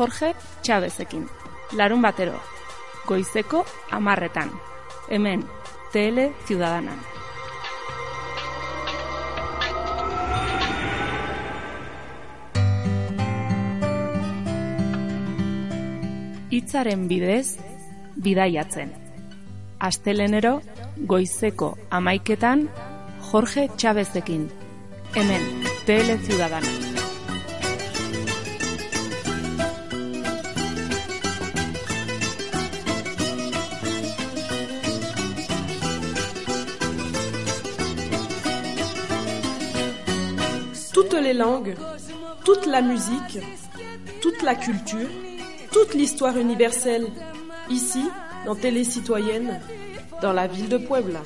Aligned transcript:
Jorge 0.00 0.34
Chavezekin. 0.62 1.26
Larun 1.76 2.00
batero, 2.00 2.38
goizeko 3.06 3.66
amarretan. 3.90 4.48
Hemen, 5.10 5.42
TL 5.92 6.30
Ciudadana. 6.48 6.94
Itzaren 16.48 17.06
bidez, 17.06 17.58
bidaiatzen. 18.16 18.94
Astelenero, 19.80 20.62
goizeko 20.96 21.76
amaiketan, 21.90 22.70
Jorge 23.30 23.68
Chavezekin. 23.76 24.48
Hemen, 25.14 25.44
TL 25.84 26.16
Ciudadana. 26.24 26.89
Toute 42.44 42.66
la 42.66 42.82
musique, 42.82 43.38
toute 44.20 44.42
la 44.42 44.54
culture, 44.54 45.08
toute 45.72 45.94
l'histoire 45.94 46.36
universelle, 46.36 47.06
ici, 47.70 48.04
dans 48.44 48.54
Télé 48.54 48.84
Citoyenne, 48.84 49.60
dans 50.20 50.32
la 50.32 50.46
ville 50.46 50.68
de 50.68 50.76
Puebla. 50.78 51.20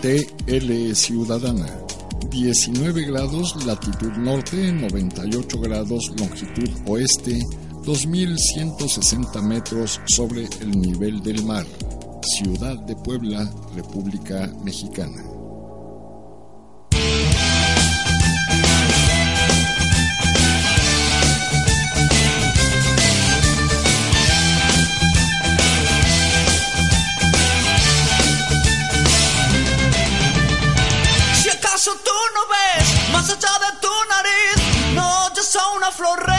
TL 0.00 0.94
Ciudadana 0.94 1.86
19 2.30 3.04
grados 3.06 3.64
latitud 3.64 4.12
norte, 4.18 4.72
98 4.72 5.58
grados 5.58 6.12
longitud 6.18 6.68
oeste, 6.86 7.38
2.160 7.82 9.42
metros 9.42 10.00
sobre 10.06 10.46
el 10.60 10.70
nivel 10.78 11.22
del 11.22 11.42
mar. 11.44 11.66
Ciudad 12.22 12.76
de 12.80 12.94
Puebla, 12.96 13.50
República 13.74 14.52
Mexicana. 14.62 15.35
Flor 35.96 36.35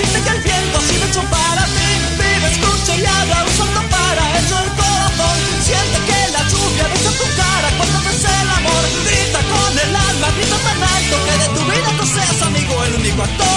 siente 0.00 0.22
que 0.22 0.36
el 0.36 0.42
viento 0.42 0.80
sido 0.80 1.04
hecho 1.06 1.22
para 1.30 1.64
ti. 1.66 1.88
Vive, 2.18 2.48
escucha 2.52 2.96
y 2.96 3.04
habla 3.04 3.44
usando 3.44 3.82
para 3.88 4.38
eso 4.38 4.58
el 4.64 4.70
corazón. 4.80 5.36
Siente 5.62 5.98
que 6.08 6.32
la 6.32 6.42
lluvia 6.48 6.84
besa 6.88 7.10
tu 7.20 7.26
cara 7.36 7.68
cuando 7.76 7.98
ves 8.06 8.24
el 8.24 8.48
amor. 8.58 8.84
Grita 9.06 9.40
con 9.52 9.78
el 9.78 9.96
alma, 9.96 10.28
grita 10.36 10.58
tan 10.66 10.82
alto 10.96 11.16
que 11.26 11.34
de 11.42 11.48
tu 11.54 11.62
vida 11.70 11.90
tú 11.98 12.06
seas 12.06 12.42
amigo, 12.42 12.84
el 12.84 12.94
único 12.94 13.22
actor. 13.22 13.49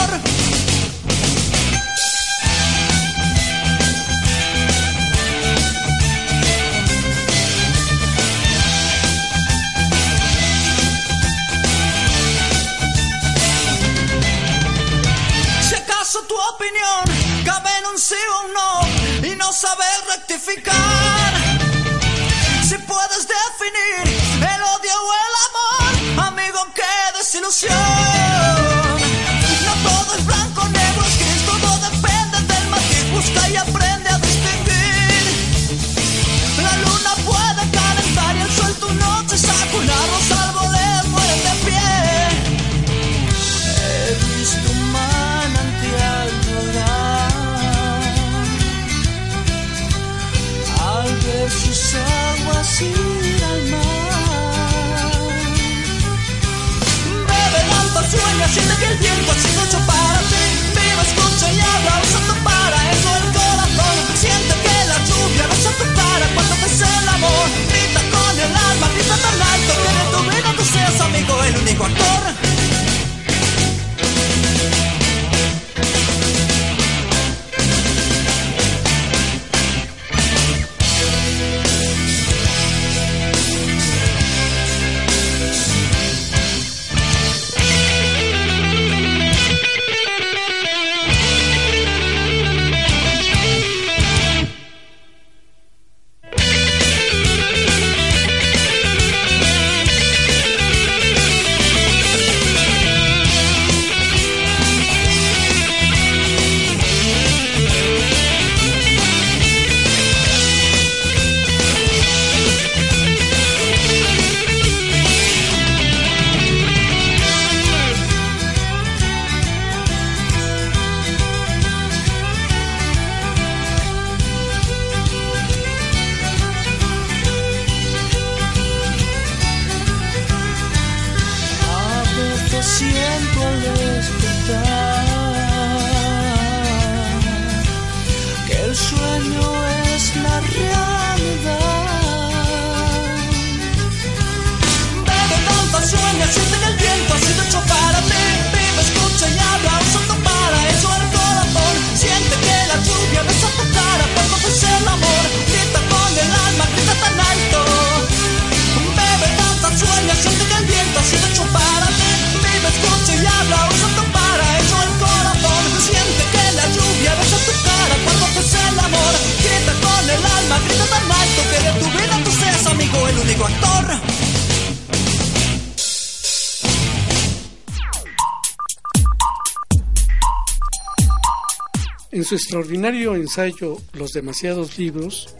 Extraordinario 182.34 183.16
ensayo 183.16 183.78
Los 183.94 184.12
demasiados 184.12 184.78
libros, 184.78 185.36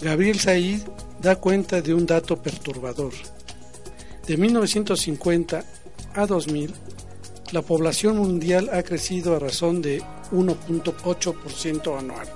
Gabriel 0.00 0.38
Said 0.38 0.80
da 1.20 1.36
cuenta 1.36 1.82
de 1.82 1.92
un 1.92 2.06
dato 2.06 2.40
perturbador. 2.42 3.12
De 4.26 4.36
1950 4.36 5.64
a 6.14 6.26
2000, 6.26 6.72
la 7.52 7.62
población 7.62 8.18
mundial 8.18 8.70
ha 8.72 8.82
crecido 8.82 9.34
a 9.34 9.38
razón 9.38 9.82
de 9.82 10.02
1.8% 10.32 11.98
anual, 11.98 12.28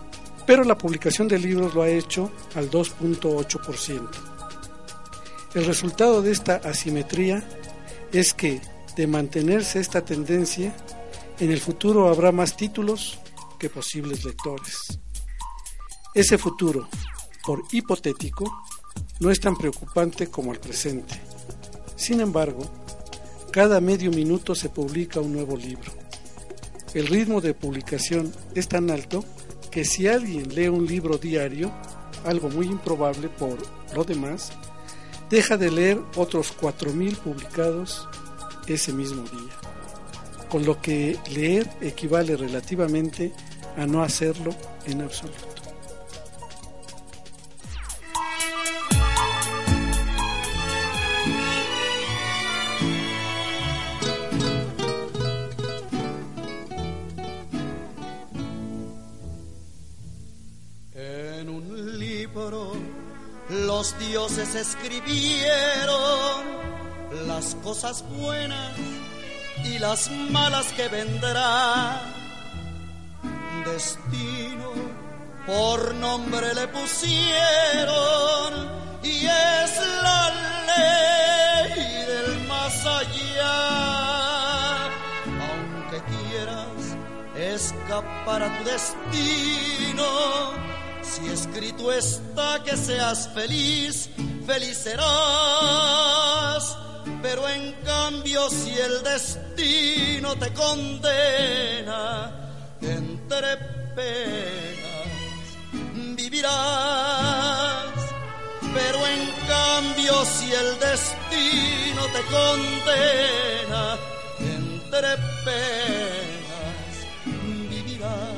pero 0.47 0.65
la 0.65 0.77
publicación 0.77 1.29
de 1.29 1.39
libros 1.39 1.75
lo 1.75 1.83
ha 1.83 1.89
hecho 1.89 2.31
al 2.55 2.71
2.8%. 2.71 4.09
El 5.55 5.67
resultado 5.67 6.21
de 6.21 6.33
esta 6.33 6.57
asimetría 6.57 7.45
es 8.13 8.35
que, 8.35 8.61
de 8.97 9.07
mantenerse 9.07 9.81
esta 9.81 10.05
tendencia, 10.05 10.75
en 11.39 11.51
el 11.51 11.61
futuro 11.61 12.09
habrá 12.09 12.33
más 12.33 12.57
títulos 12.57 13.19
que 13.59 13.71
posibles 13.71 14.25
lectores. 14.25 14.99
Ese 16.15 16.39
futuro, 16.39 16.89
por 17.45 17.65
hipotético, 17.73 18.63
no 19.21 19.31
es 19.31 19.41
tan 19.41 19.57
preocupante 19.57 20.29
como 20.29 20.53
el 20.53 20.61
presente. 20.61 21.21
Sin 21.97 22.21
embargo, 22.21 22.63
cada 23.51 23.81
medio 23.81 24.11
minuto 24.11 24.55
se 24.55 24.69
publica 24.69 25.21
un 25.21 25.33
nuevo 25.33 25.57
libro. 25.57 25.93
El 26.93 27.07
ritmo 27.07 27.41
de 27.41 27.55
publicación 27.55 28.33
es 28.55 28.69
tan 28.69 28.91
alto 28.91 29.25
que 29.71 29.85
si 29.85 30.07
alguien 30.07 30.55
lee 30.55 30.69
un 30.69 30.87
libro 30.87 31.19
diario, 31.19 31.73
algo 32.25 32.49
muy 32.49 32.67
improbable 32.67 33.29
por 33.29 33.59
lo 33.95 34.05
demás, 34.05 34.53
deja 35.31 35.57
de 35.57 35.71
leer 35.71 36.01
otros 36.17 36.55
4.000 36.57 37.17
publicados 37.17 38.09
ese 38.69 38.93
mismo 38.93 39.23
día. 39.23 39.64
Con 40.55 40.65
lo 40.65 40.81
que 40.81 41.19
leer 41.35 41.69
equivale 41.81 42.37
relativamente 42.37 43.33
a 43.77 43.87
no 43.87 44.05
hacerlo 44.05 44.55
en 44.87 45.03
absoluto. 45.03 45.49
En 60.95 61.49
un 61.49 61.99
libro 61.99 62.75
los 63.51 63.99
dioses 63.99 64.55
escribieron 64.55 66.45
las 67.27 67.57
cosas 67.57 68.05
buenas 68.09 69.04
y 69.65 69.79
las 69.79 70.11
malas 70.31 70.67
que 70.73 70.89
vendrán 70.89 72.15
destino, 73.65 74.73
por 75.47 75.95
nombre 75.95 76.53
le 76.55 76.69
pusieron 76.69 77.25
y 79.03 79.27
es 79.27 79.81
la 80.03 80.31
ley 80.69 82.05
del 82.07 82.47
más 82.47 82.87
allá. 82.87 84.85
Aunque 85.49 86.03
quieras 86.13 86.85
escapar 87.37 88.43
a 88.43 88.59
tu 88.59 88.65
destino, 88.65 90.05
si 91.03 91.27
escrito 91.29 91.91
está 91.93 92.63
que 92.65 92.77
seas 92.77 93.29
feliz, 93.35 94.11
feliz 94.47 94.77
serás. 94.77 96.77
Pero 97.23 97.49
en 97.49 97.73
cambio 97.85 98.51
si 98.51 98.77
el 98.79 99.03
destino 99.03 100.37
te 100.37 100.53
condena, 100.53 102.31
entre 102.81 103.57
penas 103.97 105.05
vivirás. 106.17 107.85
Pero 108.75 109.07
en 109.07 109.31
cambio 109.47 110.25
si 110.25 110.53
el 110.53 110.79
destino 110.79 112.03
te 112.15 112.23
condena, 112.37 113.97
entre 114.39 115.17
penas 115.45 116.95
vivirás. 117.71 118.37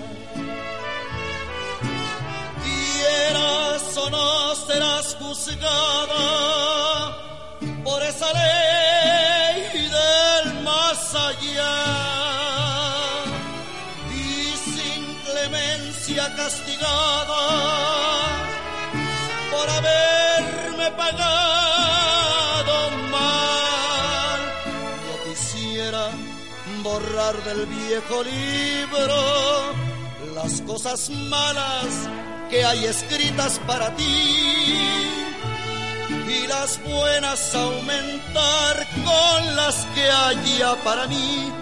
Quieras 2.64 3.96
o 3.96 4.10
no 4.10 4.54
serás 4.54 5.16
juzgada 5.20 7.25
por 7.84 8.02
esa 8.02 8.32
ley 8.32 9.88
del 9.90 10.62
más 10.62 11.14
allá 11.14 12.06
castigada 16.34 17.42
por 19.50 19.68
haberme 19.68 20.90
pagado 20.92 22.90
mal. 23.10 24.40
Yo 25.06 25.14
quisiera 25.30 26.10
borrar 26.82 27.36
del 27.44 27.66
viejo 27.66 28.22
libro 28.22 29.16
las 30.34 30.60
cosas 30.62 31.10
malas 31.10 32.08
que 32.50 32.64
hay 32.64 32.84
escritas 32.86 33.58
para 33.66 33.94
ti 33.96 35.15
y 36.28 36.46
las 36.46 36.82
buenas 36.82 37.54
aumentar 37.54 38.86
con 39.04 39.56
las 39.56 39.86
que 39.94 40.10
haya 40.10 40.74
para 40.82 41.06
mí 41.06 41.52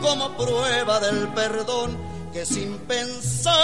como 0.00 0.36
prueba 0.36 1.00
del 1.00 1.28
perdón 1.28 1.98
que 2.32 2.44
sin 2.46 2.78
pensar 2.80 3.54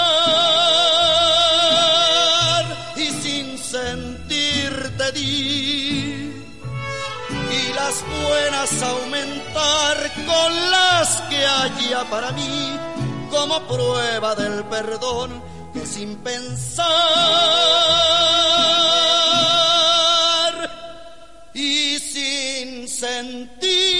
y 2.96 3.06
sin 3.06 3.58
sentir 3.58 4.96
te 4.96 5.12
di. 5.12 6.32
Y 7.50 7.72
las 7.74 8.04
buenas 8.22 8.82
aumentar 8.82 10.12
con 10.26 10.70
las 10.70 11.20
que 11.28 11.46
haya 11.46 12.04
para 12.10 12.32
mí 12.32 12.78
como 13.30 13.60
prueba 13.68 14.34
del 14.34 14.64
perdón 14.64 15.42
que 15.72 15.86
sin 15.86 16.16
pensar 16.16 16.90
y 21.54 21.98
sin 21.98 22.88
sentir 22.88 23.90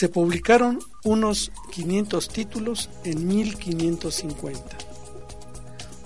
Se 0.00 0.08
publicaron 0.08 0.78
unos 1.04 1.52
500 1.72 2.28
títulos 2.30 2.88
en 3.04 3.26
1550, 3.26 4.78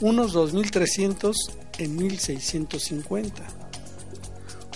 unos 0.00 0.32
2300 0.32 1.36
en 1.78 1.94
1650, 1.94 3.63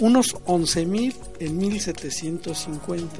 unos 0.00 0.37
11000 0.47 1.14
en 1.40 1.57
1750 1.57 3.17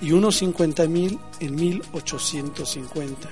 y 0.00 0.12
unos 0.12 0.42
50.000 0.42 1.18
en 1.40 1.54
1850. 1.54 3.28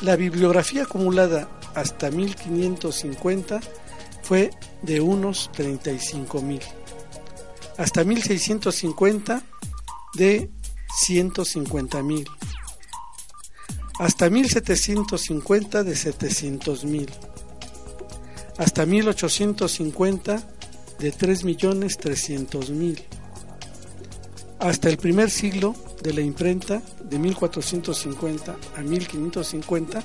La 0.00 0.16
bibliografía 0.16 0.84
acumulada 0.84 1.48
hasta 1.74 2.10
1550 2.10 3.60
fue 4.22 4.50
de 4.82 5.00
unos 5.00 5.50
35.000. 5.52 6.60
Hasta 7.78 8.04
1650 8.04 9.42
de 10.14 10.50
150.000. 11.06 12.26
Hasta 13.98 14.30
1750 14.30 15.84
de 15.84 15.92
700.000. 15.92 17.31
Hasta 18.62 18.86
1850 18.86 20.40
de 21.00 21.12
3.300.000 21.12 23.02
hasta 24.60 24.88
el 24.88 24.98
primer 24.98 25.30
siglo 25.30 25.74
de 26.00 26.12
la 26.12 26.20
imprenta, 26.20 26.80
de 27.02 27.18
1450 27.18 28.56
a 28.76 28.80
1550, 28.80 30.04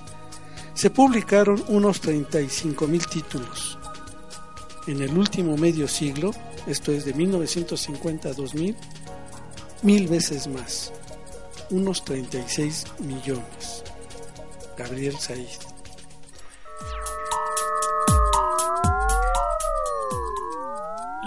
se 0.74 0.90
publicaron 0.90 1.64
unos 1.68 2.02
35.000 2.02 3.08
títulos. 3.08 3.78
En 4.88 5.04
el 5.04 5.16
último 5.16 5.56
medio 5.56 5.88
siglo, 5.88 6.32
esto 6.66 6.92
es 6.92 7.06
de 7.06 7.14
1950 7.14 8.30
a 8.30 8.34
2000, 8.34 8.76
mil 9.84 10.08
veces 10.08 10.48
más, 10.48 10.92
unos 11.70 12.04
36 12.04 12.86
millones. 13.02 13.84
Gabriel 14.76 15.16
Said. 15.20 15.67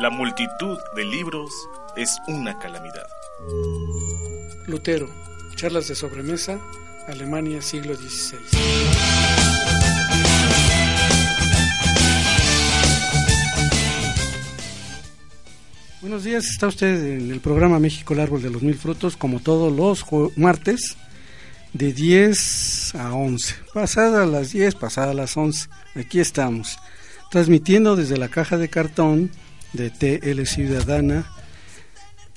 La 0.01 0.09
multitud 0.09 0.79
de 0.97 1.05
libros 1.05 1.53
es 1.95 2.17
una 2.27 2.59
calamidad. 2.59 3.07
Lutero, 4.67 5.11
charlas 5.57 5.89
de 5.89 5.95
sobremesa 5.95 6.59
Alemania, 7.07 7.61
siglo 7.61 7.95
XVI. 7.95 8.39
Buenos 16.01 16.25
días, 16.25 16.47
está 16.47 16.69
usted 16.69 17.19
en 17.19 17.31
el 17.31 17.41
programa 17.41 17.79
México 17.79 18.15
el 18.15 18.21
Árbol 18.21 18.41
de 18.41 18.49
los 18.49 18.63
Mil 18.63 18.79
Frutos, 18.79 19.19
como 19.19 19.41
todos 19.41 19.71
los 19.71 20.07
martes, 20.39 20.97
de 21.75 21.93
10 21.93 22.95
a 22.95 23.13
11. 23.13 23.55
Pasada 23.75 24.25
las 24.25 24.53
10, 24.53 24.77
pasada 24.77 25.13
las 25.13 25.37
11. 25.37 25.69
Aquí 25.95 26.21
estamos, 26.21 26.79
transmitiendo 27.31 27.97
desde 27.97 28.17
la 28.17 28.29
caja 28.29 28.57
de 28.57 28.71
cartón 28.71 29.31
de 29.73 29.91
TL 29.91 30.47
Ciudadana 30.47 31.31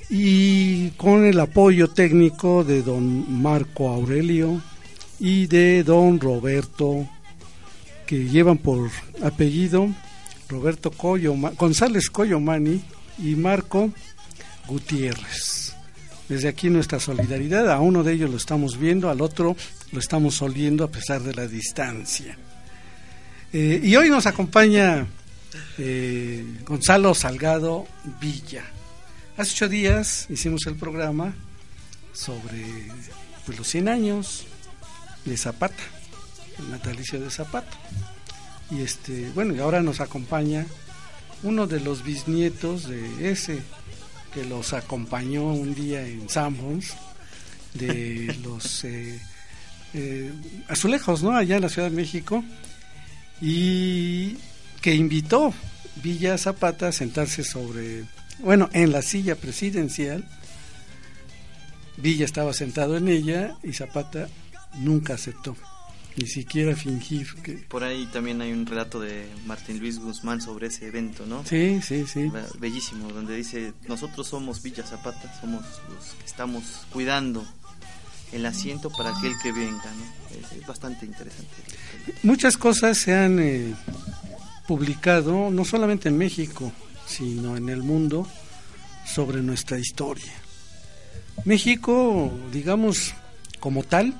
y 0.09 0.89
con 0.91 1.25
el 1.25 1.39
apoyo 1.39 1.87
técnico 1.89 2.63
de 2.63 2.83
don 2.83 3.41
Marco 3.41 3.89
Aurelio 3.89 4.61
y 5.19 5.47
de 5.47 5.83
don 5.83 6.19
Roberto, 6.19 7.07
que 8.05 8.25
llevan 8.25 8.57
por 8.57 8.89
apellido 9.23 9.89
Roberto 10.49 10.91
González 11.57 12.09
Coyomani 12.09 12.81
y 13.17 13.35
Marco 13.35 13.91
Gutiérrez. 14.67 15.75
Desde 16.29 16.47
aquí 16.47 16.69
nuestra 16.69 16.99
solidaridad, 16.99 17.71
a 17.71 17.79
uno 17.79 18.03
de 18.03 18.13
ellos 18.13 18.29
lo 18.29 18.37
estamos 18.37 18.77
viendo, 18.77 19.09
al 19.09 19.21
otro 19.21 19.55
lo 19.91 19.99
estamos 19.99 20.41
oliendo 20.41 20.83
a 20.83 20.91
pesar 20.91 21.21
de 21.21 21.33
la 21.33 21.47
distancia. 21.47 22.37
Eh, 23.51 23.81
y 23.83 23.95
hoy 23.95 24.09
nos 24.09 24.25
acompaña 24.25 25.05
eh, 25.77 26.43
Gonzalo 26.65 27.13
Salgado 27.13 27.88
Villa. 28.19 28.63
Hace 29.38 29.51
ocho 29.53 29.69
días 29.69 30.27
hicimos 30.29 30.65
el 30.67 30.75
programa 30.75 31.33
sobre 32.13 32.65
pues, 33.45 33.57
los 33.57 33.67
100 33.67 33.88
años 33.88 34.45
de 35.25 35.38
Zapata, 35.38 35.83
el 36.60 36.72
natalicio 36.72 37.19
de 37.19 37.29
Zapata. 37.29 37.77
Y 38.69 38.81
este, 38.81 39.29
bueno, 39.31 39.53
y 39.55 39.60
ahora 39.60 39.81
nos 39.81 40.00
acompaña 40.00 40.65
uno 41.43 41.67
de 41.67 41.79
los 41.79 42.03
bisnietos 42.03 42.88
de 42.88 43.31
ese 43.31 43.62
que 44.33 44.43
los 44.45 44.74
acompañó 44.74 45.43
un 45.45 45.75
día 45.75 46.05
en 46.05 46.27
Sanborns, 46.29 46.93
de 47.74 48.36
los 48.43 48.83
eh, 48.83 49.19
eh, 49.93 50.31
azulejos, 50.67 51.22
¿no? 51.22 51.36
Allá 51.36 51.57
en 51.57 51.62
la 51.62 51.69
Ciudad 51.69 51.89
de 51.89 51.95
México, 51.95 52.43
y 53.41 54.38
que 54.83 54.93
invitó 54.93 55.53
Villa 56.03 56.37
Zapata 56.37 56.89
a 56.89 56.91
sentarse 56.91 57.45
sobre, 57.45 58.03
bueno, 58.39 58.69
en 58.73 58.91
la 58.91 59.01
silla 59.01 59.35
presidencial. 59.35 60.27
Villa 61.95 62.25
estaba 62.25 62.53
sentado 62.53 62.97
en 62.97 63.07
ella 63.07 63.55
y 63.63 63.71
Zapata 63.71 64.27
nunca 64.75 65.13
aceptó 65.13 65.55
ni 66.17 66.27
siquiera 66.27 66.75
fingir 66.75 67.33
que... 67.41 67.53
Por 67.53 67.83
ahí 67.83 68.07
también 68.11 68.41
hay 68.41 68.51
un 68.51 68.65
relato 68.65 68.99
de 68.99 69.25
Martín 69.45 69.79
Luis 69.79 69.99
Guzmán 69.99 70.41
sobre 70.41 70.67
ese 70.67 70.87
evento, 70.87 71.25
¿no? 71.25 71.45
Sí, 71.45 71.79
sí, 71.81 72.05
sí. 72.05 72.29
Bellísimo, 72.59 73.09
donde 73.11 73.35
dice, 73.35 73.73
nosotros 73.87 74.27
somos 74.27 74.61
Villa 74.61 74.83
Zapata, 74.83 75.33
somos 75.39 75.63
los 75.89 76.13
que 76.13 76.25
estamos 76.25 76.85
cuidando 76.91 77.45
el 78.33 78.45
asiento 78.45 78.89
para 78.89 79.17
aquel 79.17 79.33
que 79.41 79.51
venga, 79.51 79.85
¿no? 79.85 80.57
Es, 80.57 80.67
bastante 80.67 81.05
interesante. 81.05 81.53
Muchas 82.21 82.57
cosas 82.57 82.97
se 82.97 83.15
han 83.15 83.39
eh, 83.39 83.73
publicado, 84.67 85.50
no 85.50 85.65
solamente 85.65 86.10
en 86.10 86.17
México, 86.17 86.72
sino 87.05 87.58
en 87.58 87.70
el 87.70 87.84
mundo, 87.84 88.27
sobre 89.05 89.41
nuestra 89.41 89.77
historia. 89.77 90.32
México, 91.46 92.32
digamos, 92.51 93.13
como 93.60 93.84
tal, 93.84 94.13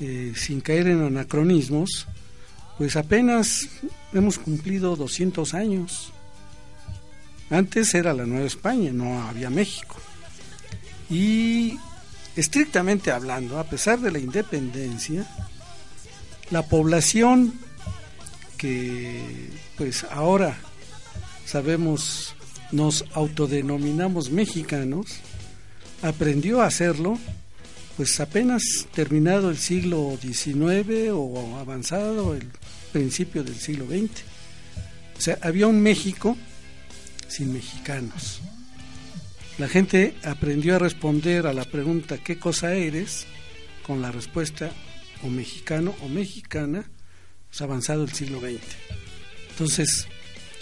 eh, 0.00 0.32
sin 0.36 0.60
caer 0.60 0.88
en 0.88 1.02
anacronismos, 1.02 2.06
pues 2.76 2.96
apenas 2.96 3.68
hemos 4.12 4.38
cumplido 4.38 4.96
200 4.96 5.54
años. 5.54 6.12
Antes 7.50 7.94
era 7.94 8.12
la 8.14 8.26
Nueva 8.26 8.46
España, 8.46 8.90
no 8.92 9.22
había 9.22 9.50
México. 9.50 9.96
Y 11.10 11.78
estrictamente 12.36 13.10
hablando, 13.10 13.58
a 13.58 13.64
pesar 13.64 14.00
de 14.00 14.10
la 14.10 14.18
independencia, 14.18 15.26
la 16.50 16.62
población 16.62 17.54
que 18.58 19.22
pues 19.76 20.04
ahora 20.04 20.58
sabemos 21.46 22.34
nos 22.72 23.04
autodenominamos 23.14 24.30
mexicanos, 24.30 25.20
aprendió 26.02 26.60
a 26.60 26.66
hacerlo 26.66 27.18
pues 27.96 28.20
apenas 28.20 28.62
terminado 28.94 29.50
el 29.50 29.56
siglo 29.56 30.16
XIX 30.20 31.10
o 31.12 31.56
avanzado 31.58 32.34
el 32.34 32.48
principio 32.92 33.42
del 33.42 33.56
siglo 33.56 33.86
XX. 33.86 34.22
O 35.16 35.20
sea, 35.20 35.38
había 35.42 35.66
un 35.66 35.80
México 35.80 36.36
sin 37.26 37.52
mexicanos. 37.52 38.40
La 39.58 39.66
gente 39.66 40.14
aprendió 40.22 40.76
a 40.76 40.78
responder 40.78 41.48
a 41.48 41.52
la 41.52 41.64
pregunta 41.64 42.18
¿qué 42.18 42.38
cosa 42.38 42.74
eres? 42.74 43.26
con 43.88 44.02
la 44.02 44.12
respuesta 44.12 44.70
o 45.24 45.28
mexicano 45.28 45.94
o 46.02 46.08
mexicana, 46.08 46.84
pues 47.48 47.60
avanzado 47.62 48.04
el 48.04 48.12
siglo 48.12 48.40
XX. 48.40 48.60
Entonces, 49.50 50.06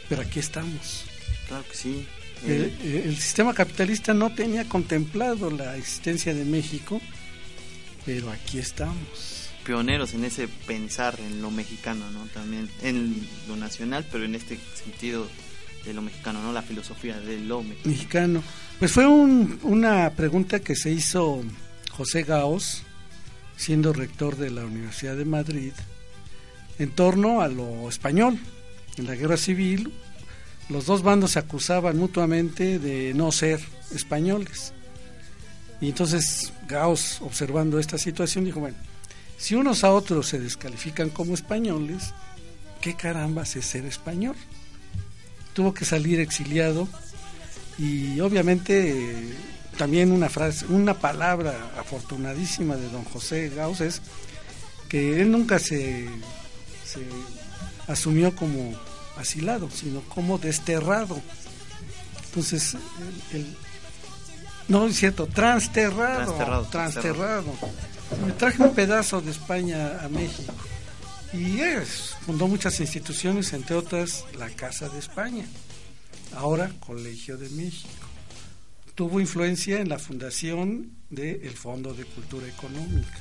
pero 0.09 0.23
aquí 0.23 0.39
estamos. 0.39 1.05
Claro 1.49 1.65
que 1.69 1.77
sí. 1.77 2.07
El, 2.47 2.73
el, 2.83 3.17
sistema 3.17 3.55
capitalista 3.55 4.13
no 4.13 4.35
tenía 4.35 4.69
contemplado 4.69 5.51
la 5.51 5.77
existencia 5.77 6.35
de 6.35 6.45
México 6.45 7.01
pero 8.07 8.31
aquí 8.31 8.59
estamos. 8.59 9.51
Pioneros 9.65 10.15
en 10.15 10.25
ese 10.25 10.47
pensar 10.47 11.19
en 11.19 11.43
lo 11.43 11.51
mexicano, 11.51 12.09
¿no? 12.13 12.25
También 12.33 12.71
en 12.83 13.29
lo 13.49 13.57
nacional, 13.57 14.07
pero 14.11 14.25
en 14.25 14.37
este 14.37 14.59
sentido 14.75 15.27
de 15.85 15.93
lo 15.93 16.03
mexicano, 16.03 16.41
¿no? 16.41 16.53
La 16.53 16.63
filosofía 16.63 17.19
de 17.19 17.41
lo 17.41 17.63
mexicano. 17.63 17.93
mexicano. 17.93 18.43
Pues 18.79 18.93
fue 18.93 19.09
un, 19.09 19.59
una 19.65 20.11
pregunta 20.11 20.61
que 20.61 20.77
se 20.77 20.93
hizo 20.93 21.43
José 21.91 22.23
Gaos, 22.23 22.85
siendo 23.57 23.93
rector 23.93 24.37
de 24.37 24.51
la 24.51 24.65
Universidad 24.65 25.17
de 25.17 25.25
Madrid, 25.25 25.73
en 26.79 26.91
torno 26.91 27.41
a 27.41 27.49
lo 27.49 27.89
español. 27.89 28.39
En 28.97 29.07
la 29.07 29.15
guerra 29.15 29.37
civil, 29.37 29.93
los 30.69 30.87
dos 30.87 31.03
bandos 31.03 31.33
se 31.33 31.39
acusaban 31.39 31.97
mutuamente 31.97 32.79
de 32.79 33.15
no 33.15 33.31
ser 33.33 33.61
españoles. 33.95 34.73
Y 35.81 35.89
entonces 35.89 36.53
Gauss, 36.67 37.21
observando 37.21 37.79
esta 37.79 37.99
situación, 37.99 38.45
dijo, 38.45 38.61
bueno, 38.61 38.77
si 39.37 39.55
unos 39.55 39.85
a 39.85 39.93
otros 39.93 40.29
se 40.29 40.41
descalifican 40.41 41.11
como 41.11 41.35
españoles, 41.35 42.15
¿qué 42.81 42.95
caramba 42.95 43.43
es 43.43 43.51
ser 43.51 43.85
español? 43.85 44.37
Tuvo 45.53 45.75
que 45.75 45.85
salir 45.85 46.21
exiliado 46.21 46.89
y 47.79 48.19
obviamente 48.21 49.35
también 49.77 50.11
una 50.11 50.31
frase, 50.31 50.67
una 50.67 50.95
palabra 50.95 51.73
afortunadísima 51.79 52.77
de 52.77 52.89
don 52.89 53.05
José 53.05 53.51
Gauss 53.55 53.83
es 53.83 54.01
que 54.89 55.21
él 55.21 55.31
nunca 55.31 55.59
se, 55.59 56.09
se 56.97 57.93
asumió 57.93 58.35
como 58.35 58.75
asilado, 59.17 59.71
sino 59.71 60.01
como 60.03 60.39
desterrado. 60.39 61.21
Entonces, 62.27 62.77
el, 63.33 63.57
no, 64.69 64.87
es 64.87 64.97
cierto, 64.97 65.27
transterrado. 65.27 66.67
Transterrado. 66.71 67.53
Me 68.25 68.33
traje 68.33 68.63
un 68.63 68.75
pedazo 68.75 69.21
de 69.21 69.31
España 69.31 70.01
a 70.03 70.09
México. 70.09 70.53
Y 71.33 71.61
es, 71.61 72.15
fundó 72.25 72.49
muchas 72.49 72.81
instituciones, 72.81 73.53
entre 73.53 73.77
otras 73.77 74.25
la 74.39 74.49
Casa 74.51 74.89
de 74.89 74.99
España, 74.99 75.45
ahora 76.35 76.71
Colegio 76.81 77.37
de 77.37 77.49
México. 77.51 77.91
Tuvo 78.95 79.21
influencia 79.21 79.81
en 79.81 79.89
la 79.89 79.99
fundación 79.99 80.91
del 81.11 81.53
Fondo 81.53 81.93
de 81.95 82.05
Cultura 82.05 82.49
Económica, 82.49 83.21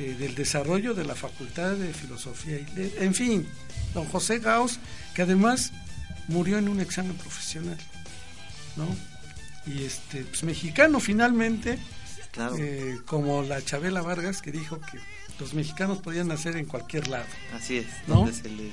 eh, 0.00 0.16
del 0.18 0.34
desarrollo 0.34 0.94
de 0.94 1.04
la 1.04 1.14
Facultad 1.14 1.76
de 1.76 1.92
Filosofía 1.94 2.56
y 2.56 2.92
En 2.98 3.14
fin, 3.14 3.46
don 3.94 4.06
José 4.06 4.38
Gauss, 4.38 4.80
que 5.14 5.22
además 5.22 5.72
murió 6.28 6.58
en 6.58 6.68
un 6.68 6.80
examen 6.80 7.16
profesional, 7.16 7.78
¿no? 8.76 8.86
y 9.66 9.84
este 9.84 10.24
pues, 10.24 10.42
mexicano 10.42 11.00
finalmente 11.00 11.78
eh, 12.58 12.98
como 13.04 13.42
la 13.42 13.62
Chabela 13.62 14.02
Vargas 14.02 14.40
que 14.40 14.52
dijo 14.52 14.80
que 14.80 14.98
los 15.38 15.54
mexicanos 15.54 15.98
podían 15.98 16.28
nacer 16.28 16.56
en 16.56 16.64
cualquier 16.64 17.08
lado 17.08 17.26
así 17.54 17.78
es 17.78 17.86
donde 18.06 18.32
se 18.32 18.48
le 18.48 18.70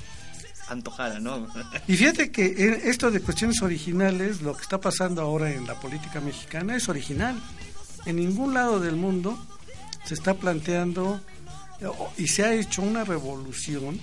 antojara 0.68 1.20
no 1.20 1.46
y 1.86 1.96
fíjate 1.96 2.30
que 2.30 2.46
eh, 2.46 2.80
esto 2.84 3.10
de 3.10 3.20
cuestiones 3.20 3.62
originales 3.62 4.40
lo 4.42 4.56
que 4.56 4.62
está 4.62 4.80
pasando 4.80 5.22
ahora 5.22 5.50
en 5.52 5.66
la 5.66 5.78
política 5.78 6.20
mexicana 6.20 6.76
es 6.76 6.88
original. 6.88 7.40
En 8.06 8.16
ningún 8.16 8.54
lado 8.54 8.80
del 8.80 8.96
mundo 8.96 9.38
se 10.08 10.14
está 10.14 10.32
planteando 10.32 11.20
y 12.16 12.28
se 12.28 12.42
ha 12.42 12.54
hecho 12.54 12.80
una 12.80 13.04
revolución 13.04 14.00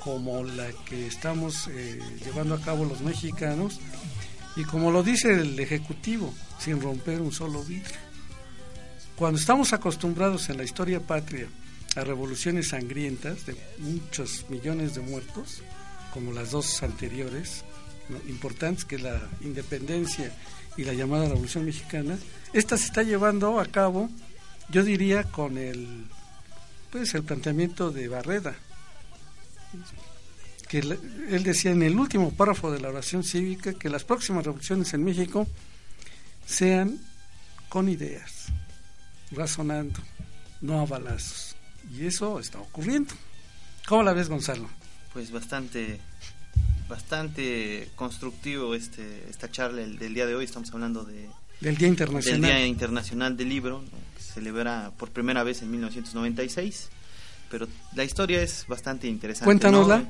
como 0.00 0.42
la 0.42 0.72
que 0.84 1.06
estamos 1.06 1.68
eh, 1.68 2.00
llevando 2.24 2.56
a 2.56 2.60
cabo 2.60 2.84
los 2.84 3.00
mexicanos 3.00 3.78
y 4.56 4.64
como 4.64 4.90
lo 4.90 5.04
dice 5.04 5.32
el 5.32 5.58
Ejecutivo, 5.60 6.34
sin 6.58 6.80
romper 6.80 7.20
un 7.20 7.30
solo 7.30 7.62
vidrio. 7.62 7.94
Cuando 9.14 9.38
estamos 9.38 9.72
acostumbrados 9.72 10.50
en 10.50 10.56
la 10.56 10.64
historia 10.64 10.98
patria 10.98 11.46
a 11.94 12.00
revoluciones 12.00 12.70
sangrientas 12.70 13.46
de 13.46 13.56
muchos 13.78 14.46
millones 14.48 14.96
de 14.96 15.00
muertos, 15.00 15.62
como 16.12 16.32
las 16.32 16.50
dos 16.50 16.82
anteriores, 16.82 17.64
importantes, 18.26 18.84
que 18.84 18.98
la 18.98 19.22
independencia 19.42 20.34
y 20.76 20.82
la 20.82 20.92
llamada 20.92 21.28
Revolución 21.28 21.66
Mexicana, 21.66 22.18
esta 22.52 22.76
se 22.76 22.86
está 22.86 23.04
llevando 23.04 23.60
a 23.60 23.66
cabo, 23.66 24.10
yo 24.68 24.82
diría, 24.82 25.24
con 25.24 25.58
el, 25.58 26.06
pues, 26.90 27.14
el 27.14 27.22
planteamiento 27.22 27.90
de 27.90 28.08
Barreda, 28.08 28.54
que 30.68 30.78
él 30.78 31.42
decía 31.42 31.72
en 31.72 31.82
el 31.82 31.98
último 31.98 32.32
párrafo 32.32 32.72
de 32.72 32.80
la 32.80 32.88
oración 32.88 33.22
cívica 33.22 33.74
que 33.74 33.88
las 33.88 34.04
próximas 34.04 34.44
revoluciones 34.44 34.94
en 34.94 35.04
México 35.04 35.46
sean 36.46 36.98
con 37.68 37.88
ideas, 37.88 38.46
razonando, 39.30 40.00
no 40.60 40.80
a 40.80 40.86
balazos. 40.86 41.56
Y 41.92 42.06
eso 42.06 42.40
está 42.40 42.58
ocurriendo. 42.58 43.14
¿Cómo 43.86 44.02
la 44.02 44.12
ves, 44.12 44.28
Gonzalo? 44.28 44.68
Pues 45.12 45.30
bastante 45.30 46.00
bastante 46.88 47.88
constructivo 47.94 48.74
este 48.74 49.28
esta 49.28 49.50
charla 49.50 49.82
del 49.82 50.14
día 50.14 50.26
de 50.26 50.34
hoy. 50.34 50.44
Estamos 50.44 50.72
hablando 50.72 51.04
de 51.04 51.28
del 51.60 51.76
Día 51.76 51.88
Internacional 51.88 52.40
del 52.40 52.50
Día 52.50 52.66
Internacional 52.66 53.36
del 53.36 53.48
Libro, 53.48 53.84
que 54.16 54.22
se 54.22 54.32
celebra 54.34 54.92
por 54.98 55.10
primera 55.10 55.42
vez 55.42 55.62
en 55.62 55.70
1996. 55.70 56.88
Pero 57.50 57.68
la 57.94 58.04
historia 58.04 58.42
es 58.42 58.66
bastante 58.66 59.06
interesante. 59.06 59.44
Cuéntanosla. 59.44 60.04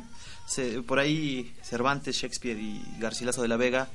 por 0.87 0.99
ahí 0.99 1.53
Cervantes, 1.63 2.17
Shakespeare 2.17 2.59
y 2.59 2.83
Garcilaso 2.99 3.43
de 3.43 3.49
la 3.49 3.57
Vega 3.57 3.89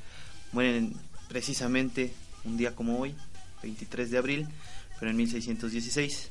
mueren 0.52 0.94
precisamente 1.28 2.12
un 2.44 2.56
día 2.56 2.74
como 2.74 2.98
hoy, 2.98 3.14
23 3.62 4.10
de 4.10 4.18
abril, 4.18 4.48
pero 4.98 5.10
en 5.10 5.16
1616. 5.16 6.30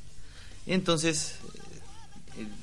Entonces, 0.67 1.35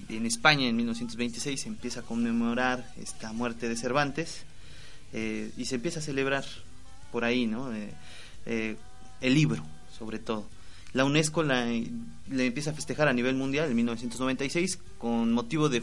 en 0.08 0.26
España 0.26 0.68
en 0.68 0.76
1926 0.76 1.60
se 1.60 1.68
empieza 1.68 2.00
a 2.00 2.02
conmemorar 2.02 2.92
esta 3.00 3.32
muerte 3.32 3.68
de 3.68 3.76
Cervantes 3.76 4.42
eh, 5.12 5.50
y 5.56 5.64
se 5.64 5.76
empieza 5.76 6.00
a 6.00 6.02
celebrar 6.02 6.44
por 7.12 7.24
ahí, 7.24 7.46
¿no? 7.46 7.74
Eh, 7.74 7.90
eh, 8.46 8.76
el 9.20 9.34
libro, 9.34 9.62
sobre 9.96 10.18
todo. 10.18 10.46
La 10.92 11.04
UNESCO 11.04 11.42
la, 11.42 11.68
empieza 11.68 12.70
a 12.70 12.74
festejar 12.74 13.08
a 13.08 13.12
nivel 13.12 13.34
mundial 13.34 13.68
en 13.68 13.76
1996 13.76 14.78
con 14.98 15.32
motivo 15.32 15.68
de, 15.68 15.82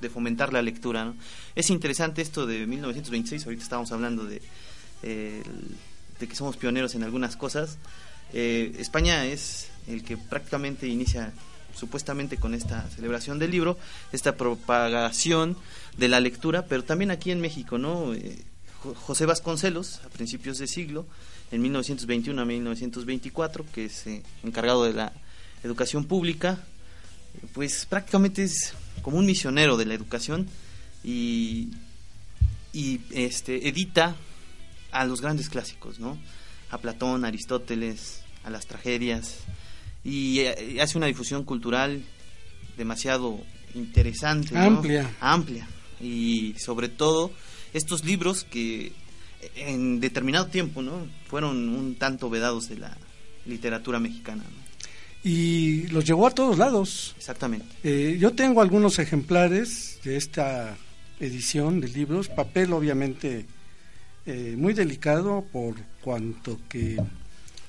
de 0.00 0.10
fomentar 0.10 0.52
la 0.52 0.60
lectura. 0.60 1.04
¿no? 1.04 1.14
Es 1.54 1.70
interesante 1.70 2.20
esto 2.20 2.46
de 2.46 2.66
1926, 2.66 3.44
ahorita 3.46 3.62
estábamos 3.62 3.92
hablando 3.92 4.24
de, 4.24 4.42
de 5.02 6.28
que 6.28 6.36
somos 6.36 6.56
pioneros 6.56 6.94
en 6.94 7.04
algunas 7.04 7.36
cosas. 7.36 7.78
España 8.32 9.24
es 9.24 9.68
el 9.86 10.02
que 10.02 10.16
prácticamente 10.16 10.88
inicia 10.88 11.32
supuestamente 11.74 12.36
con 12.36 12.54
esta 12.54 12.88
celebración 12.90 13.38
del 13.38 13.50
libro, 13.50 13.76
esta 14.12 14.36
propagación 14.36 15.56
de 15.96 16.08
la 16.08 16.20
lectura, 16.20 16.66
pero 16.66 16.84
también 16.84 17.10
aquí 17.10 17.30
en 17.30 17.40
México, 17.40 17.78
¿no? 17.78 18.14
Eh, 18.14 18.38
José 18.94 19.26
Vasconcelos, 19.26 20.00
a 20.04 20.08
principios 20.10 20.58
de 20.58 20.66
siglo, 20.66 21.06
en 21.54 21.62
1921 21.62 22.40
a 22.40 22.44
1924, 22.44 23.64
que 23.72 23.84
es 23.86 24.06
eh, 24.06 24.22
encargado 24.42 24.84
de 24.84 24.92
la 24.92 25.12
educación 25.62 26.04
pública, 26.04 26.58
pues 27.52 27.86
prácticamente 27.86 28.42
es 28.42 28.74
como 29.02 29.18
un 29.18 29.26
misionero 29.26 29.76
de 29.76 29.86
la 29.86 29.94
educación 29.94 30.48
y, 31.04 31.68
y 32.72 33.00
este, 33.12 33.68
edita 33.68 34.16
a 34.90 35.04
los 35.04 35.20
grandes 35.20 35.48
clásicos, 35.48 36.00
¿no? 36.00 36.18
A 36.70 36.78
Platón, 36.78 37.24
a 37.24 37.28
Aristóteles, 37.28 38.22
a 38.42 38.50
las 38.50 38.66
tragedias, 38.66 39.38
y 40.02 40.40
eh, 40.40 40.80
hace 40.80 40.98
una 40.98 41.06
difusión 41.06 41.44
cultural 41.44 42.02
demasiado 42.76 43.40
interesante, 43.74 44.56
amplia, 44.58 45.14
amplia. 45.20 45.68
Y 46.00 46.54
sobre 46.58 46.88
todo 46.88 47.32
estos 47.72 48.04
libros 48.04 48.44
que 48.44 48.92
en 49.56 50.00
determinado 50.00 50.46
tiempo, 50.46 50.82
¿no? 50.82 51.06
Fueron 51.28 51.68
un 51.68 51.96
tanto 51.96 52.30
vedados 52.30 52.68
de 52.68 52.78
la 52.78 52.96
literatura 53.46 53.98
mexicana. 53.98 54.44
Y 55.22 55.86
los 55.88 56.04
llevó 56.04 56.26
a 56.26 56.30
todos 56.30 56.58
lados. 56.58 57.14
Exactamente. 57.16 57.66
Eh, 57.82 58.18
yo 58.20 58.34
tengo 58.34 58.60
algunos 58.60 58.98
ejemplares 58.98 59.98
de 60.04 60.16
esta 60.16 60.76
edición 61.20 61.80
de 61.80 61.88
libros, 61.88 62.28
papel 62.28 62.72
obviamente 62.72 63.46
eh, 64.26 64.54
muy 64.56 64.74
delicado 64.74 65.44
por 65.52 65.76
cuanto 66.02 66.58
que 66.68 66.98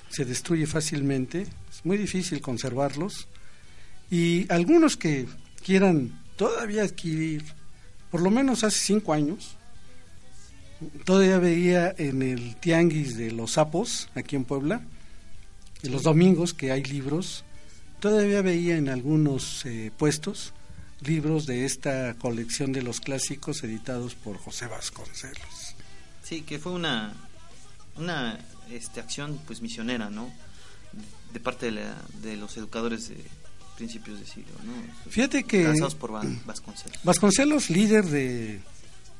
se 0.09 0.25
destruye 0.25 0.65
fácilmente, 0.65 1.41
es 1.41 1.85
muy 1.85 1.97
difícil 1.97 2.41
conservarlos 2.41 3.27
y 4.09 4.51
algunos 4.51 4.95
que 4.97 5.27
quieran 5.63 6.17
todavía 6.37 6.83
adquirir, 6.83 7.43
por 8.11 8.21
lo 8.21 8.31
menos 8.31 8.63
hace 8.63 8.79
cinco 8.79 9.13
años, 9.13 9.57
todavía 11.03 11.39
veía 11.39 11.93
en 11.97 12.21
el 12.21 12.55
tianguis 12.57 13.17
de 13.17 13.31
los 13.31 13.53
sapos, 13.53 14.09
aquí 14.15 14.35
en 14.35 14.45
Puebla, 14.45 14.81
en 15.83 15.91
los 15.91 16.03
domingos 16.03 16.53
que 16.53 16.71
hay 16.71 16.83
libros, 16.83 17.43
todavía 17.99 18.41
veía 18.41 18.77
en 18.77 18.89
algunos 18.89 19.65
eh, 19.65 19.91
puestos 19.97 20.53
libros 21.01 21.45
de 21.45 21.65
esta 21.65 22.15
colección 22.15 22.71
de 22.71 22.81
los 22.81 22.99
clásicos 22.99 23.63
editados 23.63 24.15
por 24.15 24.37
José 24.37 24.67
Vasconcelos. 24.67 25.75
Sí, 26.23 26.41
que 26.41 26.57
fue 26.57 26.71
una, 26.71 27.13
una 27.97 28.39
este, 28.71 28.99
acción 28.99 29.39
pues 29.45 29.61
misionera, 29.61 30.09
¿no? 30.09 30.31
De 31.33 31.39
parte 31.39 31.69
de, 31.71 31.85
de 32.23 32.37
los 32.37 32.57
educadores 32.57 33.09
de 33.09 33.17
principios 33.75 34.19
de 34.19 34.25
siglo, 34.25 34.53
¿no? 34.63 35.11
Fíjate 35.11 35.43
que 35.43 35.71
por 35.99 36.11
Vasconcelos. 36.45 37.03
Vasconcelos, 37.03 37.69
líder 37.69 38.05
de 38.05 38.61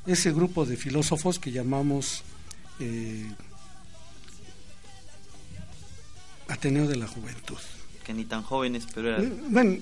ese 0.08 0.32
grupo 0.32 0.66
de 0.66 0.78
filósofos 0.78 1.40
que 1.40 1.52
llamamos 1.52 2.24
eh, 2.80 3.26
Ateneo 6.48 6.88
de 6.88 6.96
la 6.96 7.08
Juventud. 7.08 7.58
Que 8.04 8.14
ni 8.14 8.26
tan 8.26 8.44
jóvenes, 8.44 8.86
pero 8.94 9.10
eran... 9.10 9.26
Eh, 9.26 9.34
bueno, 9.50 9.78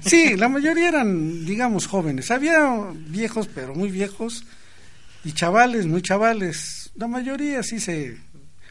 sí, 0.00 0.36
la 0.36 0.48
mayoría 0.48 0.88
eran, 0.88 1.44
digamos, 1.44 1.86
jóvenes. 1.86 2.30
Había 2.30 2.92
viejos, 2.94 3.48
pero 3.54 3.74
muy 3.74 3.90
viejos, 3.90 4.44
y 5.24 5.32
chavales, 5.32 5.86
muy 5.86 6.00
chavales. 6.00 6.90
La 6.96 7.06
mayoría 7.06 7.62
sí 7.62 7.78
se 7.78 8.16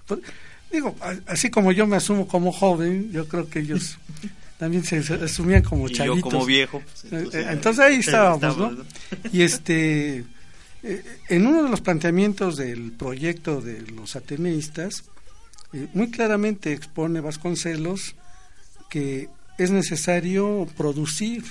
pues, 0.08 0.22
digo, 0.72 0.96
así 1.28 1.50
como 1.50 1.72
yo 1.72 1.86
me 1.86 1.98
asumo 1.98 2.28
como 2.28 2.52
joven, 2.52 3.12
yo 3.12 3.28
creo 3.28 3.50
que 3.50 3.60
ellos 3.60 3.98
también 4.58 4.84
se 4.84 4.98
asumían 4.98 5.62
como 5.62 5.90
chavitos. 5.90 6.32
como 6.32 6.46
viejo. 6.46 6.82
Pues, 7.10 7.34
eh, 7.34 7.48
entonces, 7.52 7.80
ahí 7.86 7.96
estábamos, 7.98 8.58
¿no? 8.58 8.78
Y 9.32 9.42
este, 9.42 10.24
eh, 10.88 11.04
en 11.28 11.46
uno 11.46 11.64
de 11.64 11.70
los 11.70 11.82
planteamientos 11.82 12.56
del 12.56 12.94
proyecto 12.94 13.60
de 13.60 13.82
los 13.82 14.16
ateneístas, 14.16 15.04
eh, 15.74 15.90
muy 15.94 16.10
claramente 16.12 16.72
expone 16.72 17.20
Vasconcelos 17.20 18.16
que 18.90 19.28
es 19.58 19.70
necesario 19.72 20.66
producir, 20.78 21.44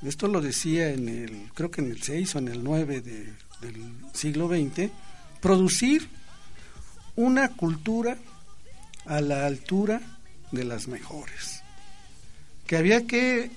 esto 0.00 0.28
lo 0.28 0.40
decía 0.40 0.90
en 0.90 1.10
el, 1.10 1.50
creo 1.52 1.70
que 1.70 1.82
en 1.82 1.90
el 1.90 2.02
6 2.02 2.36
o 2.36 2.38
en 2.38 2.48
el 2.48 2.64
9 2.64 3.02
de, 3.02 3.34
del 3.60 3.76
siglo 4.14 4.48
XX, 4.48 4.90
producir 5.42 6.08
una 7.16 7.50
cultura 7.50 8.16
a 9.04 9.20
la 9.20 9.44
altura 9.44 10.00
de 10.52 10.64
las 10.64 10.88
mejores, 10.88 11.60
que 12.66 12.78
había 12.78 13.06
que 13.06 13.50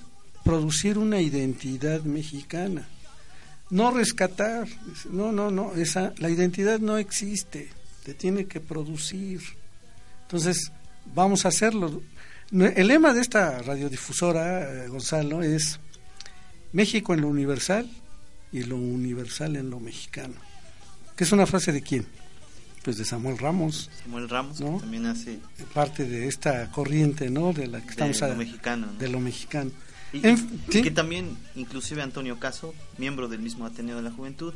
producir 0.44 0.98
una 0.98 1.22
identidad 1.22 2.02
mexicana, 2.02 2.86
no 3.70 3.90
rescatar, 3.90 4.66
no, 5.10 5.32
no, 5.32 5.50
no, 5.50 5.74
esa, 5.74 6.12
la 6.18 6.30
identidad 6.30 6.78
no 6.78 6.98
existe, 6.98 7.68
te 8.04 8.14
tiene 8.14 8.46
que 8.46 8.60
producir. 8.60 9.40
Entonces, 10.22 10.72
vamos 11.14 11.44
a 11.44 11.48
hacerlo. 11.48 12.02
El 12.50 12.86
lema 12.86 13.12
de 13.12 13.20
esta 13.20 13.60
radiodifusora, 13.62 14.84
eh, 14.84 14.88
Gonzalo, 14.88 15.42
es 15.42 15.80
México 16.72 17.14
en 17.14 17.20
lo 17.20 17.28
universal 17.28 17.90
y 18.52 18.62
lo 18.62 18.76
universal 18.76 19.56
en 19.56 19.70
lo 19.70 19.80
mexicano. 19.80 20.34
¿Qué 21.16 21.24
es 21.24 21.32
una 21.32 21.46
frase 21.46 21.72
de 21.72 21.82
quién? 21.82 22.06
pues 22.88 22.96
de 22.96 23.04
Samuel 23.04 23.36
Ramos. 23.36 23.90
Samuel 24.02 24.30
Ramos 24.30 24.58
también 24.58 25.04
hace 25.04 25.38
parte 25.74 26.04
de 26.04 26.26
esta 26.26 26.70
corriente, 26.70 27.28
¿no? 27.28 27.52
De 27.52 27.66
la 27.66 27.82
que 27.82 27.90
estamos 27.90 28.18
de 28.18 28.28
lo 28.28 28.36
mexicano, 28.36 28.86
de 28.98 29.08
lo 29.08 29.20
mexicano. 29.20 29.70
Y, 30.12 30.20
que 30.82 30.90
también, 30.90 31.36
inclusive 31.54 32.02
Antonio 32.02 32.38
Caso, 32.38 32.74
miembro 32.96 33.28
del 33.28 33.40
mismo 33.40 33.66
Ateneo 33.66 33.96
de 33.96 34.02
la 34.02 34.10
Juventud, 34.10 34.54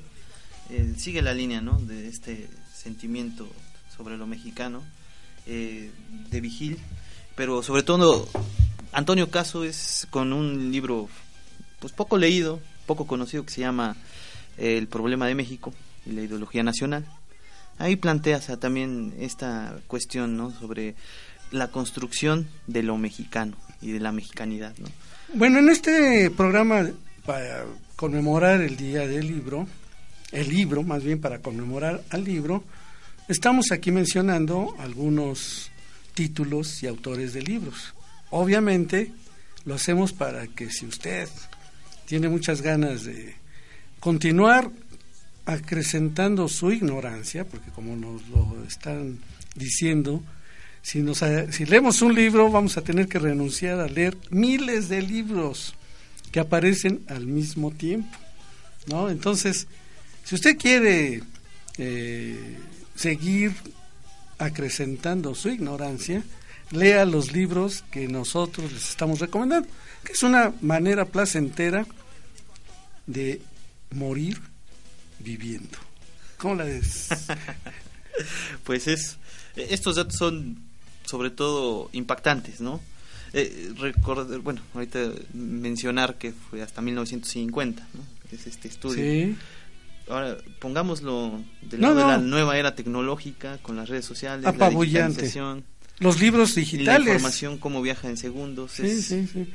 eh, 0.71 0.95
sigue 0.97 1.23
la 1.23 1.35
línea, 1.35 1.61
¿no? 1.61 1.79
De 1.79 2.09
este 2.09 2.49
sentimiento 2.75 3.49
sobre 3.95 4.17
lo 4.17 4.27
mexicano 4.27 4.83
eh, 5.47 5.91
de 6.31 6.41
Vigil, 6.41 6.79
pero 7.37 7.63
sobre 7.63 7.83
todo 7.83 8.29
Antonio 8.93 9.31
Caso 9.31 9.65
es 9.65 10.07
con 10.11 10.33
un 10.33 10.73
libro, 10.73 11.09
pues 11.81 11.93
poco 11.93 12.17
leído, 12.17 12.61
poco 12.87 13.07
conocido 13.07 13.45
que 13.45 13.53
se 13.53 13.61
llama 13.61 13.97
El 14.57 14.89
problema 14.89 15.27
de 15.27 15.35
México 15.35 15.75
y 16.07 16.13
la 16.13 16.23
ideología 16.23 16.63
nacional 16.63 17.07
ahí 17.79 17.97
planteas 17.97 18.47
también 18.61 19.15
esta 19.19 19.77
cuestión 19.87 20.37
¿no? 20.37 20.51
sobre 20.51 20.95
la 21.51 21.69
construcción 21.69 22.49
de 22.67 22.83
lo 22.83 22.97
mexicano 22.97 23.57
y 23.81 23.93
de 23.93 24.01
la 24.01 24.13
mexicanidad, 24.13 24.75
¿no? 24.79 24.89
Bueno, 25.35 25.61
en 25.61 25.71
este 25.71 26.31
programa 26.31 26.91
para 27.25 27.65
conmemorar 27.97 28.61
el 28.61 28.77
Día 28.77 29.07
del 29.07 29.27
Libro, 29.27 29.67
el 30.31 30.51
libro, 30.51 30.83
más 30.83 31.03
bien 31.03 31.23
para 31.23 31.39
conmemorar 31.39 32.03
al 32.11 32.23
libro, 32.23 32.63
estamos 33.29 33.73
aquí 33.73 33.91
mencionando 33.91 34.77
algunos 34.79 35.71
títulos 36.13 36.83
y 36.83 36.87
autores 36.87 37.33
de 37.33 37.41
libros. 37.41 37.95
Obviamente 38.29 39.11
lo 39.65 39.75
hacemos 39.75 40.13
para 40.13 40.49
que 40.49 40.69
si 40.69 40.85
usted 40.85 41.31
tiene 42.05 42.29
muchas 42.29 42.61
ganas 42.61 43.05
de 43.05 43.35
continuar 44.01 44.71
acrecentando 45.47 46.47
su 46.47 46.73
ignorancia, 46.73 47.47
porque 47.47 47.71
como 47.71 47.97
nos 47.97 48.29
lo 48.29 48.63
están 48.69 49.19
diciendo, 49.57 50.23
si, 50.83 51.01
nos, 51.01 51.23
si 51.51 51.65
leemos 51.65 52.03
un 52.03 52.15
libro 52.15 52.51
vamos 52.51 52.77
a 52.77 52.83
tener 52.83 53.09
que 53.09 53.19
renunciar 53.19 53.81
a 53.81 53.87
leer 53.87 54.17
miles 54.31 54.89
de 54.89 55.03
libros 55.03 55.75
que 56.31 56.41
aparecen 56.41 57.03
al 57.09 57.27
mismo 57.27 57.71
tiempo, 57.71 58.17
¿no? 58.87 59.11
Entonces, 59.11 59.67
si 60.25 60.35
usted 60.35 60.57
quiere 60.57 61.23
eh, 61.79 62.57
seguir 62.97 63.53
acrecentando 64.39 65.35
su 65.35 65.51
ignorancia, 65.51 66.23
lea 66.71 67.05
los 67.05 67.33
libros 67.33 67.85
que 67.91 68.09
nosotros 68.09 68.73
les 68.73 68.89
estamos 68.89 69.21
recomendando, 69.21 69.69
que 70.03 70.13
es 70.13 70.23
una 70.23 70.53
manera 70.61 71.05
placentera 71.05 71.87
de 73.07 73.41
morir 73.91 74.41
viviendo. 75.19 75.79
¿Cómo 76.39 76.57
la 76.57 76.65
ves? 76.65 77.09
pues 78.65 78.89
es, 78.89 79.19
estos 79.55 79.97
datos 79.97 80.17
son 80.17 80.72
sobre 81.13 81.29
todo 81.29 81.91
impactantes, 81.93 82.63
¿no? 82.63 82.81
Eh, 83.35 83.75
recordar, 83.77 84.39
bueno, 84.39 84.63
ahorita 84.73 85.11
mencionar 85.35 86.15
que 86.15 86.33
fue 86.33 86.63
hasta 86.63 86.81
1950, 86.81 87.87
¿no? 87.93 88.01
Es 88.35 88.47
este 88.47 88.69
estudio. 88.69 89.05
Sí. 89.05 89.37
Ahora, 90.09 90.39
pongámoslo 90.59 91.39
del 91.61 91.83
lado 91.83 91.97
de 91.97 92.03
la 92.05 92.17
nueva 92.17 92.57
era 92.57 92.75
tecnológica, 92.75 93.59
con 93.59 93.77
las 93.77 93.91
redes 93.91 94.07
sociales, 94.07 94.43
la 94.57 94.71
digitalización. 94.71 95.65
Los 95.99 96.19
libros 96.19 96.55
digitales. 96.55 97.05
la 97.05 97.13
información, 97.13 97.59
cómo 97.59 97.83
viaja 97.83 98.09
en 98.09 98.17
segundos. 98.17 98.73
Sí, 98.73 99.03
sí, 99.03 99.27
sí. 99.27 99.47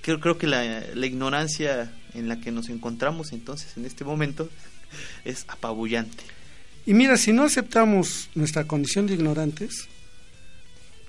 creo, 0.00 0.20
creo 0.20 0.38
que 0.38 0.46
la, 0.46 0.82
la 0.94 1.06
ignorancia 1.06 1.92
en 2.14 2.28
la 2.28 2.40
que 2.40 2.50
nos 2.50 2.70
encontramos 2.70 3.32
entonces 3.32 3.76
en 3.76 3.84
este 3.84 4.04
momento 4.04 4.48
es 5.26 5.44
apabullante. 5.48 6.39
Y 6.86 6.94
mira, 6.94 7.16
si 7.16 7.32
no 7.32 7.44
aceptamos 7.44 8.30
nuestra 8.34 8.64
condición 8.64 9.06
de 9.06 9.14
ignorantes, 9.14 9.88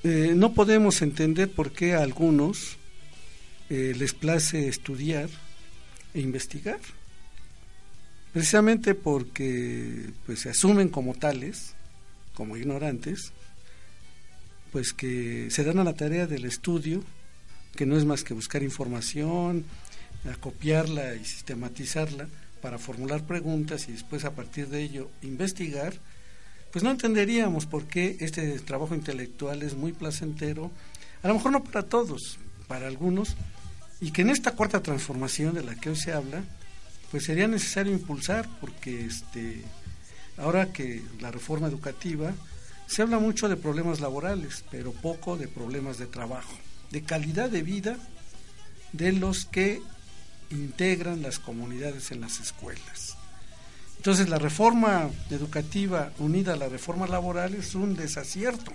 eh, 0.04 0.34
no 0.36 0.54
podemos 0.54 1.02
entender 1.02 1.50
por 1.50 1.72
qué 1.72 1.94
a 1.94 2.02
algunos 2.02 2.78
eh, 3.70 3.94
les 3.98 4.14
place 4.14 4.68
estudiar 4.68 5.30
e 6.14 6.20
investigar. 6.20 6.80
Precisamente 8.34 8.96
porque 8.96 10.10
pues, 10.26 10.42
se 10.42 10.50
asumen 10.50 10.90
como 10.90 11.14
tales, 11.14 11.74
como 12.34 12.58
ignorantes, 12.58 13.32
pues 14.72 14.94
que 14.94 15.50
se 15.52 15.64
dan 15.64 15.80
a 15.80 15.84
la 15.84 15.94
tarea 15.94 16.28
del 16.28 16.46
estudio, 16.46 17.04
que 17.76 17.86
no 17.86 17.98
es 17.98 18.06
más 18.06 18.24
que 18.24 18.34
buscar 18.34 18.64
información, 18.64 19.66
acopiarla 20.30 21.16
y 21.16 21.26
sistematizarla 21.26 22.28
para 22.62 22.78
formular 22.78 23.24
preguntas 23.24 23.88
y 23.88 23.94
después 23.94 24.26
a 24.26 24.32
partir 24.32 24.68
de 24.68 24.82
ello 24.82 25.10
investigar, 25.22 25.94
pues 26.72 26.84
no 26.84 26.92
entenderíamos 26.92 27.66
por 27.66 27.86
qué 27.86 28.18
este 28.20 28.60
trabajo 28.60 28.96
intelectual 28.96 29.62
es 29.64 29.76
muy 29.76 29.92
placentero, 29.92 30.72
a 31.24 31.28
lo 31.28 31.34
mejor 31.36 31.52
no 31.52 31.64
para 31.64 31.84
todos, 31.84 32.40
para 32.68 32.88
algunos, 32.88 33.36
y 34.00 34.12
que 34.12 34.22
en 34.22 34.30
esta 34.30 34.54
cuarta 34.54 34.82
transformación 34.82 35.54
de 35.54 35.64
la 35.64 35.76
que 35.76 35.90
hoy 35.90 35.96
se 35.96 36.14
habla, 36.14 36.44
pues 37.12 37.26
sería 37.26 37.48
necesario 37.48 37.92
impulsar, 37.92 38.48
porque 38.62 39.06
este, 39.06 39.62
ahora 40.38 40.72
que 40.72 41.04
la 41.20 41.30
reforma 41.30 41.68
educativa, 41.68 42.34
se 42.88 43.02
habla 43.02 43.20
mucho 43.20 43.48
de 43.48 43.58
problemas 43.58 44.00
laborales, 44.00 44.64
pero 44.72 44.92
poco 44.92 45.38
de 45.38 45.48
problemas 45.48 45.98
de 45.98 46.08
trabajo, 46.08 46.58
de 46.90 47.04
calidad 47.04 47.50
de 47.50 47.62
vida 47.62 47.98
de 48.94 49.14
los 49.14 49.46
que 49.46 49.82
integran 50.52 51.22
las 51.22 51.40
comunidades 51.40 52.12
en 52.12 52.22
las 52.22 52.40
escuelas. 52.40 53.18
Entonces 53.98 54.30
la 54.30 54.40
reforma 54.40 55.10
educativa 55.30 56.12
unida 56.18 56.54
a 56.54 56.58
la 56.58 56.70
reforma 56.70 57.08
laboral 57.08 57.54
es 57.54 57.76
un 57.76 57.96
desacierto. 57.96 58.74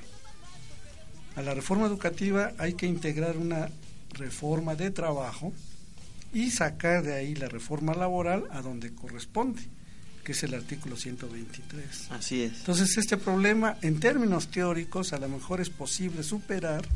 A 1.34 1.42
la 1.42 1.52
reforma 1.52 1.86
educativa 1.86 2.52
hay 2.58 2.74
que 2.74 2.86
integrar 2.86 3.36
una 3.36 3.68
reforma 4.12 4.74
de 4.74 4.90
trabajo 4.90 5.52
y 6.32 6.50
sacar 6.50 7.02
de 7.02 7.14
ahí 7.14 7.34
la 7.34 7.48
reforma 7.48 7.94
laboral 7.94 8.44
a 8.50 8.62
donde 8.62 8.94
corresponde, 8.94 9.62
que 10.22 10.32
es 10.32 10.42
el 10.44 10.54
artículo 10.54 10.96
123. 10.96 12.10
Así 12.10 12.42
es. 12.42 12.58
Entonces 12.58 12.96
este 12.96 13.16
problema 13.16 13.78
en 13.82 14.00
términos 14.00 14.48
teóricos 14.48 15.12
a 15.12 15.18
lo 15.18 15.28
mejor 15.28 15.60
es 15.60 15.70
posible 15.70 16.22
superar 16.22 16.86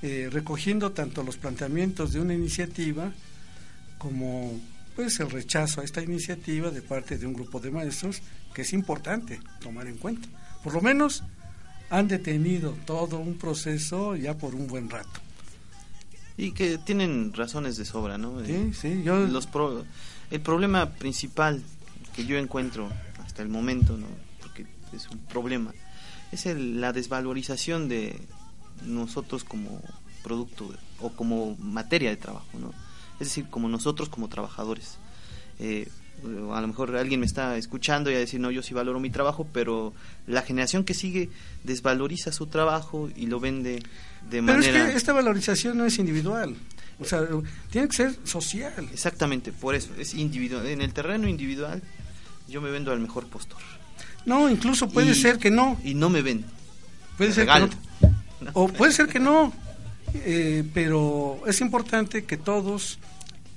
eh, 0.00 0.28
recogiendo 0.32 0.92
tanto 0.92 1.22
los 1.22 1.36
planteamientos 1.36 2.12
de 2.12 2.20
una 2.20 2.34
iniciativa 2.34 3.12
como 4.02 4.60
pues 4.96 5.20
el 5.20 5.30
rechazo 5.30 5.80
a 5.80 5.84
esta 5.84 6.02
iniciativa 6.02 6.70
de 6.70 6.82
parte 6.82 7.16
de 7.16 7.26
un 7.26 7.32
grupo 7.32 7.60
de 7.60 7.70
maestros 7.70 8.20
que 8.52 8.62
es 8.62 8.72
importante 8.72 9.40
tomar 9.60 9.86
en 9.86 9.96
cuenta. 9.96 10.28
Por 10.64 10.74
lo 10.74 10.80
menos 10.80 11.22
han 11.88 12.08
detenido 12.08 12.76
todo 12.84 13.18
un 13.18 13.38
proceso 13.38 14.16
ya 14.16 14.36
por 14.36 14.56
un 14.56 14.66
buen 14.66 14.90
rato. 14.90 15.20
Y 16.36 16.50
que 16.52 16.78
tienen 16.78 17.32
razones 17.32 17.76
de 17.76 17.84
sobra, 17.84 18.18
¿no? 18.18 18.44
Sí, 18.44 18.52
eh, 18.52 18.72
sí, 18.74 19.02
yo... 19.04 19.20
Los 19.26 19.48
el 20.30 20.40
problema 20.40 20.90
principal 20.90 21.62
que 22.16 22.24
yo 22.24 22.36
encuentro 22.38 22.90
hasta 23.24 23.42
el 23.42 23.48
momento, 23.48 23.96
¿no? 23.96 24.06
Porque 24.40 24.66
es 24.92 25.08
un 25.08 25.18
problema, 25.18 25.72
es 26.32 26.46
la 26.46 26.92
desvalorización 26.92 27.88
de 27.88 28.18
nosotros 28.84 29.44
como 29.44 29.80
producto 30.22 30.74
o 31.00 31.10
como 31.10 31.56
materia 31.56 32.10
de 32.10 32.16
trabajo, 32.16 32.58
¿no? 32.58 32.72
Es 33.20 33.28
decir, 33.28 33.46
como 33.48 33.68
nosotros 33.68 34.08
como 34.08 34.28
trabajadores. 34.28 34.98
Eh, 35.58 35.88
a 36.52 36.60
lo 36.60 36.68
mejor 36.68 36.94
alguien 36.96 37.20
me 37.20 37.26
está 37.26 37.56
escuchando 37.56 38.10
y 38.10 38.14
a 38.14 38.18
decir, 38.18 38.38
no, 38.38 38.50
yo 38.50 38.62
sí 38.62 38.74
valoro 38.74 39.00
mi 39.00 39.10
trabajo, 39.10 39.46
pero 39.52 39.92
la 40.26 40.42
generación 40.42 40.84
que 40.84 40.94
sigue 40.94 41.30
desvaloriza 41.64 42.30
su 42.30 42.46
trabajo 42.46 43.10
y 43.16 43.26
lo 43.26 43.40
vende 43.40 43.82
de 44.30 44.42
manera... 44.42 44.72
Pero 44.72 44.84
es 44.84 44.90
que 44.92 44.96
esta 44.96 45.12
valorización 45.12 45.78
no 45.78 45.84
es 45.84 45.98
individual, 45.98 46.54
o 47.00 47.04
sea, 47.04 47.26
tiene 47.70 47.88
que 47.88 47.96
ser 47.96 48.16
social. 48.24 48.88
Exactamente, 48.92 49.50
por 49.50 49.74
eso, 49.74 49.90
es 49.98 50.14
individual. 50.14 50.66
En 50.66 50.80
el 50.80 50.92
terreno 50.92 51.26
individual 51.26 51.82
yo 52.48 52.60
me 52.60 52.70
vendo 52.70 52.92
al 52.92 53.00
mejor 53.00 53.26
postor. 53.26 53.60
No, 54.24 54.48
incluso 54.48 54.88
puede 54.88 55.14
ser 55.14 55.38
que 55.38 55.50
no. 55.50 55.80
Y 55.82 55.94
no 55.94 56.10
me 56.10 56.22
ven. 56.22 56.44
Puede 57.16 57.32
ser 57.32 57.46
que 57.46 57.60
no. 57.60 57.68
O 58.52 58.68
puede 58.68 58.92
ser 58.92 59.08
que 59.08 59.18
no. 59.18 59.52
Eh, 60.14 60.64
pero 60.74 61.40
es 61.46 61.60
importante 61.60 62.24
que 62.24 62.36
todos 62.36 62.98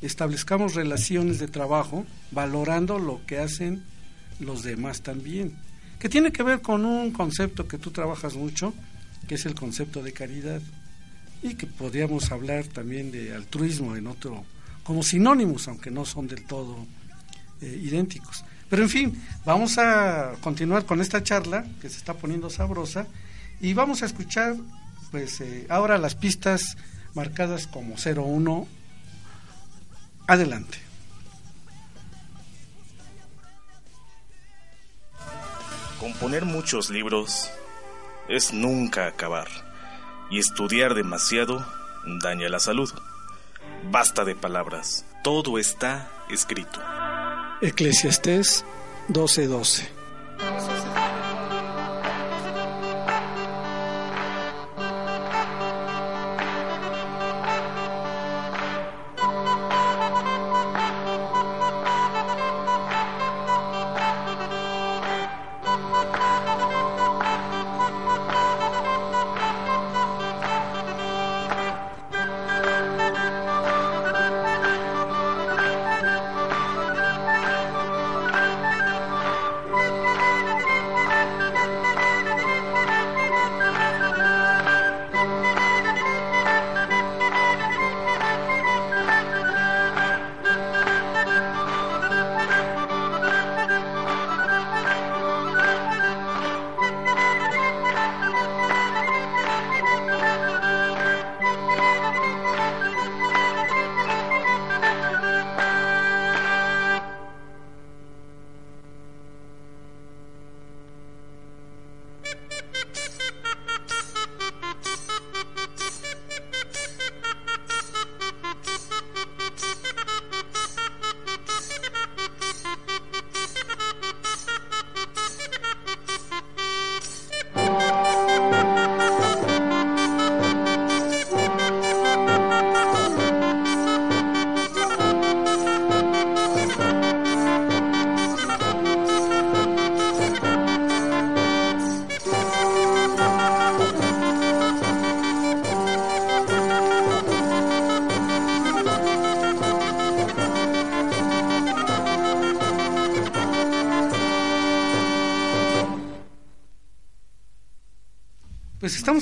establezcamos 0.02 0.76
relaciones 0.76 1.40
de 1.40 1.48
trabajo 1.48 2.06
valorando 2.32 3.00
lo 3.00 3.26
que 3.26 3.40
hacen 3.40 3.84
los 4.40 4.64
demás 4.64 5.02
también, 5.02 5.56
que 6.00 6.10
tiene 6.10 6.32
que 6.32 6.44
ver 6.44 6.62
con 6.62 6.86
un 6.86 7.12
concepto 7.12 7.68
que 7.68 7.78
tú 7.78 7.92
trabajas 7.92 8.36
mucho, 8.36 8.74
que 9.28 9.36
es 9.36 9.46
el 9.46 9.56
concepto 9.56 10.04
de 10.04 10.14
caridad, 10.14 10.62
y 11.42 11.56
que 11.56 11.68
podríamos 11.68 12.32
hablar 12.32 12.66
también 12.68 13.12
de 13.12 13.34
altruismo 13.34 13.96
en 13.96 14.08
otro, 14.08 14.44
como 14.84 15.04
sinónimos, 15.04 15.68
aunque 15.68 15.92
no 15.92 16.06
son 16.06 16.28
del 16.28 16.44
todo 16.44 16.86
eh, 17.62 17.82
idénticos. 17.84 18.44
Pero 18.70 18.84
en 18.84 18.90
fin, 18.90 19.22
vamos 19.46 19.78
a 19.78 20.34
continuar 20.42 20.86
con 20.86 21.02
esta 21.02 21.24
charla 21.24 21.66
que 21.82 21.90
se 21.90 21.98
está 21.98 22.14
poniendo 22.14 22.50
sabrosa 22.50 23.08
y 23.62 23.74
vamos 23.74 24.02
a 24.02 24.08
escuchar 24.08 24.56
pues, 25.16 25.40
eh, 25.40 25.66
ahora 25.70 25.98
las 25.98 26.14
pistas 26.14 26.76
marcadas 27.14 27.68
como 27.68 27.96
01, 27.96 28.68
adelante. 30.28 30.78
Componer 36.02 36.44
muchos 36.44 36.90
libros 36.90 37.50
es 38.28 38.52
nunca 38.52 39.08
acabar 39.08 39.48
y 40.30 40.40
estudiar 40.40 40.96
demasiado 40.96 41.66
daña 42.22 42.50
la 42.50 42.60
salud. 42.60 42.92
Basta 43.90 44.26
de 44.26 44.36
palabras, 44.36 45.06
todo 45.24 45.60
está 45.60 46.12
escrito. 46.30 46.82
Eclesiastés 47.62 48.66
12:12. 49.08 50.75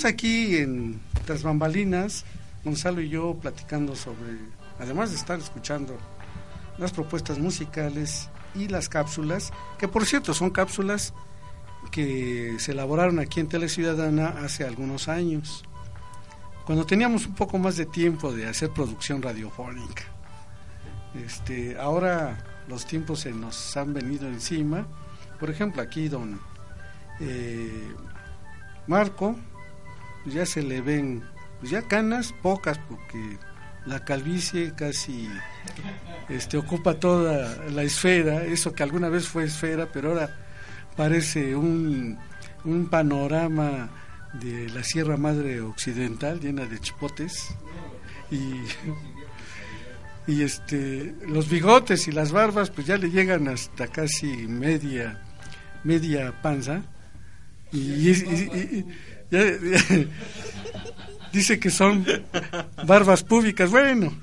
aquí 0.06 0.58
en 0.58 1.00
Tras 1.26 1.44
Bambalinas, 1.44 2.26
Gonzalo 2.64 3.02
y 3.02 3.10
yo 3.10 3.36
platicando 3.36 3.96
sobre, 3.96 4.38
además 4.80 5.12
de 5.12 5.18
estar 5.18 5.40
escuchando 5.40 5.98
las 6.78 6.92
propuestas 6.92 7.40
musicales 7.40 8.30
y 8.56 8.68
las 8.68 8.90
cápsulas, 8.90 9.52
que 9.78 9.88
por 9.88 10.06
cierto 10.06 10.34
son 10.34 10.50
cápsulas 10.50 11.14
que 11.92 12.56
se 12.60 12.72
elaboraron 12.72 13.20
aquí 13.20 13.40
en 13.40 13.48
Tele 13.48 13.70
Ciudadana 13.70 14.30
hace 14.44 14.64
algunos 14.64 15.08
años, 15.08 15.64
cuando 16.66 16.86
teníamos 16.86 17.26
un 17.26 17.36
poco 17.36 17.58
más 17.58 17.76
de 17.76 17.86
tiempo 17.86 18.32
de 18.32 18.48
hacer 18.48 18.70
producción 18.72 19.22
radiofónica. 19.22 20.04
Este, 21.14 21.78
ahora 21.78 22.64
los 22.68 22.86
tiempos 22.86 23.20
se 23.22 23.32
nos 23.32 23.76
han 23.76 23.94
venido 23.94 24.28
encima. 24.28 24.88
Por 25.40 25.50
ejemplo, 25.50 25.82
aquí 25.82 26.08
don 26.08 26.40
eh, 27.20 27.92
Marco 28.88 29.36
pues 30.24 30.36
ya 30.36 30.46
se 30.46 30.64
le 30.64 30.82
ven, 30.82 31.24
pues 31.60 31.72
ya 31.72 31.82
canas, 31.84 32.34
pocas, 32.42 32.80
porque 32.80 33.38
la 33.86 34.04
calvicie 34.06 34.74
casi 34.76 35.30
este, 36.30 36.58
ocupa 36.58 36.96
toda 36.96 37.58
la 37.72 37.84
esfera, 37.84 38.44
eso 38.44 38.74
que 38.74 38.84
alguna 38.84 39.10
vez 39.10 39.28
fue 39.28 39.44
esfera, 39.44 39.90
pero 39.92 40.10
ahora 40.10 40.30
parece 40.96 41.56
un, 41.56 42.18
un 42.64 42.90
panorama 42.90 43.90
de 44.34 44.70
la 44.70 44.84
Sierra 44.84 45.18
Madre 45.18 45.62
Occidental 45.62 46.40
llena 46.40 46.66
de 46.66 46.80
chipotes 46.80 47.50
y, 48.32 48.62
y 50.32 50.42
este 50.42 51.14
los 51.28 51.50
bigotes 51.50 52.08
y 52.08 52.12
las 52.12 52.32
barbas 52.32 52.72
pues 52.72 52.88
ya 52.88 52.98
le 52.98 53.12
llegan 53.12 53.48
hasta 53.48 53.88
casi 53.88 54.26
media 54.48 55.22
media 55.84 56.42
panza 56.42 56.82
y, 57.72 58.86
dice 61.34 61.60
que 61.60 61.70
son 61.70 62.06
barbas 62.86 63.24
públicas 63.24 63.72
bueno 63.72 64.14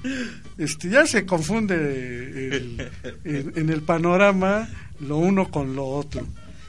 este 0.58 0.88
ya 0.90 1.06
se 1.06 1.26
confunde 1.26 2.78
en 3.24 3.70
el 3.70 3.82
panorama 3.82 4.68
lo 5.00 5.18
uno 5.18 5.50
con 5.50 5.74
lo 5.74 5.86
otro 5.86 6.26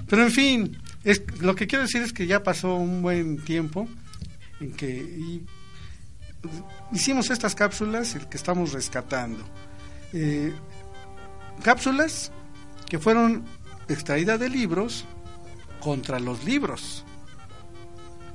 pero 0.08 0.24
en 0.24 0.32
fin 0.32 0.78
es, 1.04 1.24
lo 1.42 1.56
que 1.56 1.68
quiero 1.68 1.84
decir 1.84 2.02
es 2.02 2.14
que 2.14 2.28
ya 2.28 2.44
pasó 2.44 2.76
un 2.76 3.02
buen 3.02 3.40
tiempo 3.44 3.88
en 4.60 4.72
que 4.74 5.42
hicimos 6.92 7.30
estas 7.30 7.56
cápsulas 7.56 8.16
el 8.16 8.28
que 8.28 8.38
estamos 8.38 8.72
rescatando. 8.74 9.44
Eh, 10.14 10.54
cápsulas 11.64 12.32
que 12.88 13.00
fueron 13.00 13.44
extraídas 13.88 14.40
de 14.40 14.50
libros 14.50 15.06
contra 15.80 16.20
los 16.20 16.44
libros. 16.44 17.04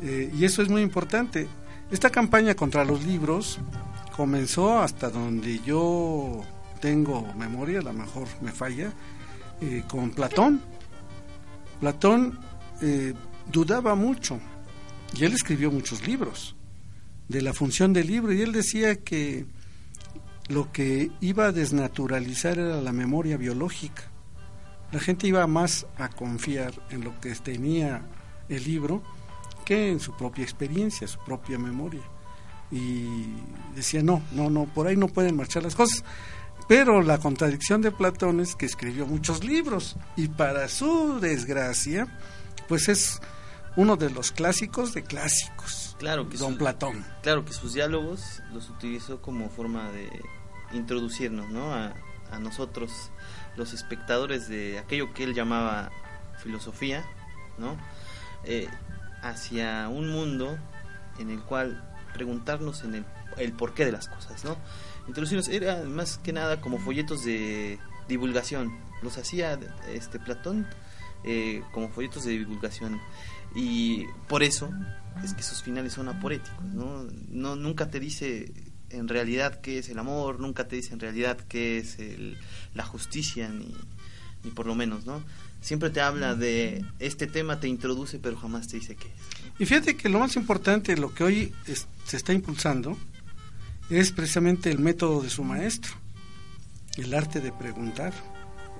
Eh, 0.02 0.30
y 0.36 0.44
eso 0.44 0.62
es 0.62 0.68
muy 0.68 0.82
importante. 0.82 1.48
Esta 1.90 2.10
campaña 2.10 2.54
contra 2.54 2.84
los 2.84 3.04
libros 3.04 3.58
comenzó 4.16 4.78
hasta 4.78 5.10
donde 5.10 5.60
yo 5.60 6.42
tengo 6.80 7.32
memoria, 7.34 7.80
a 7.80 7.82
lo 7.82 7.92
mejor 7.92 8.28
me 8.40 8.52
falla, 8.52 8.92
eh, 9.60 9.84
con 9.88 10.10
Platón. 10.10 10.60
Platón 11.80 12.38
eh, 12.80 13.14
dudaba 13.50 13.94
mucho 13.94 14.40
y 15.16 15.24
él 15.24 15.32
escribió 15.32 15.70
muchos 15.70 16.06
libros 16.06 16.56
de 17.28 17.42
la 17.42 17.52
función 17.52 17.92
del 17.92 18.06
libro 18.06 18.32
y 18.32 18.42
él 18.42 18.52
decía 18.52 18.96
que 18.96 19.46
lo 20.48 20.70
que 20.72 21.10
iba 21.20 21.46
a 21.46 21.52
desnaturalizar 21.52 22.58
era 22.58 22.80
la 22.80 22.92
memoria 22.92 23.36
biológica. 23.36 24.04
La 24.92 25.00
gente 25.00 25.26
iba 25.26 25.46
más 25.46 25.86
a 25.98 26.08
confiar 26.08 26.72
en 26.90 27.02
lo 27.02 27.18
que 27.20 27.34
tenía 27.34 28.02
el 28.48 28.64
libro 28.64 29.02
en 29.74 30.00
su 30.00 30.16
propia 30.16 30.44
experiencia, 30.44 31.06
su 31.06 31.18
propia 31.20 31.58
memoria. 31.58 32.02
Y 32.70 33.26
decía, 33.74 34.02
no, 34.02 34.22
no, 34.32 34.50
no, 34.50 34.64
por 34.66 34.86
ahí 34.86 34.96
no 34.96 35.08
pueden 35.08 35.36
marchar 35.36 35.62
las 35.62 35.74
cosas. 35.74 36.04
Pero 36.68 37.00
la 37.02 37.18
contradicción 37.18 37.80
de 37.80 37.92
Platón 37.92 38.40
es 38.40 38.56
que 38.56 38.66
escribió 38.66 39.06
muchos 39.06 39.44
libros 39.44 39.96
y 40.16 40.28
para 40.28 40.68
su 40.68 41.20
desgracia, 41.20 42.08
pues 42.68 42.88
es 42.88 43.20
uno 43.76 43.96
de 43.96 44.10
los 44.10 44.32
clásicos 44.32 44.92
de 44.92 45.04
clásicos. 45.04 45.94
Claro 45.98 46.28
que 46.28 46.36
Don 46.36 46.58
Platón. 46.58 47.04
Claro 47.22 47.44
que 47.44 47.52
sus 47.52 47.74
diálogos 47.74 48.42
los 48.52 48.68
utilizó 48.68 49.22
como 49.22 49.48
forma 49.48 49.90
de 49.92 50.10
introducirnos, 50.72 51.48
¿no? 51.50 51.72
A, 51.72 51.94
nosotros, 52.40 53.12
los 53.56 53.72
espectadores 53.72 54.48
de 54.48 54.80
aquello 54.80 55.14
que 55.14 55.22
él 55.24 55.32
llamaba 55.32 55.90
filosofía, 56.42 57.06
¿no? 57.56 57.76
Eh, 58.44 58.68
hacia 59.30 59.88
un 59.88 60.10
mundo 60.10 60.58
en 61.18 61.30
el 61.30 61.40
cual 61.40 61.82
preguntarnos 62.12 62.84
en 62.84 62.96
el, 62.96 63.04
el 63.36 63.52
porqué 63.52 63.84
de 63.84 63.92
las 63.92 64.08
cosas, 64.08 64.44
¿no? 64.44 64.56
Introducirnos 65.06 65.48
era 65.48 65.84
más 65.84 66.18
que 66.18 66.32
nada 66.32 66.60
como 66.60 66.78
folletos 66.78 67.24
de 67.24 67.78
divulgación. 68.08 68.76
Los 69.02 69.18
hacía 69.18 69.58
este 69.88 70.18
Platón 70.18 70.66
eh, 71.24 71.62
como 71.72 71.88
folletos 71.88 72.24
de 72.24 72.32
divulgación. 72.32 73.00
Y 73.54 74.04
por 74.28 74.42
eso 74.42 74.70
es 75.24 75.34
que 75.34 75.40
esos 75.40 75.62
finales 75.62 75.92
son 75.92 76.08
aporéticos, 76.08 76.64
¿no? 76.64 77.06
no 77.28 77.56
nunca 77.56 77.88
te 77.88 78.00
dice 78.00 78.52
en 78.90 79.08
realidad 79.08 79.60
qué 79.60 79.78
es 79.78 79.88
el 79.88 79.98
amor, 79.98 80.40
nunca 80.40 80.68
te 80.68 80.76
dice 80.76 80.92
en 80.92 81.00
realidad 81.00 81.38
qué 81.48 81.78
es 81.78 81.96
la 82.74 82.84
justicia, 82.84 83.48
ni, 83.48 83.74
ni 84.44 84.50
por 84.50 84.66
lo 84.66 84.74
menos, 84.74 85.06
¿no? 85.06 85.22
Siempre 85.60 85.90
te 85.90 86.00
habla 86.00 86.34
de 86.34 86.84
este 86.98 87.26
tema, 87.26 87.60
te 87.60 87.68
introduce, 87.68 88.18
pero 88.18 88.36
jamás 88.36 88.68
te 88.68 88.76
dice 88.76 88.94
qué 88.94 89.08
es. 89.08 89.60
Y 89.60 89.66
fíjate 89.66 89.96
que 89.96 90.08
lo 90.08 90.18
más 90.18 90.36
importante, 90.36 90.96
lo 90.96 91.14
que 91.14 91.24
hoy 91.24 91.52
se 92.04 92.16
está 92.16 92.32
impulsando, 92.32 92.96
es 93.90 94.12
precisamente 94.12 94.70
el 94.70 94.78
método 94.78 95.22
de 95.22 95.30
su 95.30 95.44
maestro, 95.44 95.92
el 96.96 97.14
arte 97.14 97.40
de 97.40 97.52
preguntar, 97.52 98.12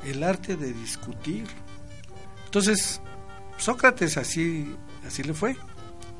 el 0.04 0.22
arte 0.22 0.56
de 0.56 0.72
discutir, 0.72 1.44
entonces, 2.56 3.02
Sócrates 3.58 4.16
así, 4.16 4.74
así 5.06 5.22
le 5.22 5.34
fue, 5.34 5.56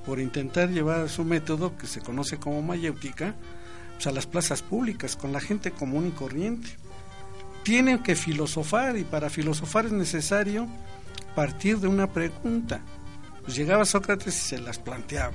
por 0.05 0.21
intentar 0.21 0.69
llevar 0.69 1.09
su 1.09 1.25
método, 1.25 1.79
que 1.79 1.87
se 1.87 2.01
conoce 2.01 2.37
como 2.37 2.61
mayéutica, 2.61 3.35
pues, 3.95 4.07
a 4.07 4.13
las 4.13 4.27
plazas 4.27 4.61
públicas, 4.61 5.17
con 5.17 5.33
la 5.33 5.41
gente 5.41 5.71
común 5.71 6.09
y 6.09 6.11
corriente. 6.11 6.69
Tienen 7.67 7.99
que 7.99 8.15
filosofar 8.15 8.97
y 8.97 9.03
para 9.03 9.29
filosofar 9.29 9.87
es 9.87 9.91
necesario 9.91 10.69
partir 11.35 11.81
de 11.81 11.89
una 11.89 12.13
pregunta. 12.13 12.81
Pues 13.43 13.57
llegaba 13.57 13.85
Sócrates 13.85 14.37
y 14.37 14.49
se 14.51 14.59
las 14.61 14.79
planteaba, 14.79 15.35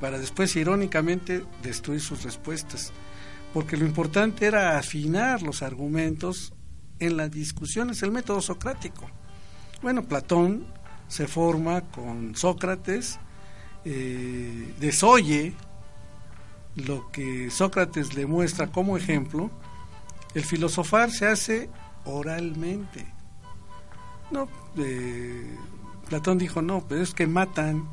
para 0.00 0.20
después 0.20 0.54
irónicamente 0.54 1.44
destruir 1.60 2.00
sus 2.00 2.22
respuestas, 2.22 2.92
porque 3.52 3.76
lo 3.76 3.84
importante 3.84 4.46
era 4.46 4.78
afinar 4.78 5.42
los 5.42 5.60
argumentos 5.62 6.52
en 7.00 7.16
las 7.16 7.32
discusiones, 7.32 8.00
el 8.04 8.12
método 8.12 8.40
socrático. 8.40 9.10
Bueno, 9.82 10.04
Platón 10.04 10.64
se 11.08 11.26
forma 11.26 11.80
con 11.80 12.36
Sócrates, 12.36 13.18
eh, 13.84 14.72
desoye 14.78 15.52
lo 16.76 17.10
que 17.10 17.50
Sócrates 17.50 18.14
le 18.14 18.26
muestra 18.26 18.68
como 18.68 18.96
ejemplo, 18.96 19.50
el 20.34 20.44
filosofar 20.44 21.10
se 21.10 21.26
hace 21.26 21.70
oralmente. 22.04 23.06
No, 24.30 24.48
eh, 24.78 25.56
Platón 26.08 26.38
dijo, 26.38 26.62
no, 26.62 26.86
pero 26.88 27.02
es 27.02 27.14
que 27.14 27.26
matan. 27.26 27.88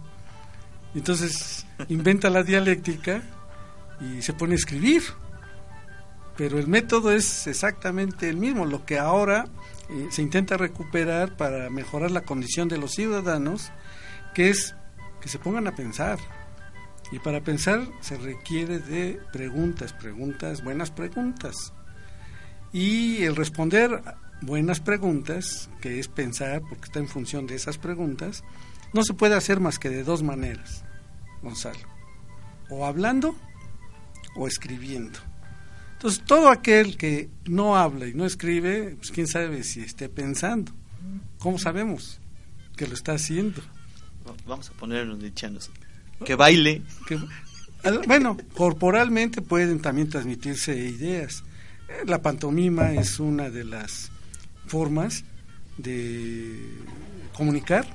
Entonces 0.95 1.65
inventa 1.89 2.29
la 2.29 2.43
dialéctica 2.43 3.21
y 3.99 4.21
se 4.21 4.33
pone 4.33 4.53
a 4.53 4.55
escribir. 4.55 5.03
Pero 6.37 6.57
el 6.57 6.67
método 6.67 7.11
es 7.11 7.47
exactamente 7.47 8.29
el 8.29 8.37
mismo, 8.37 8.65
lo 8.65 8.85
que 8.85 8.97
ahora 8.97 9.47
eh, 9.89 10.07
se 10.09 10.21
intenta 10.21 10.55
recuperar 10.55 11.35
para 11.35 11.69
mejorar 11.69 12.11
la 12.11 12.21
condición 12.21 12.69
de 12.69 12.77
los 12.77 12.91
ciudadanos, 12.91 13.71
que 14.33 14.49
es 14.49 14.73
que 15.19 15.27
se 15.27 15.37
pongan 15.37 15.67
a 15.67 15.75
pensar. 15.75 16.17
Y 17.11 17.19
para 17.19 17.41
pensar 17.41 17.81
se 17.99 18.17
requiere 18.17 18.79
de 18.79 19.19
preguntas, 19.33 19.91
preguntas, 19.91 20.63
buenas 20.63 20.91
preguntas. 20.91 21.73
Y 22.71 23.23
el 23.23 23.35
responder 23.35 24.01
buenas 24.41 24.79
preguntas, 24.79 25.69
que 25.81 25.99
es 25.99 26.07
pensar, 26.07 26.61
porque 26.61 26.85
está 26.85 26.99
en 26.99 27.07
función 27.07 27.47
de 27.47 27.55
esas 27.55 27.77
preguntas, 27.77 28.43
no 28.93 29.03
se 29.03 29.13
puede 29.13 29.35
hacer 29.35 29.59
más 29.59 29.79
que 29.79 29.89
de 29.89 30.03
dos 30.03 30.23
maneras, 30.23 30.83
Gonzalo. 31.41 31.79
O 32.69 32.85
hablando 32.85 33.35
o 34.35 34.47
escribiendo. 34.47 35.19
Entonces, 35.93 36.23
todo 36.25 36.49
aquel 36.49 36.95
que 36.95 37.29
no 37.45 37.75
habla 37.75 38.07
y 38.07 38.13
no 38.13 38.25
escribe, 38.25 38.95
pues 38.95 39.11
quién 39.11 39.27
sabe 39.27 39.63
si 39.63 39.81
esté 39.81 40.07
pensando. 40.07 40.71
¿Cómo 41.39 41.59
sabemos 41.59 42.21
que 42.77 42.87
lo 42.87 42.93
está 42.93 43.13
haciendo? 43.13 43.61
Vamos 44.47 44.69
a 44.69 44.73
ponernos 44.73 45.19
de 45.19 45.33
chanos. 45.33 45.69
Que 46.23 46.35
baile. 46.35 46.83
bueno, 48.07 48.37
corporalmente 48.55 49.41
pueden 49.41 49.79
también 49.81 50.09
transmitirse 50.09 50.77
ideas. 50.77 51.43
La 52.05 52.21
pantomima 52.21 52.93
es 52.93 53.19
una 53.19 53.49
de 53.49 53.63
las 53.63 54.11
formas 54.67 55.23
de 55.77 56.59
comunicar 57.33 57.85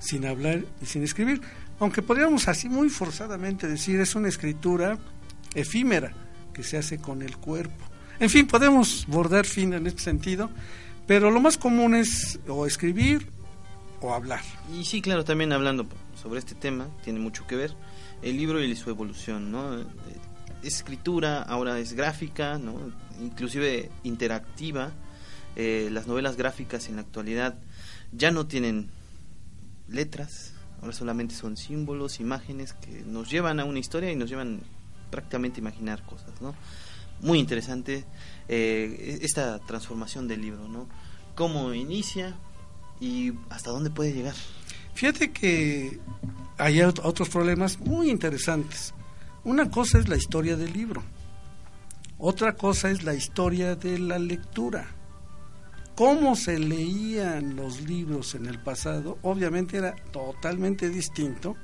sin 0.00 0.26
hablar 0.26 0.64
y 0.82 0.86
sin 0.86 1.02
escribir. 1.02 1.40
aunque 1.78 2.00
podríamos 2.02 2.48
así 2.48 2.68
muy 2.68 2.88
forzadamente 2.88 3.68
decir 3.68 4.00
es 4.00 4.14
una 4.14 4.28
escritura 4.28 4.98
efímera 5.54 6.12
que 6.54 6.62
se 6.62 6.78
hace 6.78 6.98
con 6.98 7.22
el 7.22 7.36
cuerpo. 7.36 7.84
En 8.18 8.30
fin, 8.30 8.46
podemos 8.46 9.06
bordar 9.08 9.44
fin 9.44 9.74
en 9.74 9.86
este 9.86 10.02
sentido, 10.02 10.50
pero 11.06 11.30
lo 11.30 11.40
más 11.40 11.58
común 11.58 11.94
es 11.94 12.38
o 12.48 12.66
escribir 12.66 13.28
o 14.00 14.14
hablar. 14.14 14.40
Y 14.74 14.84
sí, 14.84 15.02
claro, 15.02 15.24
también 15.24 15.52
hablando 15.52 15.86
sobre 16.20 16.38
este 16.38 16.54
tema, 16.54 16.88
tiene 17.04 17.18
mucho 17.18 17.46
que 17.46 17.56
ver 17.56 17.74
el 18.22 18.36
libro 18.36 18.62
y 18.62 18.74
su 18.74 18.88
evolución, 18.88 19.52
¿no? 19.52 19.78
Es 20.62 20.76
escritura, 20.76 21.42
ahora 21.42 21.78
es 21.78 21.92
gráfica, 21.92 22.58
¿no? 22.58 22.90
Inclusive 23.20 23.90
interactiva. 24.04 24.92
Eh, 25.56 25.88
las 25.90 26.06
novelas 26.06 26.36
gráficas 26.36 26.88
en 26.88 26.96
la 26.96 27.02
actualidad 27.02 27.58
ya 28.12 28.30
no 28.30 28.46
tienen 28.46 28.90
letras, 29.88 30.52
ahora 30.80 30.92
solamente 30.92 31.34
son 31.34 31.56
símbolos, 31.56 32.20
imágenes 32.20 32.74
que 32.74 33.02
nos 33.06 33.30
llevan 33.30 33.60
a 33.60 33.64
una 33.64 33.78
historia 33.78 34.10
y 34.12 34.16
nos 34.16 34.28
llevan 34.28 34.60
prácticamente 35.10 35.60
a 35.60 35.62
imaginar 35.62 36.04
cosas, 36.04 36.40
¿no? 36.40 36.54
Muy 37.20 37.38
interesante 37.38 38.04
eh, 38.48 39.18
esta 39.22 39.58
transformación 39.60 40.28
del 40.28 40.42
libro, 40.42 40.68
¿no? 40.68 40.88
Cómo 41.34 41.72
inicia 41.72 42.36
y 43.00 43.32
hasta 43.48 43.70
dónde 43.70 43.90
puede 43.90 44.12
llegar. 44.12 44.34
Fíjate 44.94 45.32
que 45.32 46.00
hay 46.58 46.80
otros 46.82 47.28
problemas 47.28 47.78
muy 47.80 48.10
interesantes. 48.10 48.94
Una 49.44 49.70
cosa 49.70 49.98
es 49.98 50.08
la 50.08 50.16
historia 50.16 50.56
del 50.56 50.72
libro, 50.72 51.02
otra 52.18 52.54
cosa 52.54 52.90
es 52.90 53.02
la 53.02 53.14
historia 53.14 53.76
de 53.76 53.98
la 53.98 54.18
lectura. 54.18 54.86
Cómo 55.94 56.36
se 56.36 56.58
leían 56.58 57.56
los 57.56 57.80
libros 57.82 58.34
en 58.34 58.46
el 58.46 58.58
pasado, 58.58 59.18
obviamente 59.22 59.78
era 59.78 59.94
totalmente 60.12 60.90
distinto 60.90 61.56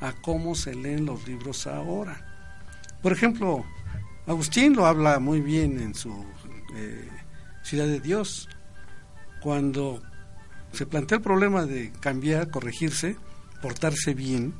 a 0.00 0.12
cómo 0.12 0.54
se 0.54 0.74
leen 0.74 1.06
los 1.06 1.26
libros 1.26 1.66
ahora. 1.66 2.26
Por 3.02 3.12
ejemplo, 3.12 3.64
Agustín 4.26 4.74
lo 4.74 4.86
habla 4.86 5.18
muy 5.18 5.40
bien 5.40 5.80
en 5.80 5.94
su 5.94 6.24
eh, 6.76 7.08
Ciudad 7.62 7.86
de 7.86 8.00
Dios, 8.00 8.48
cuando 9.40 10.00
se 10.72 10.86
plantea 10.86 11.18
el 11.18 11.22
problema 11.22 11.66
de 11.66 11.92
cambiar, 12.00 12.50
corregirse, 12.50 13.16
portarse 13.60 14.14
bien, 14.14 14.54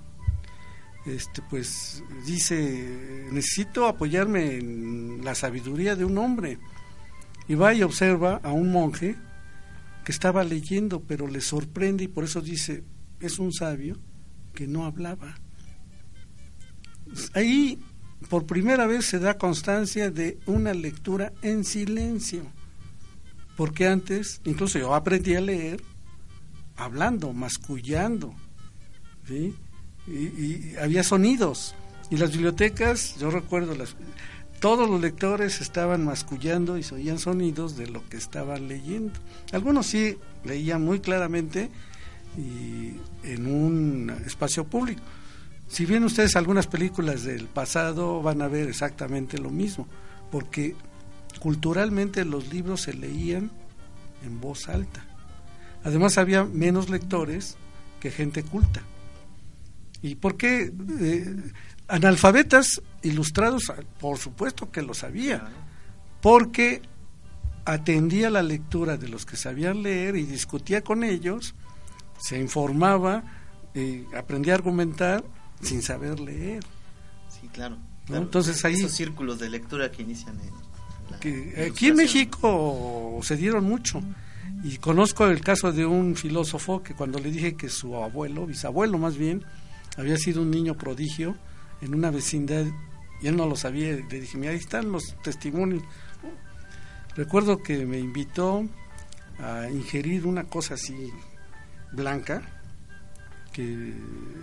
este, 1.06 1.42
pues 1.42 2.02
dice, 2.26 3.28
necesito 3.32 3.86
apoyarme 3.86 4.56
en 4.56 5.24
la 5.24 5.34
sabiduría 5.34 5.96
de 5.96 6.04
un 6.04 6.18
hombre. 6.18 6.58
Y 7.48 7.54
va 7.54 7.74
y 7.74 7.82
observa 7.82 8.40
a 8.42 8.52
un 8.52 8.70
monje 8.70 9.16
que 10.04 10.12
estaba 10.12 10.44
leyendo, 10.44 11.00
pero 11.00 11.26
le 11.26 11.40
sorprende 11.40 12.04
y 12.04 12.08
por 12.08 12.24
eso 12.24 12.40
dice, 12.40 12.84
es 13.20 13.38
un 13.38 13.52
sabio 13.52 13.98
que 14.54 14.66
no 14.66 14.84
hablaba. 14.84 15.34
Ahí 17.34 17.78
por 18.28 18.46
primera 18.46 18.86
vez 18.86 19.06
se 19.06 19.18
da 19.18 19.38
constancia 19.38 20.10
de 20.10 20.38
una 20.46 20.72
lectura 20.72 21.32
en 21.42 21.64
silencio, 21.64 22.44
porque 23.56 23.86
antes, 23.86 24.40
incluso 24.44 24.78
yo 24.78 24.94
aprendí 24.94 25.34
a 25.34 25.40
leer 25.40 25.82
hablando, 26.76 27.32
mascullando, 27.32 28.34
¿sí? 29.26 29.54
Y, 30.06 30.76
había 30.76 31.02
sonidos. 31.02 31.74
Y 32.10 32.16
las 32.16 32.32
bibliotecas, 32.32 33.16
yo 33.18 33.30
recuerdo, 33.30 33.74
las, 33.74 33.96
todos 34.60 34.88
los 34.88 35.00
lectores 35.00 35.60
estaban 35.60 36.04
mascullando 36.04 36.78
y 36.78 36.82
se 36.82 36.94
oían 36.94 37.18
sonidos 37.18 37.76
de 37.76 37.86
lo 37.86 38.06
que 38.08 38.16
estaban 38.16 38.68
leyendo. 38.68 39.12
Algunos 39.52 39.86
sí 39.86 40.18
leían 40.44 40.84
muy 40.84 41.00
claramente 41.00 41.70
y 42.36 42.96
en 43.24 43.46
un 43.46 44.10
espacio 44.26 44.64
público. 44.64 45.02
Si 45.68 45.86
bien 45.86 46.04
ustedes 46.04 46.36
algunas 46.36 46.66
películas 46.66 47.24
del 47.24 47.46
pasado 47.46 48.20
van 48.22 48.42
a 48.42 48.48
ver 48.48 48.68
exactamente 48.68 49.38
lo 49.38 49.50
mismo, 49.50 49.88
porque 50.30 50.76
culturalmente 51.40 52.24
los 52.24 52.52
libros 52.52 52.82
se 52.82 52.92
leían 52.92 53.50
en 54.22 54.40
voz 54.40 54.68
alta. 54.68 55.04
Además 55.82 56.18
había 56.18 56.44
menos 56.44 56.90
lectores 56.90 57.56
que 58.00 58.10
gente 58.10 58.42
culta. 58.42 58.82
¿Y 60.02 60.16
por 60.16 60.36
qué? 60.36 60.72
Eh, 61.00 61.36
analfabetas 61.88 62.82
ilustrados, 63.02 63.72
por 64.00 64.18
supuesto 64.18 64.70
que 64.70 64.82
lo 64.82 64.94
sabía, 64.94 65.44
porque 66.20 66.82
atendía 67.64 68.30
la 68.30 68.42
lectura 68.42 68.96
de 68.96 69.08
los 69.08 69.24
que 69.24 69.36
sabían 69.36 69.82
leer 69.82 70.16
y 70.16 70.24
discutía 70.24 70.82
con 70.82 71.04
ellos, 71.04 71.54
se 72.18 72.38
informaba, 72.38 73.24
eh, 73.74 74.04
aprendía 74.16 74.54
a 74.54 74.56
argumentar 74.56 75.24
sin 75.60 75.82
saber 75.82 76.18
leer. 76.18 76.64
Sí, 77.28 77.48
claro. 77.48 77.78
Entonces 78.08 78.64
ahí... 78.64 78.74
Esos 78.74 78.92
círculos 78.92 79.38
de 79.38 79.48
lectura 79.48 79.90
que 79.90 80.02
inician 80.02 80.36
que 81.20 81.68
aquí 81.70 81.88
en 81.88 81.96
México 81.96 83.20
se 83.22 83.36
dieron 83.36 83.64
mucho. 83.64 84.02
Y 84.64 84.76
conozco 84.78 85.26
el 85.26 85.40
caso 85.40 85.72
de 85.72 85.86
un 85.86 86.14
filósofo 86.14 86.82
que 86.82 86.94
cuando 86.94 87.18
le 87.18 87.30
dije 87.30 87.56
que 87.56 87.68
su 87.68 87.96
abuelo, 87.96 88.46
bisabuelo 88.46 88.98
más 88.98 89.16
bien, 89.16 89.44
había 89.96 90.16
sido 90.16 90.42
un 90.42 90.50
niño 90.50 90.76
prodigio 90.76 91.36
en 91.80 91.94
una 91.94 92.10
vecindad 92.10 92.66
y 93.20 93.28
él 93.28 93.36
no 93.36 93.46
lo 93.46 93.56
sabía, 93.56 93.92
le 93.92 94.20
dije, 94.20 94.36
mira, 94.36 94.52
ahí 94.52 94.58
están 94.58 94.90
los 94.90 95.14
testimonios. 95.22 95.82
Recuerdo 97.14 97.62
que 97.62 97.86
me 97.86 97.98
invitó 97.98 98.66
a 99.38 99.68
ingerir 99.70 100.26
una 100.26 100.44
cosa 100.44 100.74
así 100.74 101.12
blanca, 101.92 102.42
que 103.52 103.94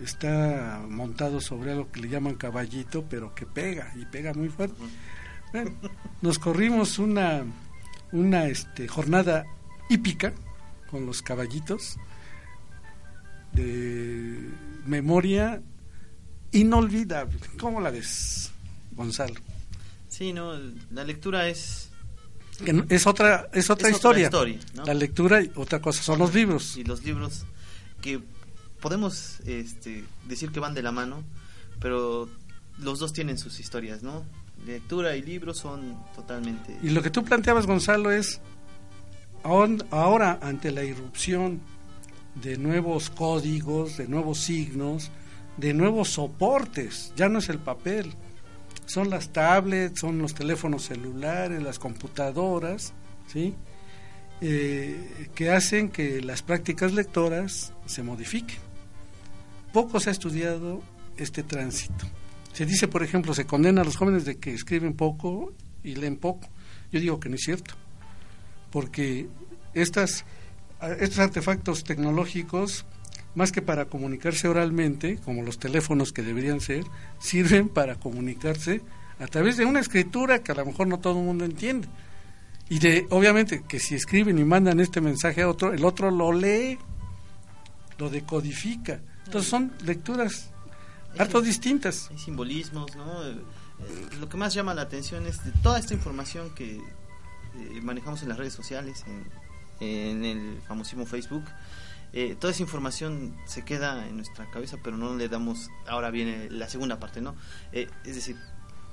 está 0.04 0.82
montado 0.88 1.42
sobre 1.42 1.72
algo 1.72 1.92
que 1.92 2.00
le 2.00 2.10
llaman 2.10 2.36
caballito, 2.36 3.04
pero 3.10 3.34
que 3.36 3.46
pega 3.46 3.92
y 3.96 4.06
pega 4.06 4.34
muy 4.34 4.50
fuerte. 4.50 4.82
nos 6.22 6.40
corrimos 6.40 7.00
una, 7.00 7.44
una 8.12 8.46
este, 8.46 8.88
jornada 8.88 9.46
hípica 9.90 10.32
con 10.90 11.06
los 11.06 11.22
caballitos 11.22 11.98
de 13.54 14.50
memoria 14.86 15.62
inolvidable. 16.52 17.40
¿Cómo 17.60 17.82
la 17.82 17.92
ves, 17.92 18.52
Gonzalo? 18.92 19.36
Sí, 20.08 20.34
no, 20.34 20.54
la 20.92 21.04
lectura 21.04 21.48
es 21.48 21.90
es 22.90 23.08
otra 23.08 23.50
es 23.54 23.70
otra 23.70 23.90
historia. 23.90 24.30
La 24.86 24.94
lectura 24.94 25.42
y 25.42 25.52
otra 25.56 25.82
cosa 25.82 26.04
son 26.04 26.20
los 26.20 26.34
libros. 26.34 26.78
Y 26.78 26.84
los 26.84 27.04
libros 27.04 27.46
que 28.02 28.20
podemos 28.82 29.40
este, 29.46 30.04
decir 30.28 30.52
que 30.52 30.60
van 30.60 30.74
de 30.74 30.82
la 30.82 30.92
mano, 30.92 31.24
pero 31.80 32.30
los 32.80 33.00
dos 33.00 33.14
tienen 33.14 33.38
sus 33.38 33.60
historias, 33.60 34.04
¿no? 34.04 34.26
Lectura 34.66 35.16
y 35.16 35.22
libros 35.22 35.58
son 35.58 35.98
totalmente... 36.16 36.78
Y 36.84 36.90
lo 36.90 37.02
que 37.02 37.10
tú 37.10 37.24
planteabas, 37.24 37.66
Gonzalo, 37.66 38.12
es 38.12 38.42
ahora 39.44 40.40
ante 40.42 40.72
la 40.72 40.84
irrupción 40.84 41.62
de 42.42 42.58
nuevos 42.58 43.10
códigos, 43.10 43.98
de 43.98 44.08
nuevos 44.08 44.40
signos, 44.40 45.12
de 45.58 45.74
nuevos 45.74 46.10
soportes, 46.10 47.14
ya 47.16 47.30
no 47.30 47.40
es 47.40 47.50
el 47.50 47.60
papel, 47.60 48.14
son 48.86 49.10
las 49.10 49.30
tablets, 49.30 50.00
son 50.00 50.20
los 50.20 50.34
teléfonos 50.34 50.84
celulares, 50.84 51.62
las 51.62 51.80
computadoras, 51.80 52.94
¿sí? 53.28 53.56
Eh, 54.42 55.30
que 55.36 55.52
hacen 55.52 55.90
que 55.90 56.22
las 56.22 56.42
prácticas 56.42 56.94
lectoras 56.94 57.74
se 57.86 58.04
modifiquen 58.04 58.70
poco 59.72 60.00
se 60.00 60.10
ha 60.10 60.12
estudiado 60.12 60.82
este 61.18 61.44
tránsito. 61.44 62.06
Se 62.54 62.66
dice, 62.66 62.88
por 62.88 63.04
ejemplo, 63.04 63.34
se 63.34 63.46
condena 63.46 63.82
a 63.82 63.86
los 63.86 63.96
jóvenes 63.96 64.26
de 64.26 64.38
que 64.38 64.54
escriben 64.54 64.94
poco 64.94 65.54
y 65.84 65.96
leen 65.96 66.18
poco. 66.18 66.50
Yo 66.92 67.00
digo 67.00 67.20
que 67.20 67.30
no 67.30 67.36
es 67.36 67.42
cierto, 67.42 67.76
porque 68.72 69.28
estas, 69.74 70.26
estos 71.00 71.20
artefactos 71.20 71.84
tecnológicos, 71.84 72.86
más 73.36 73.52
que 73.52 73.62
para 73.62 73.86
comunicarse 73.86 74.48
oralmente, 74.48 75.18
como 75.18 75.44
los 75.44 75.60
teléfonos 75.60 76.12
que 76.12 76.22
deberían 76.22 76.62
ser, 76.62 76.84
sirven 77.20 77.70
para 77.70 77.96
comunicarse 77.96 78.82
a 79.20 79.28
través 79.28 79.58
de 79.58 79.66
una 79.66 79.80
escritura 79.80 80.40
que 80.40 80.52
a 80.52 80.56
lo 80.56 80.66
mejor 80.66 80.88
no 80.88 81.00
todo 81.00 81.20
el 81.20 81.26
mundo 81.26 81.46
entiende. 81.46 81.88
Y 82.70 82.80
de, 82.80 83.08
obviamente, 83.10 83.64
que 83.68 83.80
si 83.80 83.96
escriben 83.96 84.38
y 84.38 84.44
mandan 84.44 84.80
este 84.80 85.02
mensaje 85.02 85.42
a 85.42 85.50
otro, 85.50 85.74
el 85.74 85.84
otro 85.84 86.12
lo 86.12 86.32
lee, 86.32 86.78
lo 87.98 88.10
decodifica. 88.10 89.02
Entonces 89.26 89.50
son 89.50 89.74
lecturas 89.84 90.52
harto 91.18 91.42
distintas. 91.42 92.10
Hay 92.12 92.18
simbolismos, 92.18 92.96
¿no? 92.96 93.26
Eh, 93.26 93.36
lo 94.20 94.30
que 94.30 94.38
más 94.38 94.54
llama 94.54 94.74
la 94.74 94.84
atención 94.84 95.26
es 95.26 95.44
de 95.44 95.52
toda 95.64 95.80
esta 95.80 95.94
información 95.94 96.54
que 96.54 96.76
eh, 96.76 97.82
manejamos 97.82 98.22
en 98.22 98.30
las 98.30 98.38
redes 98.38 98.54
sociales, 98.54 99.04
en, 99.08 99.26
el 99.80 100.62
famosísimo 100.68 101.06
Facebook. 101.06 101.44
Eh, 102.12 102.36
toda 102.40 102.52
esa 102.52 102.64
información 102.64 103.36
se 103.46 103.64
queda 103.64 104.08
en 104.08 104.16
nuestra 104.16 104.50
cabeza, 104.50 104.78
pero 104.84 104.98
no 104.98 105.16
le 105.16 105.30
damos. 105.30 105.70
Ahora 105.88 106.10
viene 106.10 106.50
la 106.50 106.68
segunda 106.68 107.00
parte, 107.00 107.22
¿no? 107.22 107.36
es 107.72 108.16
decir, 108.16 108.36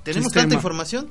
tenemos 0.03 0.31
tanta 0.31 0.53
información, 0.55 1.09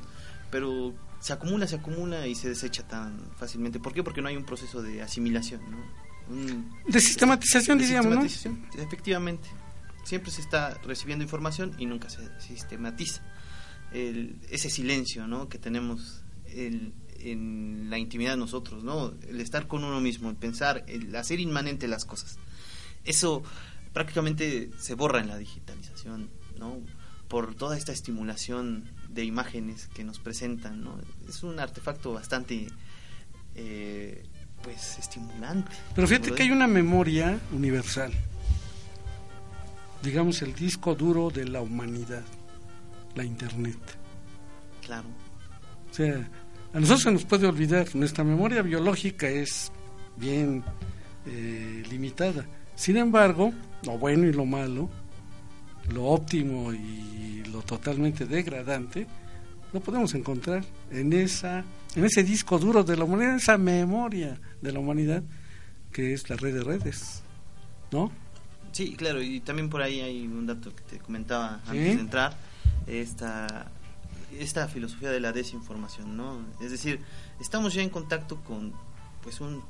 pero 0.51 0.95
se 1.21 1.33
acumula, 1.33 1.67
se 1.67 1.77
acumula 1.77 2.27
y 2.29 2.35
se 2.37 2.49
desecha 2.49 2.87
tan 2.87 3.19
fácilmente. 3.37 3.81
¿Por 3.81 3.93
qué? 3.93 4.03
Porque 4.05 4.23
no 4.23 4.29
hay 4.29 4.37
un 4.37 4.45
proceso 4.45 4.83
de 4.83 5.03
asimilación, 5.03 5.61
¿no? 5.71 6.07
de 6.89 7.01
sistematización, 7.01 7.79
diríamos, 7.79 8.47
Efectivamente. 8.77 9.49
siempre 10.05 10.31
se 10.31 10.41
está 10.41 10.75
recibiendo 10.85 11.23
información 11.25 11.75
y 11.79 11.87
nunca 11.87 12.09
se 12.09 12.21
sistematiza. 12.41 13.23
El- 13.93 14.39
ese 14.51 14.69
silencio 14.71 15.27
¿no? 15.27 15.49
que 15.49 15.59
tenemos 15.59 16.23
el- 16.47 16.93
en 17.33 17.91
la 17.91 17.99
intimidad 17.99 18.33
de 18.33 18.37
nosotros, 18.37 18.85
¿no? 18.85 19.13
el 19.29 19.41
estar 19.41 19.67
con 19.67 19.85
uno 19.85 20.01
mismo, 20.01 20.31
el 20.31 20.37
pensar, 20.37 20.85
el 20.87 21.15
hacer 21.17 21.41
inmanente 21.41 21.89
las 21.89 22.05
cosas. 22.05 22.39
Eso 23.05 23.43
prácticamente 23.93 24.71
se 24.79 24.95
borra 24.95 25.21
en 25.21 25.29
la 25.29 25.37
digitalización, 25.37 26.29
¿no? 26.59 26.79
por 27.29 27.55
toda 27.55 27.77
esta 27.77 27.93
estimulación 27.93 28.85
de 29.09 29.25
imágenes 29.25 29.89
que 29.89 30.05
nos 30.05 30.19
presentan. 30.21 30.85
¿no? 30.85 30.99
Es 31.29 31.43
un 31.43 31.59
artefacto 31.59 32.13
bastante 32.13 32.69
eh, 33.55 34.25
pues 34.63 34.99
estimulante. 34.99 35.73
Pero 35.95 36.07
fíjate 36.07 36.33
que 36.33 36.43
hay 36.45 36.51
una 36.51 36.67
memoria 36.67 37.41
universal. 37.53 38.13
Digamos 40.03 40.43
el 40.43 40.55
disco 40.55 40.95
duro 40.95 41.31
de 41.31 41.47
la 41.47 41.61
humanidad, 41.61 42.23
la 43.15 43.25
Internet. 43.25 43.79
Claro. 44.85 45.09
O 45.91 45.95
sea, 45.95 46.29
a 46.77 46.79
nosotros 46.79 47.05
se 47.05 47.11
nos 47.11 47.25
puede 47.25 47.47
olvidar, 47.47 47.87
nuestra 47.97 48.23
memoria 48.23 48.61
biológica 48.61 49.27
es 49.27 49.73
bien 50.19 50.63
eh, 51.25 51.83
limitada. 51.89 52.45
Sin 52.75 52.99
embargo, 52.99 53.55
lo 53.85 53.97
bueno 53.97 54.27
y 54.27 54.33
lo 54.35 54.45
malo, 54.45 54.91
lo 55.95 56.05
óptimo 56.05 56.75
y 56.75 57.43
lo 57.51 57.63
totalmente 57.63 58.27
degradante, 58.27 59.07
lo 59.73 59.81
podemos 59.81 60.15
encontrar 60.15 60.67
en 60.91 61.15
esa 61.15 61.65
en 61.95 62.05
ese 62.05 62.23
disco 62.23 62.59
duro 62.59 62.85
de 62.85 62.95
la 62.95 63.05
humanidad, 63.05 63.37
esa 63.37 63.57
memoria 63.57 64.39
de 64.61 64.71
la 64.71 64.79
humanidad 64.79 65.23
que 65.91 66.13
es 66.13 66.29
la 66.29 66.37
red 66.37 66.57
de 66.57 66.63
redes, 66.63 67.23
¿no? 67.91 68.13
Sí, 68.73 68.95
claro, 68.97 69.23
y 69.23 69.41
también 69.41 69.71
por 69.71 69.81
ahí 69.81 70.03
hay 70.03 70.27
un 70.27 70.45
dato 70.45 70.77
que 70.77 70.83
te 70.83 70.99
comentaba 70.99 71.59
¿Sí? 71.65 71.71
antes 71.71 71.95
de 71.95 72.01
entrar, 72.03 72.37
esta, 72.87 73.71
esta 74.43 74.69
filosofía 74.69 75.11
de 75.11 75.21
la 75.21 75.33
desinformación, 75.33 76.17
¿no? 76.17 76.45
Es 76.61 76.71
decir, 76.71 77.01
estamos 77.41 77.75
ya 77.75 77.83
en 77.83 77.91
contacto 77.91 78.43
con 78.45 78.73
pues 79.23 79.41
un, 79.41 79.63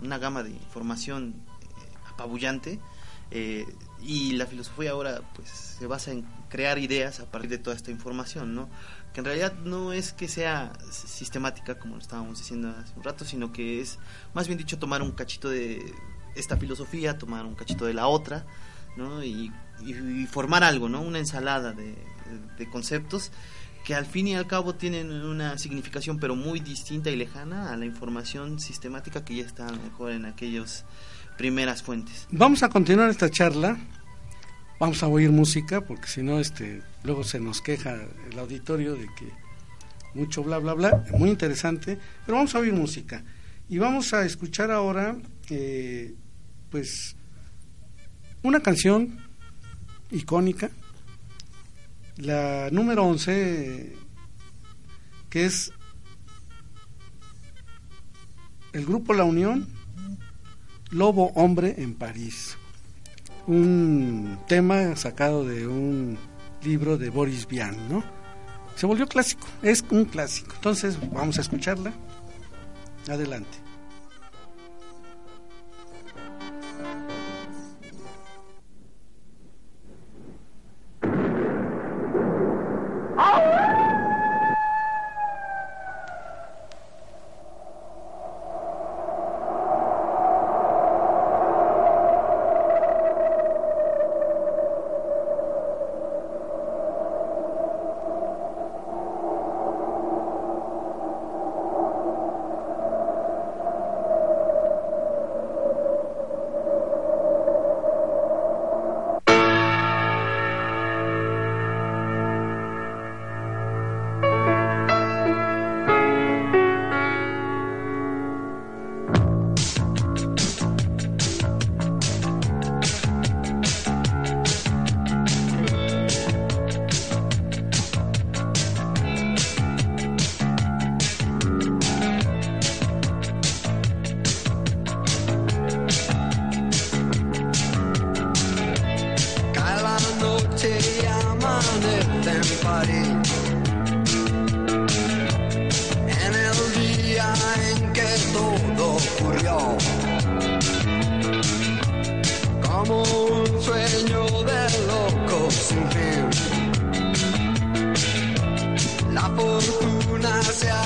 una 0.00 0.18
gama 0.18 0.42
de 0.42 0.50
información 0.50 1.34
eh, 1.62 1.94
apabullante 2.10 2.78
eh, 3.30 3.66
y 4.02 4.32
la 4.32 4.46
filosofía 4.46 4.90
ahora 4.92 5.22
pues 5.34 5.48
se 5.50 5.86
basa 5.86 6.10
en 6.12 6.24
crear 6.48 6.78
ideas 6.78 7.20
a 7.20 7.30
partir 7.30 7.50
de 7.50 7.58
toda 7.58 7.74
esta 7.76 7.90
información, 7.90 8.54
¿no? 8.54 8.68
Que 9.12 9.20
en 9.20 9.26
realidad 9.26 9.54
no 9.64 9.92
es 9.92 10.12
que 10.12 10.28
sea 10.28 10.72
sistemática 10.90 11.78
como 11.78 11.96
lo 11.96 12.00
estábamos 12.00 12.38
diciendo 12.38 12.74
hace 12.78 12.94
un 12.96 13.02
rato, 13.04 13.24
sino 13.24 13.52
que 13.52 13.80
es 13.80 13.98
más 14.34 14.46
bien 14.46 14.58
dicho 14.58 14.78
tomar 14.78 15.02
un 15.02 15.12
cachito 15.12 15.48
de 15.50 15.94
esta 16.34 16.56
filosofía, 16.56 17.18
tomar 17.18 17.44
un 17.44 17.54
cachito 17.54 17.84
de 17.84 17.94
la 17.94 18.06
otra, 18.06 18.46
¿no? 18.96 19.22
Y, 19.22 19.52
y- 19.84 20.22
y 20.22 20.26
formar 20.26 20.62
algo, 20.64 20.88
¿no? 20.88 21.00
Una 21.02 21.18
ensalada 21.18 21.72
de, 21.72 21.94
de 22.58 22.70
conceptos 22.70 23.30
que 23.84 23.94
al 23.94 24.06
fin 24.06 24.28
y 24.28 24.34
al 24.34 24.46
cabo 24.46 24.74
tienen 24.74 25.10
una 25.10 25.58
significación 25.58 26.18
pero 26.18 26.36
muy 26.36 26.60
distinta 26.60 27.10
y 27.10 27.16
lejana 27.16 27.72
a 27.72 27.76
la 27.76 27.84
información 27.84 28.60
sistemática 28.60 29.24
que 29.24 29.36
ya 29.36 29.44
está 29.44 29.70
mejor 29.70 30.12
en 30.12 30.24
aquellas 30.24 30.84
primeras 31.36 31.82
fuentes. 31.82 32.28
Vamos 32.30 32.62
a 32.62 32.68
continuar 32.68 33.10
esta 33.10 33.28
charla. 33.30 33.76
Vamos 34.78 35.02
a 35.02 35.08
oír 35.08 35.30
música 35.30 35.80
porque 35.80 36.08
si 36.08 36.22
no, 36.22 36.40
este, 36.40 36.82
luego 37.04 37.24
se 37.24 37.40
nos 37.40 37.60
queja 37.60 37.98
el 38.30 38.38
auditorio 38.38 38.94
de 38.94 39.06
que 39.16 39.28
mucho 40.14 40.42
bla 40.42 40.58
bla 40.58 40.74
bla. 40.74 41.04
Muy 41.18 41.30
interesante, 41.30 41.98
pero 42.26 42.36
vamos 42.36 42.54
a 42.54 42.58
oír 42.58 42.72
música 42.72 43.24
y 43.68 43.78
vamos 43.78 44.12
a 44.12 44.24
escuchar 44.24 44.70
ahora, 44.70 45.16
eh, 45.50 46.14
pues, 46.70 47.16
una 48.42 48.60
canción 48.60 49.18
icónica, 50.10 50.70
la 52.16 52.70
número 52.70 53.04
11, 53.04 53.96
que 55.30 55.44
es 55.44 55.72
el 58.72 58.86
grupo 58.86 59.14
La 59.14 59.24
Unión 59.24 59.68
Lobo 60.90 61.32
Hombre 61.34 61.74
en 61.78 61.94
París. 61.94 62.56
Un 63.46 64.38
tema 64.46 64.94
sacado 64.96 65.44
de 65.44 65.66
un 65.66 66.18
libro 66.62 66.98
de 66.98 67.10
Boris 67.10 67.48
Vian, 67.48 67.88
¿no? 67.88 68.04
Se 68.76 68.86
volvió 68.86 69.06
clásico, 69.06 69.46
es 69.62 69.84
un 69.90 70.04
clásico. 70.04 70.52
Entonces, 70.54 70.98
vamos 71.12 71.38
a 71.38 71.40
escucharla. 71.40 71.92
Adelante. 73.08 73.61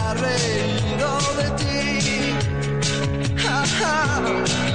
Ha 0.06 0.14
reído 0.14 1.18
de 1.38 1.46
ti. 1.58 2.36
Ja, 3.42 3.64
ja. 3.78 4.65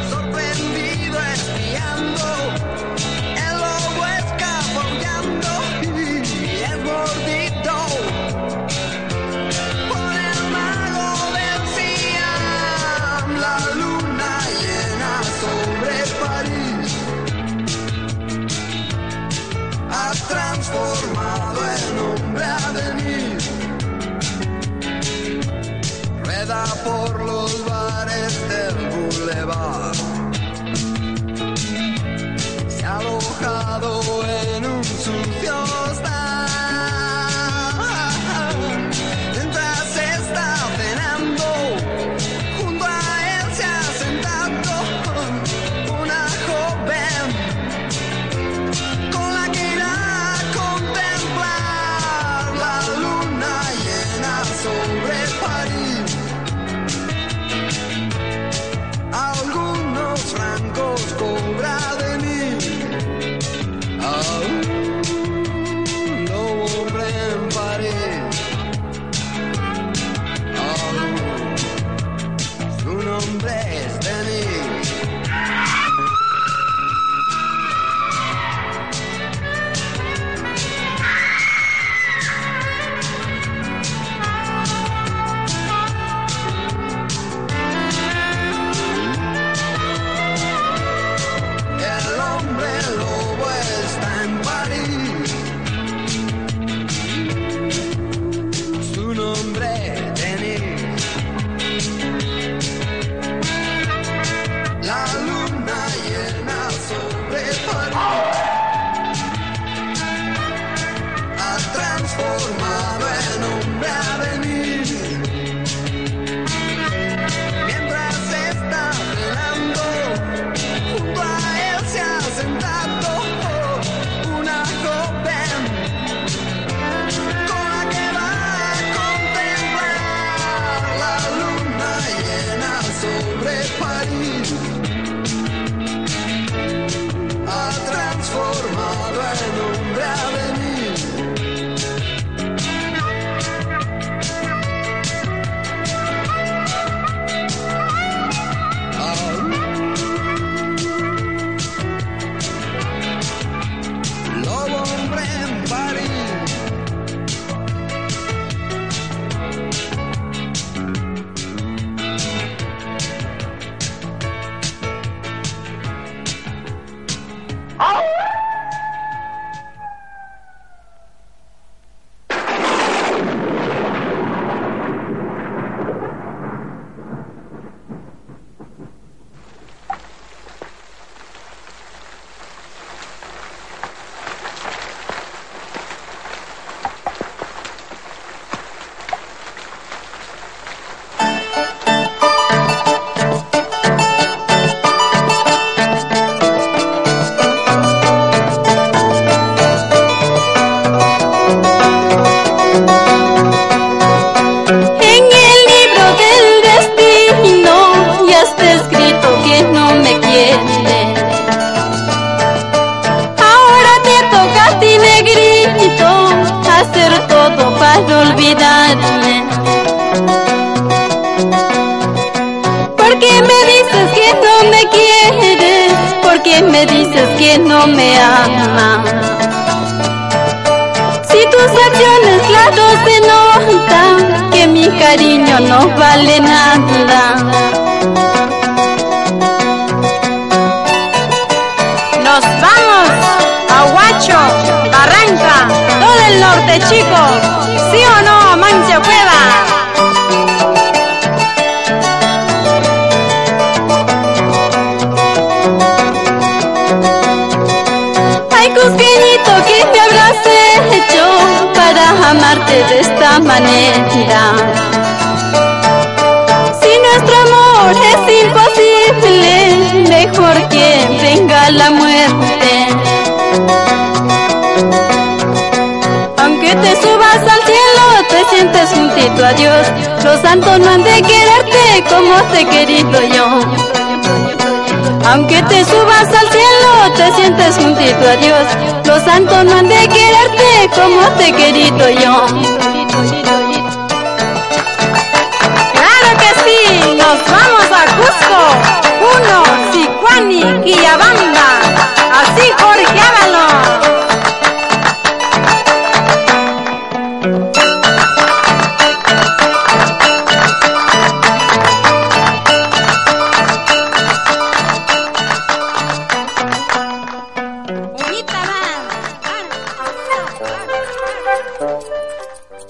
Alojado 33.71 34.23
en 34.27 34.49
un 34.49 34.50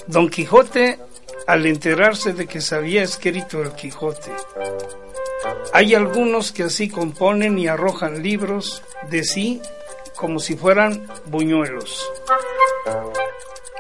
Don 0.08 0.30
Quijote, 0.30 1.00
al 1.48 1.66
enterarse 1.66 2.34
de 2.34 2.48
que 2.48 2.62
se 2.62 2.76
había 2.76 3.04
escrito 3.04 3.62
el 3.62 3.72
Quijote, 3.74 4.32
hay 5.74 5.96
algunos 5.96 6.52
que 6.52 6.64
así 6.64 6.90
componen 6.90 7.58
y 7.58 7.68
arrojan 7.68 8.22
libros 8.22 8.84
de 9.10 9.24
sí 9.24 9.62
como 10.16 10.40
si 10.40 10.56
fueran 10.56 11.08
buñuelos. 11.28 12.06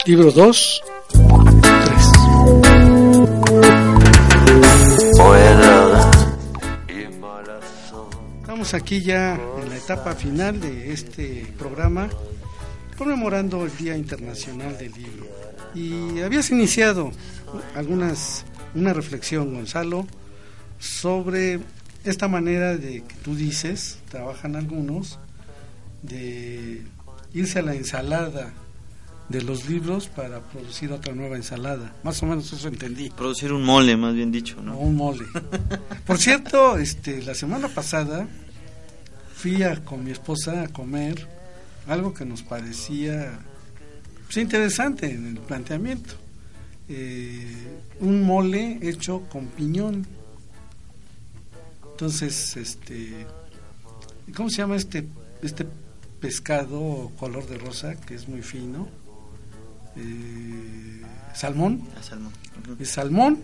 Libro 0.05 0.31
2. 0.31 0.83
Estamos 8.41 8.73
aquí 8.73 9.03
ya 9.03 9.35
en 9.61 9.69
la 9.69 9.77
etapa 9.77 10.13
final 10.13 10.59
de 10.59 10.91
este 10.93 11.47
programa, 11.57 12.09
conmemorando 13.01 13.65
el 13.65 13.75
Día 13.77 13.97
Internacional 13.97 14.77
del 14.77 14.91
Libro. 14.91 15.25
Y 15.73 16.21
habías 16.21 16.51
iniciado 16.51 17.11
algunas 17.73 18.45
una 18.75 18.93
reflexión, 18.93 19.55
Gonzalo, 19.55 20.05
sobre 20.77 21.59
esta 22.03 22.27
manera 22.27 22.77
de 22.77 23.01
que 23.01 23.15
tú 23.23 23.35
dices, 23.35 23.97
trabajan 24.11 24.55
algunos, 24.55 25.17
de 26.03 26.83
irse 27.33 27.57
a 27.57 27.63
la 27.63 27.73
ensalada 27.73 28.53
de 29.29 29.41
los 29.41 29.67
libros 29.67 30.07
para 30.07 30.39
producir 30.41 30.91
otra 30.91 31.15
nueva 31.15 31.37
ensalada. 31.37 31.95
Más 32.03 32.21
o 32.21 32.27
menos 32.27 32.53
eso 32.53 32.67
entendí. 32.67 33.09
Producir 33.09 33.51
un 33.51 33.63
mole, 33.63 33.97
más 33.97 34.13
bien 34.13 34.31
dicho, 34.31 34.61
¿no? 34.61 34.75
O 34.77 34.81
un 34.81 34.95
mole. 34.95 35.25
Por 36.05 36.19
cierto, 36.19 36.77
este, 36.77 37.23
la 37.23 37.33
semana 37.33 37.67
pasada 37.67 38.27
fui 39.33 39.63
a, 39.63 39.83
con 39.83 40.03
mi 40.03 40.11
esposa 40.11 40.61
a 40.61 40.67
comer 40.67 41.40
algo 41.87 42.13
que 42.13 42.25
nos 42.25 42.43
parecía 42.43 43.39
pues, 44.25 44.37
interesante 44.37 45.11
en 45.11 45.27
el 45.27 45.37
planteamiento. 45.39 46.13
Eh, 46.89 47.67
un 47.99 48.23
mole 48.23 48.79
hecho 48.81 49.21
con 49.29 49.47
piñón. 49.47 50.05
Entonces, 51.91 52.57
este, 52.57 53.25
¿cómo 54.35 54.49
se 54.49 54.57
llama 54.57 54.75
este 54.75 55.07
este 55.41 55.65
pescado 56.19 57.11
color 57.19 57.47
de 57.47 57.57
rosa 57.57 57.95
que 57.95 58.15
es 58.15 58.27
muy 58.27 58.41
fino? 58.41 58.87
Eh, 59.95 61.01
salmón. 61.33 61.87
Ah, 61.97 62.03
salmón. 62.03 62.33
Es 62.79 62.89
salmón 62.89 63.39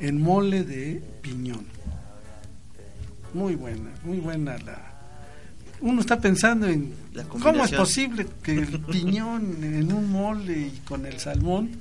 en 0.00 0.20
mole 0.20 0.64
de 0.64 1.02
piñón. 1.22 1.66
Muy 3.32 3.54
buena, 3.54 3.90
muy 4.04 4.18
buena 4.18 4.58
la. 4.58 4.93
Uno 5.84 6.00
está 6.00 6.18
pensando 6.18 6.66
en 6.66 6.94
La 7.12 7.24
cómo 7.24 7.62
es 7.62 7.72
posible 7.72 8.26
que 8.42 8.52
el 8.52 8.80
piñón 8.90 9.62
en 9.62 9.92
un 9.92 10.10
mole 10.10 10.58
y 10.58 10.80
con 10.82 11.04
el 11.04 11.20
salmón, 11.20 11.72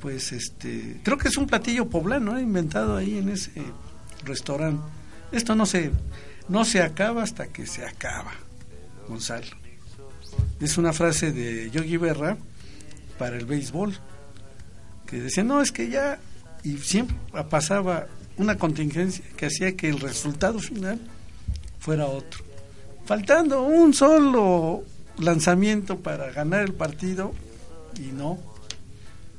pues 0.00 0.32
este, 0.32 1.00
creo 1.04 1.16
que 1.16 1.28
es 1.28 1.36
un 1.36 1.46
platillo 1.46 1.88
poblano 1.88 2.36
¿eh? 2.36 2.42
inventado 2.42 2.96
ahí 2.96 3.18
en 3.18 3.28
ese 3.28 3.52
restaurante. 4.24 4.82
Esto 5.30 5.54
no 5.54 5.66
se, 5.66 5.92
no 6.48 6.64
se 6.64 6.82
acaba 6.82 7.22
hasta 7.22 7.46
que 7.46 7.64
se 7.64 7.86
acaba, 7.86 8.32
Gonzalo. 9.08 9.46
Es 10.58 10.76
una 10.76 10.92
frase 10.92 11.30
de 11.30 11.70
Yogi 11.70 11.96
Berra 11.96 12.36
para 13.20 13.36
el 13.36 13.46
béisbol, 13.46 13.96
que 15.06 15.20
decía, 15.20 15.44
no, 15.44 15.62
es 15.62 15.70
que 15.70 15.90
ya, 15.90 16.18
y 16.64 16.78
siempre 16.78 17.16
pasaba 17.48 18.08
una 18.36 18.58
contingencia 18.58 19.24
que 19.36 19.46
hacía 19.46 19.76
que 19.76 19.88
el 19.90 20.00
resultado 20.00 20.58
final 20.58 20.98
fuera 21.78 22.06
otro. 22.06 22.43
Faltando 23.04 23.62
un 23.62 23.92
solo 23.92 24.82
lanzamiento 25.18 25.98
para 25.98 26.30
ganar 26.30 26.62
el 26.62 26.72
partido, 26.72 27.32
y 27.98 28.12
no. 28.12 28.38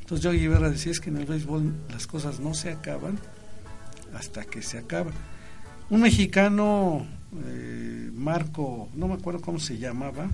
Entonces 0.02 0.50
Berra 0.50 0.70
decía, 0.70 0.92
es 0.92 1.00
que 1.00 1.10
en 1.10 1.18
el 1.18 1.26
béisbol 1.26 1.74
las 1.90 2.06
cosas 2.06 2.40
no 2.40 2.54
se 2.54 2.72
acaban 2.72 3.18
hasta 4.14 4.46
que 4.46 4.62
se 4.62 4.78
acaban. 4.78 5.14
Un 5.90 6.02
mexicano, 6.02 7.06
eh, 7.46 8.12
Marco, 8.14 8.90
no 8.96 9.08
me 9.08 9.16
acuerdo 9.16 9.42
cómo 9.42 9.60
se 9.60 9.78
llamaba, 9.78 10.30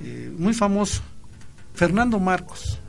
eh, 0.00 0.32
muy 0.36 0.52
famoso, 0.52 1.00
Fernando 1.74 2.18
Marcos, 2.18 2.80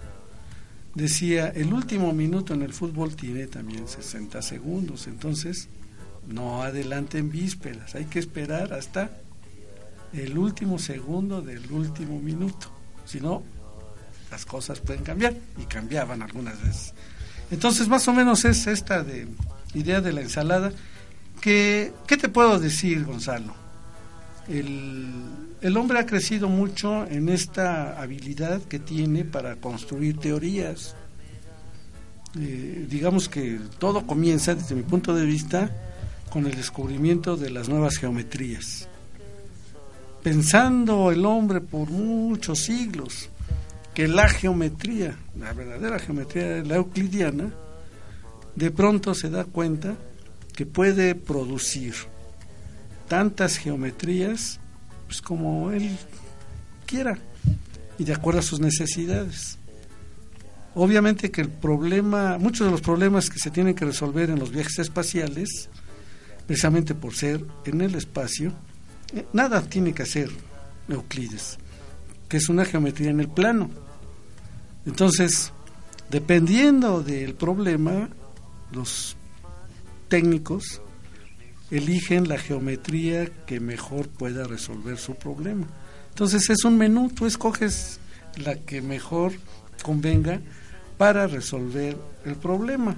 decía, 0.95 1.49
el 1.49 1.73
último 1.73 2.11
minuto 2.11 2.53
en 2.53 2.63
el 2.63 2.73
fútbol 2.73 3.15
tiene 3.15 3.47
también 3.47 3.87
60 3.87 4.41
segundos, 4.41 5.07
entonces 5.07 5.69
no 6.27 6.63
adelanten 6.63 7.31
vísperas, 7.31 7.95
hay 7.95 8.05
que 8.05 8.19
esperar 8.19 8.73
hasta 8.73 9.11
el 10.13 10.37
último 10.37 10.77
segundo 10.79 11.41
del 11.41 11.71
último 11.71 12.19
minuto, 12.19 12.67
si 13.05 13.19
no, 13.19 13.43
las 14.31 14.45
cosas 14.45 14.79
pueden 14.79 15.03
cambiar 15.03 15.35
y 15.57 15.65
cambiaban 15.65 16.21
algunas 16.21 16.61
veces. 16.61 16.93
Entonces, 17.51 17.87
más 17.87 18.07
o 18.07 18.13
menos 18.13 18.45
es 18.45 18.67
esta 18.67 19.03
de, 19.03 19.27
idea 19.73 20.01
de 20.01 20.13
la 20.13 20.21
ensalada. 20.21 20.71
Que, 21.41 21.93
¿Qué 22.07 22.17
te 22.17 22.29
puedo 22.29 22.59
decir, 22.59 23.03
Gonzalo? 23.05 23.53
El, 24.47 25.11
el 25.61 25.77
hombre 25.77 25.99
ha 25.99 26.05
crecido 26.05 26.49
mucho 26.49 27.05
en 27.07 27.29
esta 27.29 28.01
habilidad 28.01 28.61
que 28.63 28.79
tiene 28.79 29.23
para 29.23 29.55
construir 29.57 30.17
teorías. 30.17 30.95
Eh, 32.39 32.87
digamos 32.89 33.29
que 33.29 33.59
todo 33.77 34.05
comienza, 34.07 34.55
desde 34.55 34.75
mi 34.75 34.83
punto 34.83 35.13
de 35.13 35.25
vista, 35.25 35.69
con 36.31 36.47
el 36.47 36.55
descubrimiento 36.55 37.37
de 37.37 37.51
las 37.51 37.69
nuevas 37.69 37.97
geometrías. 37.97 38.89
Pensando 40.23 41.11
el 41.11 41.25
hombre 41.25 41.59
por 41.59 41.89
muchos 41.89 42.59
siglos 42.59 43.29
que 43.93 44.07
la 44.07 44.29
geometría, 44.29 45.17
la 45.37 45.51
verdadera 45.51 45.99
geometría, 45.99 46.63
la 46.63 46.75
euclidiana, 46.75 47.51
de 48.55 48.71
pronto 48.71 49.13
se 49.13 49.29
da 49.29 49.43
cuenta 49.43 49.95
que 50.55 50.65
puede 50.65 51.15
producir 51.15 51.93
tantas 53.09 53.57
geometrías 53.57 54.59
pues 55.07 55.21
como 55.21 55.71
él 55.71 55.97
quiera 56.85 57.17
y 57.99 58.05
de 58.05 58.13
acuerdo 58.13 58.39
a 58.39 58.43
sus 58.43 58.59
necesidades. 58.59 59.57
Obviamente 60.75 61.31
que 61.31 61.41
el 61.41 61.49
problema, 61.49 62.37
muchos 62.39 62.65
de 62.65 62.71
los 62.71 62.81
problemas 62.81 63.29
que 63.29 63.39
se 63.39 63.51
tienen 63.51 63.75
que 63.75 63.85
resolver 63.85 64.29
en 64.29 64.39
los 64.39 64.51
viajes 64.51 64.79
espaciales, 64.79 65.69
precisamente 66.47 66.95
por 66.95 67.13
ser 67.13 67.45
en 67.65 67.81
el 67.81 67.93
espacio, 67.95 68.53
Nada 69.31 69.61
tiene 69.61 69.93
que 69.93 70.03
hacer 70.03 70.29
Euclides, 70.89 71.57
que 72.27 72.37
es 72.37 72.49
una 72.49 72.65
geometría 72.65 73.11
en 73.11 73.19
el 73.19 73.29
plano. 73.29 73.69
Entonces, 74.85 75.51
dependiendo 76.09 77.01
del 77.01 77.35
problema, 77.35 78.09
los 78.71 79.15
técnicos 80.09 80.81
eligen 81.71 82.27
la 82.27 82.37
geometría 82.37 83.25
que 83.45 83.59
mejor 83.59 84.07
pueda 84.07 84.45
resolver 84.45 84.97
su 84.97 85.15
problema. 85.15 85.67
Entonces 86.09 86.49
es 86.49 86.63
un 86.65 86.77
menú, 86.77 87.09
tú 87.09 87.25
escoges 87.25 87.99
la 88.37 88.55
que 88.55 88.81
mejor 88.81 89.33
convenga 89.81 90.39
para 90.97 91.27
resolver 91.27 91.97
el 92.25 92.35
problema. 92.35 92.95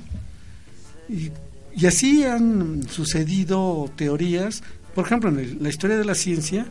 Y, 1.07 1.32
y 1.76 1.86
así 1.86 2.26
han 2.26 2.88
sucedido 2.89 3.89
teorías, 3.95 4.63
por 4.96 5.06
ejemplo, 5.06 5.30
en 5.30 5.62
la 5.62 5.70
historia 5.70 5.98
de 5.98 6.06
la 6.06 6.16
ciencia, 6.16 6.66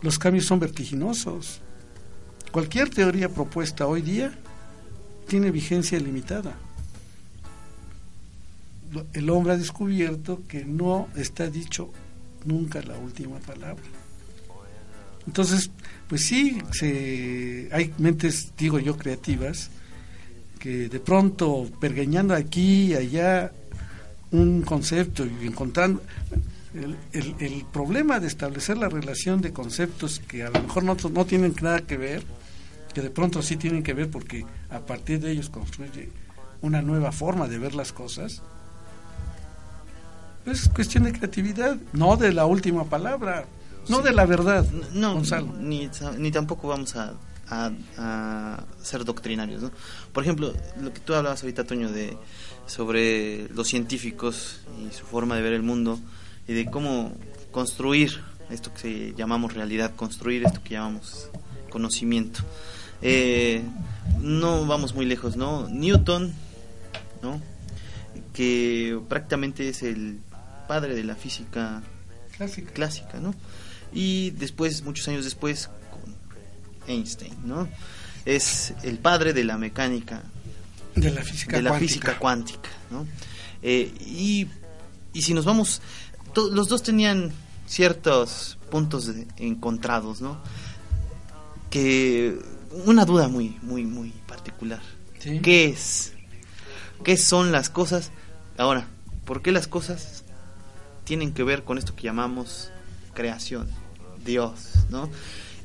los 0.00 0.18
cambios 0.18 0.46
son 0.46 0.60
vertiginosos. 0.60 1.60
Cualquier 2.52 2.88
teoría 2.88 3.28
propuesta 3.28 3.86
hoy 3.88 4.00
día 4.00 4.32
tiene 5.26 5.50
vigencia 5.50 5.98
limitada. 5.98 6.54
El 9.12 9.28
hombre 9.28 9.54
ha 9.54 9.56
descubierto 9.56 10.42
que 10.46 10.64
no 10.64 11.08
está 11.16 11.50
dicho 11.50 11.90
nunca 12.44 12.80
la 12.80 12.96
última 12.96 13.38
palabra. 13.40 13.82
Entonces, 15.26 15.70
pues 16.08 16.24
sí, 16.24 16.62
hay 17.72 17.92
mentes, 17.98 18.52
digo 18.56 18.78
yo, 18.78 18.96
creativas, 18.96 19.70
que 20.60 20.88
de 20.88 21.00
pronto, 21.00 21.68
pergeñando 21.80 22.34
aquí 22.34 22.92
y 22.92 22.94
allá 22.94 23.52
un 24.30 24.62
concepto 24.62 25.26
y 25.26 25.46
encontrando... 25.46 26.00
El, 26.74 26.96
el- 27.12 27.34
el 27.40 27.64
problema 27.72 28.20
de 28.20 28.26
establecer 28.26 28.76
la 28.76 28.88
relación 28.88 29.40
de 29.40 29.52
conceptos 29.52 30.20
que 30.20 30.42
a 30.44 30.50
lo 30.50 30.62
mejor 30.62 30.84
no, 30.84 30.96
no 31.12 31.24
tienen 31.24 31.54
nada 31.62 31.80
que 31.80 31.96
ver, 31.96 32.22
que 32.94 33.00
de 33.00 33.10
pronto 33.10 33.40
sí 33.42 33.56
tienen 33.56 33.82
que 33.82 33.94
ver 33.94 34.10
porque 34.10 34.44
a 34.70 34.80
partir 34.80 35.20
de 35.20 35.30
ellos 35.30 35.48
construye 35.48 36.10
una 36.60 36.82
nueva 36.82 37.10
forma 37.12 37.48
de 37.48 37.58
ver 37.58 37.74
las 37.74 37.92
cosas, 37.92 38.42
es 40.46 40.68
cuestión 40.68 41.04
de 41.04 41.12
creatividad, 41.12 41.76
no 41.92 42.16
de 42.16 42.32
la 42.32 42.46
última 42.46 42.84
palabra, 42.84 43.44
no 43.88 44.00
de 44.00 44.12
la 44.12 44.24
verdad. 44.26 44.66
No, 44.92 45.14
Gonzalo. 45.14 45.52
Ni, 45.58 45.90
ni 46.18 46.30
tampoco 46.30 46.68
vamos 46.68 46.96
a, 46.96 47.14
a- 47.48 47.70
a 47.98 48.64
ser 48.82 49.04
doctrinarios. 49.04 49.62
¿no? 49.62 49.70
Por 50.12 50.22
ejemplo, 50.22 50.52
lo 50.80 50.92
que 50.92 51.00
tú 51.00 51.14
hablabas 51.14 51.42
ahorita, 51.42 51.64
Toño, 51.64 51.90
de, 51.90 52.16
sobre 52.66 53.48
los 53.54 53.68
científicos 53.68 54.60
y 54.86 54.92
su 54.94 55.04
forma 55.04 55.36
de 55.36 55.42
ver 55.42 55.52
el 55.52 55.62
mundo 55.62 55.98
y 56.48 56.54
de 56.54 56.66
cómo 56.66 57.12
construir 57.52 58.20
esto 58.50 58.72
que 58.74 59.14
llamamos 59.16 59.54
realidad, 59.54 59.94
construir 59.94 60.44
esto 60.44 60.62
que 60.64 60.74
llamamos 60.74 61.28
conocimiento. 61.70 62.40
Eh, 63.02 63.62
no 64.20 64.66
vamos 64.66 64.94
muy 64.94 65.04
lejos, 65.06 65.36
¿no? 65.36 65.68
Newton, 65.68 66.32
¿no? 67.22 67.40
Que 68.32 68.98
prácticamente 69.08 69.68
es 69.68 69.82
el 69.82 70.18
padre 70.66 70.94
de 70.94 71.04
la 71.04 71.14
física 71.14 71.82
Clásica. 72.36 72.72
clásica, 72.72 73.20
¿no? 73.20 73.34
Y 73.92 74.30
después, 74.30 74.82
muchos 74.82 75.06
años 75.08 75.24
después, 75.24 75.68
con 75.90 76.14
Einstein, 76.86 77.34
¿no? 77.44 77.68
Es 78.24 78.74
el 78.82 78.98
padre 78.98 79.32
de 79.32 79.44
la 79.44 79.58
mecánica, 79.58 80.22
De 80.94 81.10
la 81.10 81.22
física 81.22 81.56
de 81.56 81.62
la 81.62 81.70
cuántica. 81.70 81.88
física 81.88 82.18
cuántica, 82.18 82.68
¿no? 82.90 83.06
Eh, 83.62 83.92
y, 84.00 84.46
y 85.12 85.22
si 85.22 85.34
nos 85.34 85.44
vamos, 85.44 85.80
to- 86.38 86.50
los 86.54 86.68
dos 86.68 86.82
tenían 86.84 87.32
ciertos 87.66 88.58
puntos 88.70 89.10
encontrados, 89.36 90.20
¿no? 90.20 90.38
Que 91.70 92.38
una 92.86 93.04
duda 93.04 93.28
muy, 93.28 93.58
muy, 93.62 93.84
muy 93.84 94.10
particular. 94.26 94.80
Sí. 95.18 95.40
¿Qué 95.40 95.66
es? 95.66 96.12
¿Qué 97.04 97.16
son 97.16 97.50
las 97.52 97.68
cosas? 97.70 98.10
Ahora, 98.56 98.86
¿por 99.24 99.42
qué 99.42 99.52
las 99.52 99.66
cosas 99.66 100.24
tienen 101.04 101.32
que 101.32 101.42
ver 101.42 101.64
con 101.64 101.76
esto 101.78 101.94
que 101.96 102.04
llamamos 102.04 102.70
creación? 103.14 103.68
Dios, 104.24 104.74
¿no? 104.90 105.10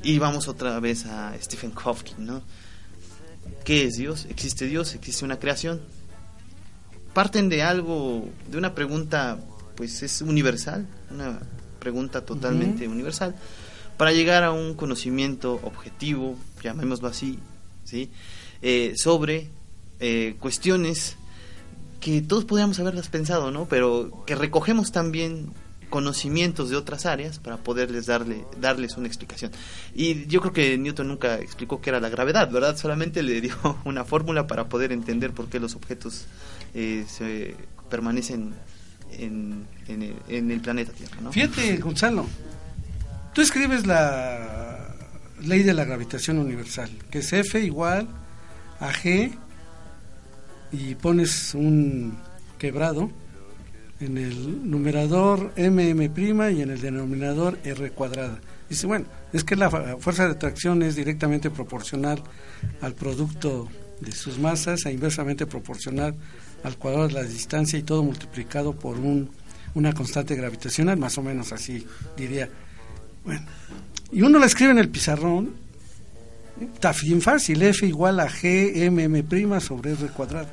Y 0.02 0.18
vamos 0.18 0.48
otra 0.48 0.80
vez 0.80 1.06
a 1.06 1.34
Stephen 1.40 1.72
Hawking, 1.74 2.16
¿no? 2.26 2.42
¿Qué 3.64 3.84
es 3.84 3.94
Dios? 3.94 4.26
¿Existe 4.28 4.66
Dios? 4.66 4.94
¿Existe 4.94 5.24
una 5.24 5.38
creación? 5.38 5.80
Parten 7.12 7.48
de 7.48 7.62
algo, 7.62 8.28
de 8.50 8.58
una 8.58 8.74
pregunta, 8.74 9.38
pues 9.74 10.02
es 10.02 10.22
universal, 10.22 10.86
una 11.10 11.40
pregunta 11.78 12.24
totalmente 12.24 12.88
universal, 12.88 13.34
para 13.96 14.12
llegar 14.12 14.42
a 14.42 14.52
un 14.52 14.74
conocimiento 14.74 15.60
objetivo, 15.62 16.36
llamémoslo 16.62 17.08
así, 17.08 17.38
¿sí? 17.84 18.10
Eh, 18.62 18.94
sobre 18.96 19.50
eh, 20.00 20.36
cuestiones 20.40 21.16
que 22.00 22.20
todos 22.22 22.44
podríamos 22.44 22.78
haberlas 22.80 23.08
pensado, 23.08 23.50
¿no? 23.50 23.66
Pero 23.66 24.24
que 24.26 24.34
recogemos 24.34 24.92
también 24.92 25.52
conocimientos 25.90 26.70
de 26.70 26.76
otras 26.76 27.06
áreas 27.06 27.38
para 27.38 27.58
poderles 27.58 28.06
darle 28.06 28.44
darles 28.60 28.96
una 28.96 29.06
explicación. 29.06 29.52
Y 29.94 30.26
yo 30.26 30.40
creo 30.40 30.52
que 30.52 30.76
Newton 30.76 31.06
nunca 31.06 31.36
explicó 31.38 31.80
qué 31.80 31.90
era 31.90 32.00
la 32.00 32.08
gravedad, 32.08 32.50
¿verdad? 32.50 32.76
Solamente 32.76 33.22
le 33.22 33.40
dio 33.40 33.54
una 33.84 34.04
fórmula 34.04 34.46
para 34.46 34.68
poder 34.68 34.92
entender 34.92 35.32
por 35.32 35.48
qué 35.48 35.60
los 35.60 35.76
objetos 35.76 36.26
eh, 36.74 37.04
se 37.08 37.54
permanecen 37.90 38.54
en, 39.18 39.66
el, 40.28 40.60
planeta 40.60 40.92
Tierra. 40.92 41.30
Fíjate, 41.30 41.76
Gonzalo, 41.78 42.26
tú 43.32 43.40
escribes 43.40 43.86
la 43.86 44.94
ley 45.42 45.62
de 45.62 45.74
la 45.74 45.84
gravitación 45.84 46.38
universal, 46.38 46.90
que 47.10 47.18
es 47.18 47.32
F 47.32 47.60
igual 47.60 48.08
a 48.80 48.92
G 48.92 49.32
y 50.72 50.94
pones 50.96 51.54
un 51.54 52.16
quebrado 52.58 53.10
en 54.00 54.18
el 54.18 54.70
numerador 54.70 55.52
mm' 55.56 56.56
y 56.56 56.62
en 56.62 56.70
el 56.70 56.80
denominador 56.80 57.58
r 57.64 57.90
cuadrada. 57.92 58.40
Dice, 58.68 58.86
bueno, 58.86 59.06
es 59.32 59.44
que 59.44 59.56
la 59.56 59.70
fuerza 59.70 60.26
de 60.26 60.32
atracción 60.32 60.82
es 60.82 60.96
directamente 60.96 61.50
proporcional 61.50 62.22
al 62.80 62.94
producto 62.94 63.68
de 64.00 64.12
sus 64.12 64.38
masas 64.38 64.84
e 64.86 64.92
inversamente 64.92 65.46
proporcional 65.46 66.14
al 66.64 66.76
cuadrado 66.76 67.08
de 67.08 67.14
la 67.14 67.22
distancia 67.22 67.78
y 67.78 67.82
todo 67.82 68.02
multiplicado 68.02 68.72
por 68.72 68.98
un, 68.98 69.30
una 69.74 69.92
constante 69.92 70.34
gravitacional, 70.34 70.96
más 70.96 71.16
o 71.18 71.22
menos 71.22 71.52
así 71.52 71.86
diría. 72.16 72.48
Bueno, 73.24 73.42
y 74.10 74.22
uno 74.22 74.38
la 74.38 74.46
escribe 74.46 74.72
en 74.72 74.78
el 74.78 74.88
pizarrón, 74.88 75.52
está 76.74 76.92
bien 77.02 77.20
fácil, 77.20 77.62
F 77.62 77.86
igual 77.86 78.18
a 78.18 78.28
G 78.28 78.90
mm' 78.90 79.60
sobre 79.60 79.92
R 79.92 80.08
cuadrado. 80.08 80.48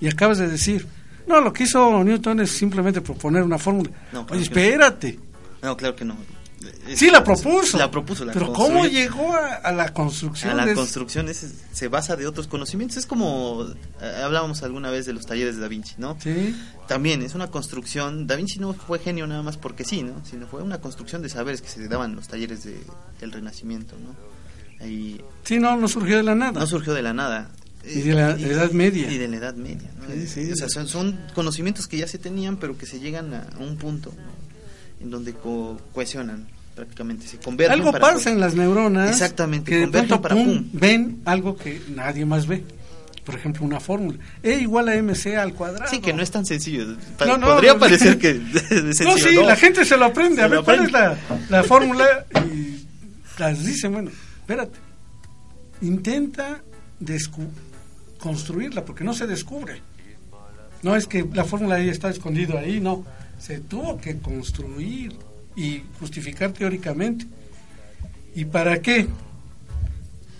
Y 0.00 0.08
acabas 0.08 0.38
de 0.38 0.48
decir, 0.48 0.86
no, 1.26 1.40
lo 1.40 1.52
que 1.52 1.64
hizo 1.64 2.02
Newton 2.04 2.40
es 2.40 2.50
simplemente 2.50 3.00
proponer 3.00 3.42
una 3.42 3.58
fórmula. 3.58 3.90
No, 4.12 4.26
claro 4.26 4.40
Oye, 4.40 4.48
que 4.48 4.54
no. 4.54 4.60
espérate. 4.60 5.18
No, 5.62 5.76
claro 5.76 5.96
que 5.96 6.04
no. 6.04 6.16
Sí, 6.94 7.10
la 7.10 7.22
propuso. 7.24 7.78
La 7.78 7.90
propuso, 7.90 8.24
la 8.24 8.32
Pero 8.32 8.46
construyó. 8.52 8.68
¿cómo 8.74 8.86
llegó 8.86 9.32
a, 9.34 9.54
a 9.56 9.72
la 9.72 9.92
construcción? 9.92 10.52
A 10.52 10.54
la 10.54 10.66
de- 10.66 10.74
construcción 10.74 11.28
es- 11.28 11.46
se 11.72 11.88
basa 11.88 12.16
de 12.16 12.26
otros 12.26 12.46
conocimientos. 12.46 12.96
Es 12.98 13.06
como 13.06 13.66
eh, 14.00 14.22
hablábamos 14.24 14.62
alguna 14.62 14.90
vez 14.90 15.06
de 15.06 15.12
los 15.12 15.26
talleres 15.26 15.56
de 15.56 15.62
Da 15.62 15.68
Vinci, 15.68 15.94
¿no? 15.98 16.16
Sí. 16.20 16.54
También 16.88 17.22
es 17.22 17.34
una 17.34 17.48
construcción. 17.50 18.26
Da 18.26 18.36
Vinci 18.36 18.58
no 18.58 18.72
fue 18.74 18.98
genio 18.98 19.26
nada 19.26 19.42
más 19.42 19.56
porque 19.56 19.84
sí, 19.84 20.02
¿no? 20.02 20.14
Sino 20.28 20.46
fue 20.46 20.62
una 20.62 20.80
construcción 20.80 21.22
de 21.22 21.28
saberes 21.28 21.62
que 21.62 21.68
se 21.68 21.86
daban 21.88 22.10
en 22.10 22.16
los 22.16 22.28
talleres 22.28 22.64
de- 22.64 22.80
del 23.20 23.32
Renacimiento, 23.32 23.96
¿no? 23.98 24.14
Ahí 24.84 25.20
Sí, 25.44 25.58
no, 25.58 25.76
no 25.76 25.88
surgió 25.88 26.16
de 26.16 26.22
la 26.22 26.34
nada. 26.34 26.60
no 26.60 26.66
surgió 26.66 26.92
de 26.94 27.02
la 27.02 27.12
nada. 27.14 27.50
Y 27.86 28.00
de 28.00 28.14
la 28.14 28.30
Edad 28.30 28.70
Media. 28.70 29.10
Y 29.12 29.18
de 29.18 29.28
la 29.28 29.36
Edad 29.36 29.54
Media, 29.56 29.90
¿no? 30.00 30.14
Sí, 30.14 30.26
sí. 30.26 30.52
O 30.52 30.56
sea, 30.56 30.68
son, 30.70 30.88
son 30.88 31.18
conocimientos 31.34 31.86
que 31.86 31.98
ya 31.98 32.08
se 32.08 32.16
tenían, 32.18 32.56
pero 32.56 32.78
que 32.78 32.86
se 32.86 32.98
llegan 32.98 33.34
a, 33.34 33.46
a 33.54 33.58
un 33.58 33.76
punto 33.76 34.10
¿no? 34.16 35.04
en 35.04 35.10
donde 35.10 35.34
co- 35.34 35.78
cohesionan 35.92 36.46
prácticamente, 36.74 37.26
se 37.26 37.38
convierten. 37.38 37.78
Algo 37.78 37.92
para- 37.92 38.12
pasa 38.14 38.30
en 38.30 38.40
las 38.40 38.54
neuronas. 38.54 39.10
Exactamente, 39.10 39.70
Que 39.70 39.86
para 39.88 40.34
pum, 40.34 40.44
pum. 40.44 40.68
ven 40.72 41.20
algo 41.24 41.56
que 41.56 41.80
nadie 41.94 42.24
más 42.26 42.46
ve. 42.46 42.64
Por 43.24 43.34
ejemplo, 43.36 43.64
una 43.64 43.80
fórmula. 43.80 44.18
E 44.42 44.52
igual 44.60 44.88
a 44.88 44.96
MC 44.96 45.36
al 45.38 45.54
cuadrado. 45.54 45.90
Sí, 45.90 46.00
que 46.00 46.12
no 46.12 46.22
es 46.22 46.30
tan 46.30 46.44
sencillo. 46.44 46.84
No, 47.26 47.38
no, 47.38 47.46
Podría 47.54 47.72
no. 47.74 47.78
parecer 47.80 48.18
que 48.18 48.30
es 48.54 48.62
sencillo. 48.98 49.10
No, 49.10 49.16
sí, 49.18 49.34
la 49.36 49.56
gente 49.56 49.84
se 49.86 49.96
lo 49.96 50.04
aprende. 50.04 50.42
A 50.42 50.46
ver, 50.48 50.58
lo 50.58 50.64
¿cuál 50.64 50.84
es 50.84 50.94
aprende. 50.94 51.18
la, 51.48 51.58
la 51.58 51.62
fórmula? 51.64 52.26
Y 52.52 52.84
las 53.38 53.64
dicen, 53.64 53.92
bueno, 53.92 54.10
espérate. 54.40 54.78
Intenta 55.80 56.60
construirla, 58.18 58.84
porque 58.84 59.04
no 59.04 59.14
se 59.14 59.26
descubre. 59.26 59.80
No 60.82 60.94
es 60.96 61.06
que 61.06 61.26
la 61.32 61.44
fórmula 61.44 61.76
ahí 61.76 61.88
está 61.88 62.10
escondida 62.10 62.58
ahí, 62.60 62.80
no. 62.80 63.04
Se 63.38 63.60
tuvo 63.60 63.98
que 63.98 64.18
construir 64.18 65.16
y 65.56 65.82
justificar 66.00 66.52
teóricamente. 66.52 67.26
¿Y 68.34 68.44
para 68.44 68.80
qué? 68.80 69.06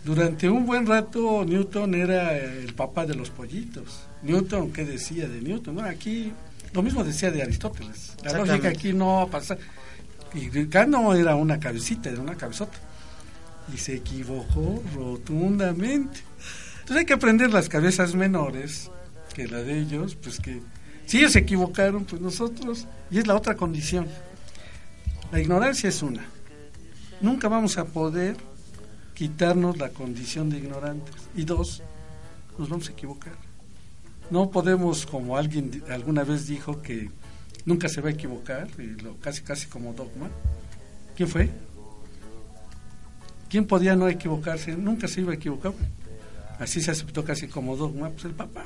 Durante 0.04 0.50
un 0.50 0.66
buen 0.66 0.86
rato 0.86 1.44
Newton 1.44 1.94
era 1.94 2.36
el 2.36 2.74
papá 2.74 3.06
de 3.06 3.14
los 3.14 3.30
pollitos. 3.30 4.06
Newton, 4.22 4.72
¿qué 4.72 4.84
decía 4.84 5.28
de 5.28 5.40
Newton? 5.40 5.76
No, 5.76 5.82
aquí 5.82 6.32
lo 6.72 6.82
mismo 6.82 7.04
decía 7.04 7.30
de 7.30 7.42
Aristóteles. 7.42 8.14
La 8.22 8.32
lógica 8.32 8.68
aquí 8.68 8.92
no 8.92 9.16
va 9.16 9.22
a 9.22 9.26
pasar. 9.28 9.58
Y 10.34 10.58
acá 10.58 10.86
no 10.86 11.14
era 11.14 11.36
una 11.36 11.60
cabecita, 11.60 12.10
era 12.10 12.20
una 12.20 12.34
cabezota. 12.34 12.76
Y 13.72 13.78
se 13.78 13.94
equivocó 13.94 14.82
rotundamente. 14.94 16.20
Entonces 16.80 16.96
hay 16.98 17.06
que 17.06 17.14
aprender 17.14 17.52
las 17.52 17.68
cabezas 17.68 18.14
menores 18.14 18.90
que 19.34 19.46
la 19.46 19.62
de 19.62 19.78
ellos, 19.78 20.16
pues 20.16 20.38
que 20.40 20.60
si 21.06 21.18
ellos 21.18 21.32
se 21.32 21.40
equivocaron, 21.40 22.04
pues 22.04 22.20
nosotros, 22.20 22.86
y 23.10 23.18
es 23.18 23.26
la 23.26 23.34
otra 23.36 23.54
condición. 23.54 24.06
La 25.34 25.40
ignorancia 25.40 25.88
es 25.88 26.00
una. 26.00 26.24
Nunca 27.20 27.48
vamos 27.48 27.76
a 27.76 27.86
poder 27.86 28.36
quitarnos 29.14 29.78
la 29.78 29.88
condición 29.88 30.48
de 30.48 30.58
ignorantes. 30.58 31.12
Y 31.34 31.44
dos, 31.44 31.82
nos 32.56 32.68
vamos 32.68 32.88
a 32.88 32.92
equivocar. 32.92 33.32
No 34.30 34.48
podemos, 34.52 35.04
como 35.04 35.36
alguien 35.36 35.82
alguna 35.90 36.22
vez 36.22 36.46
dijo, 36.46 36.80
que 36.80 37.10
nunca 37.64 37.88
se 37.88 38.00
va 38.00 38.10
a 38.10 38.12
equivocar, 38.12 38.68
y 38.78 39.02
lo 39.02 39.16
casi 39.16 39.42
casi 39.42 39.66
como 39.66 39.92
dogma. 39.92 40.30
¿Quién 41.16 41.28
fue? 41.28 41.50
¿Quién 43.48 43.66
podía 43.66 43.96
no 43.96 44.08
equivocarse? 44.08 44.76
Nunca 44.76 45.08
se 45.08 45.22
iba 45.22 45.32
a 45.32 45.34
equivocar. 45.34 45.72
Así 46.60 46.80
se 46.80 46.92
aceptó 46.92 47.24
casi 47.24 47.48
como 47.48 47.76
dogma, 47.76 48.08
pues 48.10 48.24
el 48.26 48.34
papá. 48.34 48.62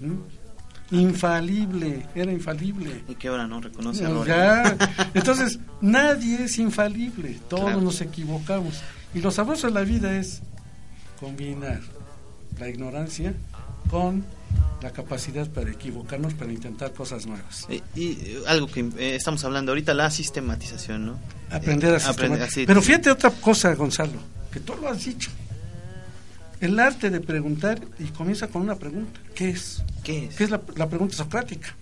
¿Mm? 0.00 0.41
Infalible, 0.90 2.06
era 2.14 2.30
infalible. 2.32 3.02
Y 3.08 3.14
que 3.14 3.28
ahora 3.28 3.46
no 3.46 3.60
reconoce 3.60 4.02
No, 4.04 4.22
a 4.22 4.26
ya. 4.26 4.76
Entonces, 5.14 5.58
nadie 5.80 6.44
es 6.44 6.58
infalible, 6.58 7.38
todos 7.48 7.64
Claro. 7.64 7.80
nos 7.80 8.00
equivocamos. 8.00 8.80
Y 9.14 9.20
lo 9.20 9.30
sabroso 9.30 9.66
de 9.68 9.72
la 9.74 9.82
vida 9.82 10.16
es 10.18 10.40
combinar 11.20 11.80
la 12.58 12.68
ignorancia 12.68 13.34
con 13.90 14.24
la 14.82 14.90
capacidad 14.90 15.48
para 15.48 15.70
equivocarnos, 15.70 16.34
para 16.34 16.52
intentar 16.52 16.92
cosas 16.92 17.26
nuevas. 17.26 17.66
Y, 17.70 17.74
y, 17.98 18.12
eh, 18.20 18.42
algo 18.46 18.66
que 18.66 18.80
eh, 18.80 19.14
estamos 19.16 19.44
hablando 19.44 19.72
ahorita, 19.72 19.94
la 19.94 20.10
sistematización, 20.10 21.06
¿no? 21.06 21.18
Aprender 21.50 21.94
a 21.94 21.98
Eh, 21.98 22.00
aprender- 22.00 22.08
sistematizar. 22.40 22.48
así- 22.48 22.66
Pero 22.66 22.82
fíjate 22.82 23.10
otra 23.10 23.30
cosa, 23.30 23.74
Gonzalo, 23.74 24.18
que 24.52 24.60
tú 24.60 24.74
lo 24.80 24.88
has 24.88 25.04
dicho. 25.04 25.30
El 26.62 26.78
arte 26.78 27.10
de 27.10 27.20
preguntar 27.20 27.80
y 27.98 28.04
comienza 28.04 28.46
con 28.46 28.62
una 28.62 28.76
pregunta. 28.76 29.20
¿Qué 29.34 29.50
es? 29.50 29.82
¿Qué 30.04 30.26
es? 30.26 30.36
¿Qué 30.36 30.44
es 30.44 30.50
la, 30.50 30.62
la 30.76 30.88
pregunta 30.88 31.16
socrática? 31.16 31.74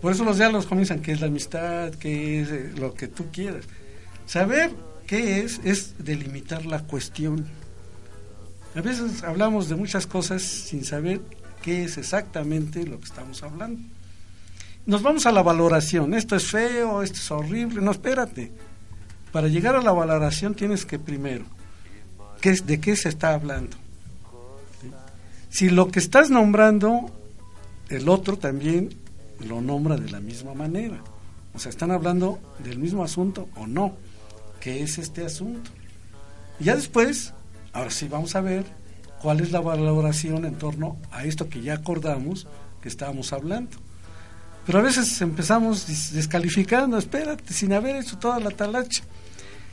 Por 0.00 0.12
eso 0.12 0.22
los 0.22 0.36
diálogos 0.36 0.66
comienzan, 0.66 1.00
¿qué 1.02 1.10
es 1.10 1.20
la 1.20 1.26
amistad? 1.26 1.92
¿Qué 1.94 2.40
es 2.40 2.50
eh, 2.50 2.72
lo 2.76 2.94
que 2.94 3.08
tú 3.08 3.32
quieras? 3.32 3.64
Saber 4.26 4.70
qué 5.08 5.40
es 5.40 5.60
es 5.64 5.96
delimitar 5.98 6.64
la 6.66 6.84
cuestión. 6.84 7.46
A 8.76 8.80
veces 8.80 9.24
hablamos 9.24 9.68
de 9.68 9.74
muchas 9.74 10.06
cosas 10.06 10.42
sin 10.42 10.84
saber 10.84 11.20
qué 11.60 11.82
es 11.82 11.98
exactamente 11.98 12.86
lo 12.86 13.00
que 13.00 13.06
estamos 13.06 13.42
hablando. 13.42 13.82
Nos 14.86 15.02
vamos 15.02 15.26
a 15.26 15.32
la 15.32 15.42
valoración, 15.42 16.14
esto 16.14 16.36
es 16.36 16.46
feo, 16.46 17.02
esto 17.02 17.16
es 17.16 17.30
horrible, 17.32 17.82
no, 17.82 17.90
espérate. 17.90 18.52
Para 19.32 19.48
llegar 19.48 19.74
a 19.74 19.82
la 19.82 19.90
valoración 19.90 20.54
tienes 20.54 20.86
que 20.86 21.00
primero, 21.00 21.44
¿qué 22.44 22.50
es, 22.50 22.66
¿de 22.66 22.78
qué 22.78 22.94
se 22.94 23.08
está 23.08 23.32
hablando? 23.32 23.74
Si 25.48 25.70
lo 25.70 25.88
que 25.88 25.98
estás 25.98 26.28
nombrando, 26.28 27.10
el 27.88 28.06
otro 28.06 28.36
también 28.36 28.90
lo 29.48 29.62
nombra 29.62 29.96
de 29.96 30.10
la 30.10 30.20
misma 30.20 30.52
manera. 30.52 31.02
O 31.54 31.58
sea, 31.58 31.70
están 31.70 31.90
hablando 31.90 32.38
del 32.62 32.78
mismo 32.78 33.02
asunto 33.02 33.48
o 33.56 33.66
no. 33.66 33.96
¿Qué 34.60 34.82
es 34.82 34.98
este 34.98 35.24
asunto? 35.24 35.70
Y 36.60 36.64
ya 36.64 36.76
después, 36.76 37.32
ahora 37.72 37.90
sí 37.90 38.08
vamos 38.08 38.36
a 38.36 38.42
ver 38.42 38.66
cuál 39.22 39.40
es 39.40 39.50
la 39.50 39.60
valoración 39.60 40.44
en 40.44 40.56
torno 40.56 40.98
a 41.12 41.24
esto 41.24 41.48
que 41.48 41.62
ya 41.62 41.72
acordamos 41.72 42.46
que 42.82 42.90
estábamos 42.90 43.32
hablando. 43.32 43.78
Pero 44.66 44.80
a 44.80 44.82
veces 44.82 45.18
empezamos 45.22 46.12
descalificando, 46.12 46.98
espérate, 46.98 47.54
sin 47.54 47.72
haber 47.72 47.96
hecho 47.96 48.18
toda 48.18 48.38
la 48.38 48.50
talacha. 48.50 49.02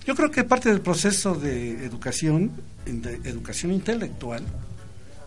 Yo 0.06 0.16
creo 0.16 0.32
que 0.32 0.44
parte 0.44 0.70
del 0.70 0.82
proceso 0.82 1.36
de 1.36 1.86
educación, 1.86 2.52
de 2.86 3.16
educación 3.30 3.72
intelectual, 3.72 4.44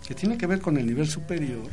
que 0.07 0.15
tiene 0.15 0.37
que 0.37 0.47
ver 0.47 0.61
con 0.61 0.77
el 0.77 0.87
nivel 0.87 1.09
superior, 1.09 1.69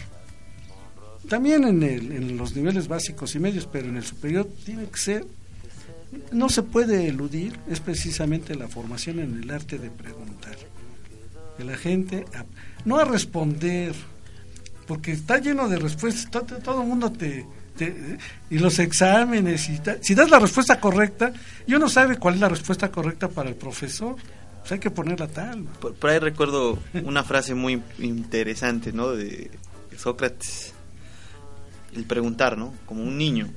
también 1.27 1.63
en, 1.65 1.83
el- 1.83 2.11
en 2.11 2.37
los 2.37 2.55
niveles 2.55 2.87
básicos 2.87 3.35
y 3.35 3.39
medios, 3.39 3.67
pero 3.71 3.87
en 3.89 3.97
el 3.97 4.03
superior 4.03 4.47
tiene 4.65 4.85
que 4.85 4.97
ser, 4.99 5.25
no 6.31 6.49
se 6.49 6.63
puede 6.63 7.07
eludir, 7.07 7.57
es 7.69 7.79
precisamente 7.79 8.55
la 8.55 8.67
formación 8.67 9.19
en 9.19 9.41
el 9.43 9.49
arte 9.51 9.77
de 9.77 9.89
preguntar. 9.89 10.55
De 11.57 11.63
la 11.63 11.77
gente, 11.77 12.25
a- 12.35 12.45
no 12.85 12.97
a 12.97 13.05
responder, 13.05 13.93
porque 14.87 15.11
está 15.11 15.39
lleno 15.39 15.67
de 15.69 15.77
respuestas, 15.77 16.43
todo 16.63 16.81
el 16.81 16.87
mundo 16.87 17.11
te, 17.11 17.45
te- 17.77 18.17
y 18.49 18.59
los 18.59 18.79
exámenes, 18.79 19.69
y 19.69 19.79
ta- 19.79 19.97
si 20.01 20.13
das 20.15 20.29
la 20.29 20.39
respuesta 20.39 20.79
correcta, 20.79 21.31
y 21.67 21.73
uno 21.73 21.87
sabe 21.89 22.17
cuál 22.17 22.35
es 22.35 22.41
la 22.41 22.49
respuesta 22.49 22.89
correcta 22.91 23.27
para 23.29 23.49
el 23.49 23.55
profesor, 23.55 24.15
pues 24.59 24.71
hay 24.73 24.79
que 24.79 24.91
ponerla 24.91 25.27
tal. 25.27 25.63
Por, 25.63 25.93
por 25.95 26.09
ahí 26.09 26.19
recuerdo 26.19 26.77
una 27.03 27.23
frase 27.23 27.55
muy 27.55 27.81
interesante, 27.99 28.91
¿no? 28.93 29.11
De 29.11 29.49
Sócrates. 29.97 30.73
El 31.95 32.05
preguntar, 32.05 32.57
¿no? 32.57 32.73
Como 32.85 33.03
un 33.03 33.17
niño. 33.17 33.47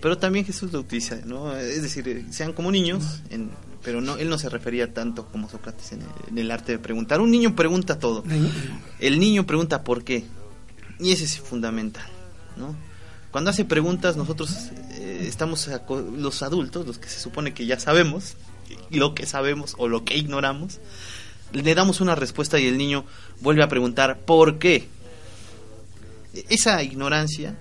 Pero 0.00 0.16
también 0.18 0.44
Jesús 0.44 0.72
lo 0.72 0.80
utiliza, 0.80 1.16
¿no? 1.24 1.54
Es 1.56 1.82
decir, 1.82 2.08
eh, 2.08 2.24
sean 2.30 2.52
como 2.52 2.70
niños, 2.72 3.22
en- 3.30 3.50
pero 3.84 4.00
no, 4.00 4.16
él 4.16 4.28
no 4.28 4.38
se 4.38 4.48
refería 4.48 4.92
tanto 4.92 5.26
como 5.26 5.48
Sócrates 5.48 5.92
en 5.92 6.00
el, 6.02 6.08
en 6.30 6.38
el 6.38 6.50
arte 6.50 6.72
de 6.72 6.78
preguntar. 6.78 7.20
Un 7.20 7.30
niño 7.30 7.54
pregunta 7.54 7.98
todo. 7.98 8.24
El 8.98 9.18
niño 9.20 9.46
pregunta 9.46 9.84
por 9.84 10.02
qué. 10.04 10.24
Y 10.98 11.12
ese 11.12 11.24
es 11.24 11.38
fundamental, 11.38 12.06
¿no? 12.56 12.74
Cuando 13.30 13.50
hace 13.50 13.64
preguntas, 13.64 14.16
nosotros 14.16 14.50
eh, 14.92 15.24
estamos, 15.28 15.68
los 16.16 16.42
adultos, 16.42 16.86
los 16.86 16.98
que 16.98 17.08
se 17.08 17.20
supone 17.20 17.54
que 17.54 17.66
ya 17.66 17.78
sabemos, 17.78 18.34
lo 18.90 19.14
que 19.14 19.26
sabemos 19.26 19.74
o 19.78 19.86
lo 19.88 20.04
que 20.04 20.16
ignoramos, 20.16 20.78
le 21.52 21.74
damos 21.74 22.00
una 22.00 22.14
respuesta 22.14 22.58
y 22.58 22.66
el 22.66 22.76
niño 22.78 23.04
vuelve 23.40 23.62
a 23.62 23.68
preguntar 23.68 24.18
¿por 24.18 24.58
qué? 24.58 24.88
Esa 26.48 26.82
ignorancia, 26.82 27.56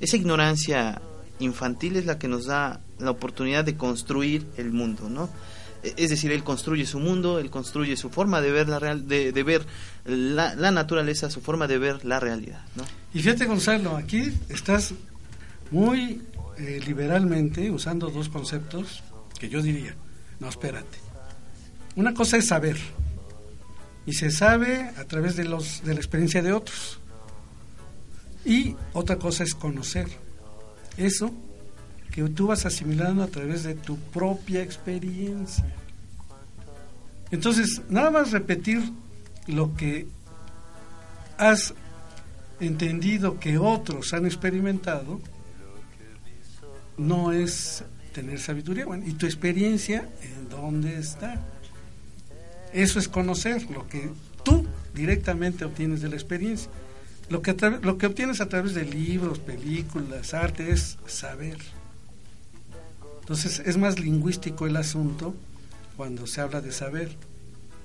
esa 0.00 0.16
ignorancia 0.16 1.00
infantil 1.38 1.96
es 1.96 2.04
la 2.04 2.18
que 2.18 2.28
nos 2.28 2.46
da 2.46 2.80
la 2.98 3.10
oportunidad 3.10 3.64
de 3.64 3.76
construir 3.76 4.46
el 4.58 4.72
mundo, 4.72 5.08
¿no? 5.08 5.30
E- 5.82 5.94
Es 5.96 6.10
decir, 6.10 6.30
él 6.32 6.44
construye 6.44 6.84
su 6.84 6.98
mundo, 6.98 7.38
él 7.38 7.48
construye 7.50 7.96
su 7.96 8.10
forma 8.10 8.42
de 8.42 8.50
ver 8.52 8.68
la 8.68 8.78
real, 8.78 9.08
de, 9.08 9.32
de 9.32 9.42
ver 9.42 9.64
la, 10.04 10.54
la 10.54 10.70
naturaleza, 10.70 11.30
su 11.30 11.40
forma 11.40 11.66
de 11.66 11.78
ver 11.78 12.04
la 12.04 12.20
realidad, 12.20 12.62
¿no? 12.76 12.84
Y 13.14 13.22
fíjate, 13.22 13.46
Gonzalo, 13.46 13.96
aquí 13.96 14.30
estás 14.50 14.92
muy 15.70 16.22
eh, 16.58 16.80
liberalmente 16.86 17.70
usando 17.70 18.10
dos 18.10 18.28
conceptos 18.28 19.02
que 19.38 19.48
yo 19.48 19.62
diría, 19.62 19.94
no, 20.38 20.48
espérate. 20.48 20.98
Una 21.96 22.14
cosa 22.14 22.36
es 22.36 22.46
saber, 22.48 22.76
y 24.06 24.12
se 24.12 24.30
sabe 24.30 24.90
a 24.96 25.04
través 25.04 25.36
de, 25.36 25.44
los, 25.44 25.82
de 25.84 25.94
la 25.94 26.00
experiencia 26.00 26.42
de 26.42 26.52
otros. 26.52 26.98
Y 28.44 28.74
otra 28.92 29.16
cosa 29.16 29.44
es 29.44 29.54
conocer. 29.54 30.08
Eso 30.96 31.32
que 32.10 32.22
tú 32.24 32.48
vas 32.48 32.66
asimilando 32.66 33.22
a 33.22 33.28
través 33.28 33.62
de 33.62 33.74
tu 33.74 33.96
propia 33.96 34.62
experiencia. 34.62 35.64
Entonces, 37.30 37.82
nada 37.88 38.10
más 38.10 38.32
repetir 38.32 38.82
lo 39.46 39.74
que 39.76 40.08
has 41.38 41.74
entendido 42.58 43.38
que 43.38 43.58
otros 43.58 44.12
han 44.12 44.26
experimentado, 44.26 45.20
no 47.00 47.32
es 47.32 47.82
tener 48.12 48.38
sabiduría. 48.38 48.86
Bueno, 48.86 49.06
¿y 49.06 49.12
tu 49.12 49.26
experiencia 49.26 50.08
en 50.22 50.48
dónde 50.48 50.98
está? 50.98 51.40
Eso 52.72 52.98
es 52.98 53.08
conocer 53.08 53.68
lo 53.70 53.88
que 53.88 54.10
tú 54.44 54.66
directamente 54.94 55.64
obtienes 55.64 56.02
de 56.02 56.08
la 56.08 56.16
experiencia. 56.16 56.70
Lo 57.28 57.42
que, 57.42 57.54
lo 57.82 57.96
que 57.96 58.06
obtienes 58.06 58.40
a 58.40 58.48
través 58.48 58.74
de 58.74 58.84
libros, 58.84 59.38
películas, 59.38 60.34
arte 60.34 60.72
es 60.72 60.98
saber. 61.06 61.58
Entonces 63.20 63.62
es 63.64 63.76
más 63.76 63.98
lingüístico 63.98 64.66
el 64.66 64.76
asunto 64.76 65.34
cuando 65.96 66.26
se 66.26 66.40
habla 66.40 66.60
de 66.60 66.72
saber. 66.72 67.16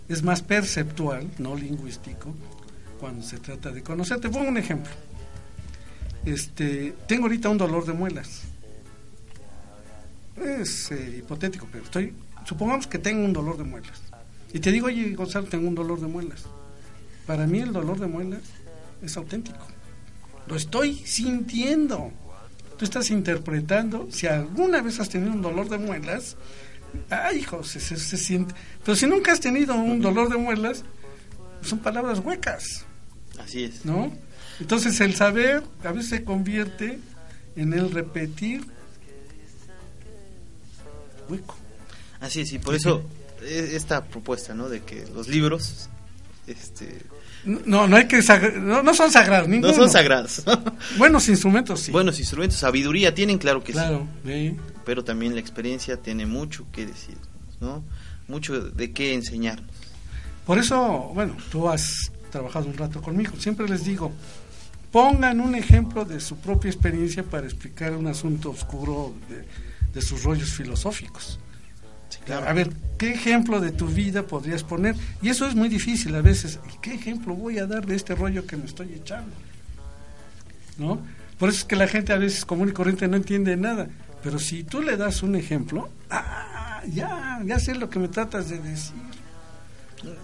Es 0.10 0.24
más 0.24 0.42
perceptual, 0.42 1.28
no 1.38 1.56
lingüístico, 1.56 2.34
cuando 3.00 3.24
se 3.24 3.38
trata 3.38 3.72
de 3.72 3.82
conocer. 3.82 4.20
Te 4.20 4.30
pongo 4.30 4.50
un 4.50 4.58
ejemplo. 4.58 4.92
Este, 6.26 6.96
tengo 7.08 7.24
ahorita 7.24 7.50
un 7.50 7.58
dolor 7.58 7.86
de 7.86 7.94
muelas. 7.94 8.44
Es 10.38 10.92
eh, 10.92 11.16
hipotético, 11.20 11.68
pero 11.72 11.84
estoy. 11.84 12.14
Supongamos 12.46 12.88
que 12.88 13.00
tengo 13.00 13.24
un 13.26 13.34
dolor 13.34 13.58
de 13.58 13.64
muelas. 13.64 14.02
Y 14.54 14.60
te 14.60 14.72
digo, 14.72 14.88
oye, 14.88 15.14
Gonzalo, 15.16 15.48
tengo 15.48 15.68
un 15.68 15.76
dolor 15.76 16.00
de 16.00 16.08
muelas. 16.08 16.44
Para 17.26 17.48
mí 17.48 17.60
el 17.60 17.74
dolor 17.74 18.00
de 18.00 18.08
muelas 18.08 18.42
es 19.02 19.18
auténtico. 19.18 19.66
Lo 20.48 20.56
estoy 20.56 20.96
sintiendo. 20.96 22.12
Tú 22.78 22.86
estás 22.86 23.10
interpretando. 23.10 24.08
Si 24.12 24.28
alguna 24.28 24.82
vez 24.82 25.00
has 25.00 25.10
tenido 25.10 25.32
un 25.32 25.42
dolor 25.42 25.70
de 25.70 25.78
muelas, 25.78 26.36
ay, 27.10 27.40
hijo, 27.40 27.64
se, 27.64 27.80
se- 27.80 27.98
se 27.98 28.18
siente. 28.18 28.54
Pero 28.84 28.96
si 28.96 29.08
nunca 29.08 29.32
has 29.32 29.40
tenido 29.40 29.74
un 29.76 30.02
dolor 30.02 30.30
de 30.30 30.38
muelas, 30.38 30.84
son 31.62 31.80
palabras 31.80 32.20
huecas. 32.20 32.86
Así 33.40 33.64
es. 33.64 33.86
¿no? 33.86 34.14
Entonces 34.60 35.02
el 35.02 35.16
saber 35.16 35.64
a 35.84 35.92
veces 35.92 36.10
se 36.10 36.24
convierte 36.24 37.00
en 37.56 37.74
el 37.74 37.92
repetir 37.92 38.66
hueco. 41.30 41.56
Así 42.20 42.42
es, 42.42 42.54
y 42.54 42.60
por 42.60 42.76
eso 42.76 43.04
eh, 43.42 43.72
esta 43.74 44.04
propuesta, 44.04 44.54
¿no? 44.54 44.70
De 44.70 44.82
que 44.82 45.06
los 45.14 45.28
libros, 45.28 45.90
este... 46.48 47.02
No, 47.44 47.88
no 47.88 47.96
hay 47.96 48.08
que 48.08 48.24
no, 48.60 48.82
no 48.82 48.94
son 48.96 49.12
sagrados, 49.12 49.48
ninguno. 49.48 49.72
No 49.72 49.78
son 49.78 49.90
sagrados. 49.90 50.44
Buenos 50.98 51.30
instrumentos, 51.30 51.80
sí. 51.80 51.92
Buenos 51.92 52.20
instrumentos, 52.20 52.58
sabiduría 52.58 53.14
tienen, 53.14 53.38
claro 53.38 53.64
que 53.64 53.72
Claro, 53.72 54.08
sí. 54.26 54.58
Pero 54.84 55.04
también 55.04 55.36
la 55.36 55.42
experiencia 55.42 55.98
tiene 55.98 56.26
mucho 56.26 56.66
que 56.72 56.88
decir, 56.88 57.18
¿no? 57.60 57.84
Mucho 58.28 58.60
de 58.60 58.92
qué 58.94 59.14
enseñar. 59.14 59.62
Por 60.46 60.58
eso, 60.58 61.12
bueno, 61.14 61.38
tú 61.52 61.70
has 61.70 62.12
trabajado 62.32 62.68
un 62.68 62.78
rato 62.78 63.02
conmigo. 63.02 63.34
Siempre 63.38 63.68
les 63.68 63.84
digo, 63.84 64.12
pongan 64.92 65.40
un 65.42 65.56
ejemplo 65.56 66.06
de 66.06 66.20
su 66.20 66.38
propia 66.38 66.70
experiencia 66.70 67.22
para 67.24 67.46
explicar 67.46 67.94
un 67.94 68.08
asunto 68.08 68.50
oscuro 68.50 69.14
de, 69.30 69.46
de 69.96 70.02
sus 70.02 70.24
rollos 70.24 70.52
filosóficos. 70.52 71.40
claro. 72.26 72.48
A 72.48 72.54
ver, 72.54 72.70
¿qué 73.00 73.12
ejemplo 73.14 73.60
de 73.60 73.72
tu 73.72 73.88
vida 73.88 74.24
podrías 74.24 74.62
poner? 74.64 74.96
Y 75.22 75.30
eso 75.30 75.48
es 75.48 75.56
muy 75.56 75.70
difícil 75.70 76.14
a 76.16 76.22
veces. 76.22 76.60
¿Y 76.74 76.78
¿Qué 76.80 76.94
ejemplo 76.94 77.34
voy 77.34 77.58
a 77.58 77.66
dar 77.66 77.86
de 77.88 77.96
este 77.96 78.14
rollo 78.14 78.46
que 78.46 78.58
me 78.58 78.66
estoy 78.66 78.94
echando? 78.94 79.32
¿No? 80.78 81.00
Por 81.40 81.50
eso 81.50 81.60
es 81.60 81.66
que 81.66 81.76
la 81.76 81.88
gente 81.88 82.14
a 82.14 82.18
veces 82.18 82.46
común 82.46 82.70
y 82.70 82.72
corriente 82.74 83.08
no 83.08 83.16
entiende 83.18 83.56
nada. 83.58 83.88
Pero 84.24 84.40
si 84.40 84.64
tú 84.64 84.82
le 84.82 84.98
das 84.98 85.24
un 85.24 85.36
ejemplo, 85.36 85.90
ah, 86.10 86.82
ya, 86.92 87.42
ya 87.46 87.60
sé 87.60 87.76
lo 87.76 87.90
que 87.90 88.00
me 88.00 88.08
tratas 88.08 88.50
de 88.50 88.60
decir. 88.60 88.94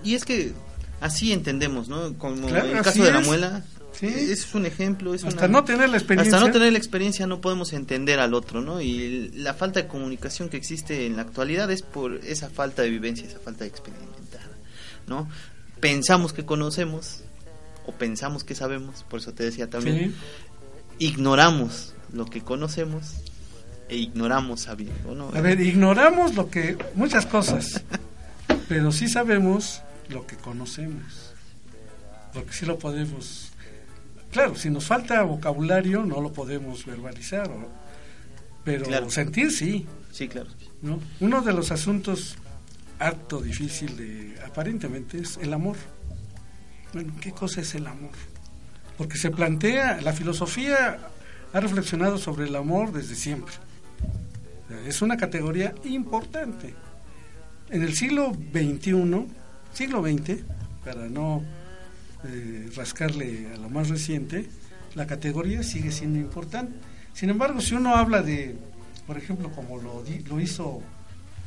Y 0.04 0.16
es 0.16 0.26
que 0.26 0.54
así 1.00 1.32
entendemos, 1.32 1.88
¿no? 1.88 2.14
Como 2.18 2.48
Claro, 2.48 2.70
en 2.70 2.78
el 2.78 2.84
caso 2.84 3.04
de 3.04 3.12
la 3.12 3.20
es. 3.22 3.28
muela, 3.28 3.64
Sí. 4.10 4.32
es 4.32 4.54
un 4.54 4.66
ejemplo. 4.66 5.14
Es 5.14 5.24
Hasta 5.24 5.46
una- 5.46 5.60
no 5.60 5.64
tener 5.64 5.90
la 5.90 5.98
experiencia. 5.98 6.36
Hasta 6.36 6.48
no 6.48 6.52
tener 6.52 6.72
la 6.74 6.78
experiencia 6.78 7.28
no 7.28 7.40
podemos 7.40 7.72
entender 7.74 8.20
al 8.20 8.34
otro, 8.34 8.60
¿no? 8.62 8.82
Y 8.82 9.30
la 9.36 9.54
falta 9.54 9.82
de 9.82 9.88
comunicación 9.88 10.50
que 10.50 10.58
existe 10.58 11.06
en 11.06 11.16
la 11.16 11.22
actualidad 11.22 11.72
es 11.72 11.82
por 11.84 12.16
esa 12.26 12.50
falta 12.50 12.82
de 12.82 12.90
vivencia, 12.90 13.28
esa 13.28 13.40
falta 13.40 13.64
de 13.64 13.70
experimentar, 13.70 14.42
¿no? 15.08 15.30
Pensamos 15.80 16.34
que 16.34 16.44
conocemos 16.46 17.22
o 17.86 17.92
pensamos 17.94 18.44
que 18.44 18.56
sabemos, 18.56 19.04
por 19.10 19.20
eso 19.20 19.34
te 19.34 19.44
decía 19.44 19.70
también, 19.70 20.14
ignoramos 21.00 21.94
lo 22.14 22.26
que 22.26 22.42
conocemos 22.42 23.14
e 23.90 23.98
ignoramos 23.98 24.62
sabiendo, 24.62 25.16
¿no? 25.16 25.30
A 25.34 25.42
ver, 25.42 25.60
ignoramos 25.60 26.36
lo 26.36 26.50
que 26.50 26.78
muchas 26.96 27.26
cosas, 27.26 27.82
pero 28.70 28.92
sí 28.92 29.08
sabemos 29.08 29.82
lo 30.10 30.26
que 30.28 30.36
conocemos, 30.38 31.34
porque 32.34 32.54
sí 32.54 32.66
lo 32.66 32.78
podemos. 32.80 33.51
Claro, 34.32 34.56
si 34.56 34.70
nos 34.70 34.86
falta 34.86 35.22
vocabulario 35.24 36.06
no 36.06 36.22
lo 36.22 36.32
podemos 36.32 36.86
verbalizar, 36.86 37.50
pero 38.64 38.86
Claro. 38.86 39.10
sentir 39.10 39.52
sí. 39.52 39.86
Sí, 40.12 40.28
claro. 40.28 40.50
¿no? 40.82 41.00
Uno 41.20 41.42
de 41.42 41.54
los 41.54 41.72
asuntos 41.72 42.36
harto 43.00 43.42
difícil 43.42 43.98
de 43.98 44.36
aparentemente 44.46 45.18
es 45.20 45.38
el 45.38 45.54
amor. 45.54 45.76
Bueno, 46.94 47.14
¿qué 47.22 47.32
cosa 47.32 47.62
es 47.62 47.74
el 47.76 47.88
amor? 47.88 48.12
Porque 48.98 49.18
se 49.18 49.32
plantea, 49.32 50.00
la 50.02 50.14
filosofía 50.14 51.00
ha 51.54 51.60
reflexionado 51.60 52.18
sobre 52.18 52.46
el 52.48 52.56
amor 52.56 52.92
desde 52.92 53.16
siempre. 53.16 53.54
Es 54.86 55.02
una 55.02 55.18
categoría 55.18 55.74
importante. 55.84 56.74
En 57.70 57.82
el 57.84 57.94
siglo 57.96 58.32
XXI, 58.54 59.26
siglo 59.74 60.02
XX, 60.04 60.44
para 60.84 61.08
no 61.10 61.42
eh, 62.26 62.70
rascarle 62.76 63.48
a 63.54 63.58
lo 63.58 63.70
más 63.70 63.90
reciente, 63.90 64.48
la 64.96 65.08
categoría 65.08 65.64
sigue 65.64 65.92
siendo 65.92 66.20
importante. 66.20 66.74
Sin 67.14 67.30
embargo, 67.30 67.62
si 67.62 67.76
uno 67.76 67.96
habla 67.96 68.22
de, 68.22 68.56
por 69.08 69.18
ejemplo, 69.18 69.52
como 69.52 69.78
lo, 69.80 70.04
lo 70.28 70.40
hizo 70.40 70.82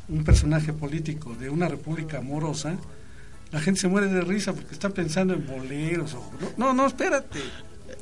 un 0.09 0.25
personaje 0.25 0.72
político 0.72 1.35
de 1.35 1.49
una 1.51 1.68
república 1.68 2.18
amorosa, 2.18 2.77
la 3.51 3.61
gente 3.61 3.81
se 3.81 3.89
muere 3.89 4.09
de 4.09 4.20
risa 4.20 4.53
porque 4.53 4.72
está 4.72 4.91
pensando 4.91 5.35
en 5.35 5.47
boleros. 5.47 6.14
O, 6.14 6.31
no, 6.57 6.72
no, 6.72 6.87
espérate. 6.87 7.41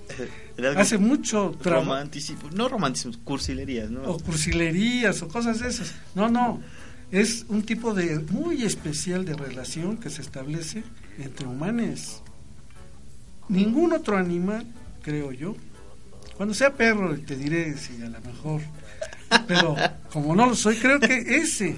Hace 0.77 0.99
mucho 0.99 1.57
trabajo. 1.61 1.91
romanticismo, 1.91 2.51
no 2.55 2.68
romanticismo, 2.68 3.23
cursilerías, 3.25 3.91
¿no? 3.91 4.03
o 4.03 4.18
cursilerías 4.18 5.23
o 5.23 5.29
cosas 5.29 5.61
de 5.61 5.68
esas. 5.68 5.95
No, 6.14 6.29
no. 6.29 6.61
Es 7.11 7.45
un 7.49 7.62
tipo 7.62 7.93
de 7.93 8.18
muy 8.31 8.62
especial 8.62 9.25
de 9.25 9.35
relación 9.35 9.99
que 9.99 10.09
se 10.09 10.23
establece 10.23 10.83
entre 11.18 11.47
humanos. 11.47 12.22
Ningún 13.53 13.92
otro 13.92 14.16
animal, 14.16 14.66
creo 15.03 15.30
yo. 15.30 15.55
Cuando 16.38 16.55
sea 16.55 16.72
perro, 16.72 17.14
te 17.18 17.36
diré 17.36 17.76
si 17.76 18.00
a 18.00 18.09
lo 18.09 18.20
mejor. 18.22 18.62
Pero 19.46 19.76
como 20.11 20.34
no 20.34 20.46
lo 20.46 20.55
soy, 20.55 20.76
creo 20.76 20.98
que 20.98 21.36
ese 21.36 21.76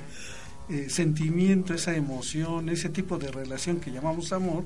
eh, 0.69 0.87
sentimiento, 0.89 1.75
esa 1.75 1.97
emoción, 1.97 2.69
ese 2.69 2.91
tipo 2.91 3.19
de 3.19 3.33
relación 3.33 3.81
que 3.81 3.91
llamamos 3.91 4.33
amor, 4.33 4.65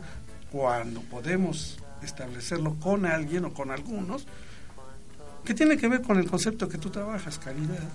cuando 0.52 1.00
podemos 1.00 1.78
establecerlo 2.02 2.74
con 2.74 3.06
alguien 3.06 3.46
o 3.46 3.54
con 3.54 3.70
algunos, 3.70 4.26
que 5.46 5.54
tiene 5.54 5.78
que 5.78 5.88
ver 5.88 6.02
con 6.02 6.18
el 6.18 6.28
concepto 6.30 6.68
que 6.68 6.76
tú 6.76 6.90
trabajas, 6.90 7.38
caridad. 7.38 7.88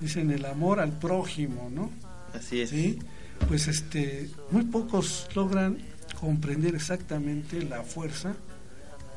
Dicen 0.00 0.30
el 0.30 0.46
amor 0.46 0.80
al 0.80 0.92
prójimo, 0.92 1.70
¿no? 1.70 1.90
Así 2.32 2.62
es. 2.62 2.70
Sí. 2.70 2.98
Pues 3.46 3.68
este, 3.68 4.30
muy 4.50 4.64
pocos 4.64 5.28
logran 5.34 5.91
comprender 6.22 6.76
exactamente 6.76 7.60
la 7.64 7.82
fuerza 7.82 8.32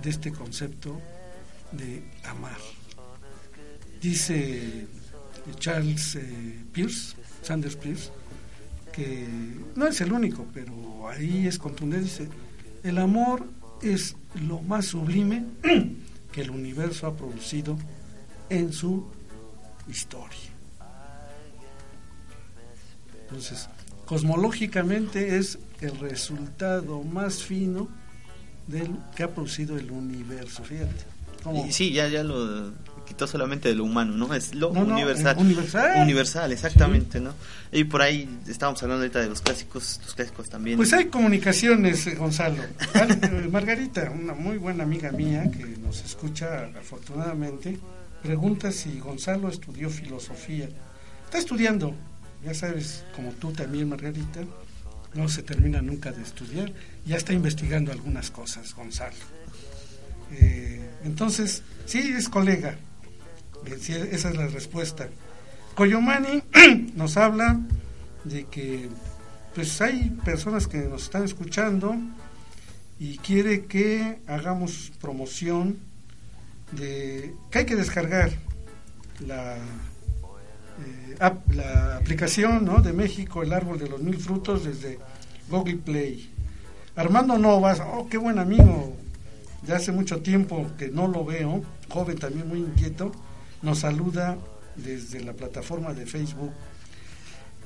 de 0.02 0.10
este 0.10 0.32
concepto 0.32 1.00
de 1.72 2.04
amar. 2.24 2.58
Dice 4.02 4.88
Charles 5.60 6.16
eh, 6.16 6.66
Pierce, 6.74 7.16
Sanders 7.44 7.76
Pierce, 7.76 8.10
que 8.92 9.28
no 9.76 9.86
es 9.86 10.02
el 10.02 10.14
único, 10.14 10.48
pero 10.52 11.08
ahí 11.08 11.46
es 11.46 11.60
contundente, 11.60 12.06
dice, 12.06 12.28
el 12.82 12.98
amor 12.98 13.46
es 13.84 14.16
lo 14.48 14.64
más 14.64 14.88
sublime 14.88 15.46
que 16.32 16.42
el 16.42 16.50
universo 16.50 17.06
ha 17.06 17.16
producido 17.16 17.78
en 18.50 18.74
su 18.74 19.06
historia. 19.88 20.50
Entonces, 23.22 23.70
cosmológicamente 24.06 25.38
es 25.38 25.58
el 25.82 25.98
resultado 26.00 27.04
más 27.04 27.44
fino 27.44 27.88
del 28.68 28.98
que 29.16 29.24
ha 29.24 29.30
producido 29.34 29.78
el 29.78 29.92
universo, 29.92 30.64
fíjate. 30.64 31.06
cómo- 31.44 31.68
sí, 31.72 31.92
ya, 31.92 32.08
ya 32.08 32.24
lo 32.24 32.74
quitó 33.08 33.28
solamente 33.28 33.70
de 33.70 33.76
lo 33.76 33.84
humano, 33.84 34.16
¿no? 34.16 34.34
Es 34.34 34.56
lo 34.56 34.72
No, 34.74 34.82
universal. 34.82 35.36
universal. 35.38 36.02
Universal, 36.02 36.52
exactamente, 36.52 37.20
¿no? 37.20 37.34
Y 37.72 37.84
por 37.84 38.02
ahí 38.02 38.28
estábamos 38.48 38.82
hablando 38.82 39.04
ahorita 39.04 39.20
de 39.20 39.28
los 39.30 39.42
clásicos, 39.42 40.00
los 40.04 40.16
clásicos 40.16 40.50
también. 40.50 40.78
Pues 40.78 40.92
hay 40.94 41.06
comunicaciones, 41.06 42.08
eh, 42.08 42.16
Gonzalo. 42.16 42.64
Al- 42.96 43.12
eh, 43.12 43.48
Margarita, 43.52 44.10
una 44.10 44.34
muy 44.34 44.58
buena 44.58 44.84
amiga 44.86 45.12
mía 45.12 45.44
que 45.52 45.64
nos 45.66 46.04
escucha 46.04 46.66
afortunadamente, 46.80 47.78
pregunta 48.24 48.72
si 48.72 48.98
Gonzalo 49.00 49.50
estudió 49.50 49.92
filosofía. 49.92 50.68
Está 51.26 51.38
estudiando, 51.38 51.94
ya 52.46 52.54
sabes, 52.54 53.04
como 53.16 53.32
tú 53.32 53.52
también, 53.52 53.90
Margarita, 53.90 54.42
no 55.14 55.30
se 55.30 55.44
termina 55.44 55.82
nunca 55.82 56.12
de 56.12 56.22
estudiar, 56.22 56.72
ya 57.06 57.18
está 57.18 57.34
investigando 57.34 57.92
algunas 57.92 58.30
cosas, 58.30 58.74
Gonzalo. 58.76 59.16
Eh, 60.32 60.90
entonces, 61.04 61.64
sí, 61.86 62.14
es 62.16 62.30
colega. 62.30 62.78
Eh, 63.66 64.10
esa 64.12 64.30
es 64.30 64.36
la 64.36 64.48
respuesta. 64.48 65.08
Coyomani 65.76 66.44
nos 66.96 67.18
habla 67.18 67.60
de 68.24 68.46
que 68.46 68.90
pues 69.54 69.82
hay 69.82 70.10
personas 70.26 70.68
que 70.68 70.80
nos 70.80 71.04
están 71.04 71.24
escuchando 71.24 71.96
y 73.00 73.18
quiere 73.20 73.66
que 73.66 74.20
hagamos 74.28 74.92
promoción 75.00 75.78
de 76.72 77.34
que 77.52 77.60
hay 77.60 77.66
que 77.66 77.76
descargar 77.76 78.32
la 79.26 79.58
eh, 80.84 81.16
la 81.54 81.98
aplicación 81.98 82.66
¿no? 82.66 82.82
de 82.82 82.94
México 82.94 83.44
el 83.44 83.54
árbol 83.54 83.80
de 83.80 83.90
los 83.90 84.02
mil 84.02 84.18
frutos 84.18 84.66
desde 84.66 85.00
Google 85.50 85.78
Play. 85.78 86.32
Armando 86.96 87.38
Novas 87.38 87.82
oh 87.82 88.08
qué 88.10 88.18
buen 88.18 88.40
amigo 88.40 88.96
de 89.62 89.74
hace 89.76 89.92
mucho 89.92 90.22
tiempo 90.22 90.68
que 90.78 90.90
no 90.90 91.08
lo 91.08 91.26
veo 91.26 91.64
joven 91.90 92.18
también 92.18 92.48
muy 92.48 92.60
inquieto 92.60 93.12
nos 93.62 93.80
saluda 93.80 94.38
desde 94.76 95.24
la 95.24 95.34
plataforma 95.34 95.94
de 95.94 96.06
Facebook. 96.06 96.52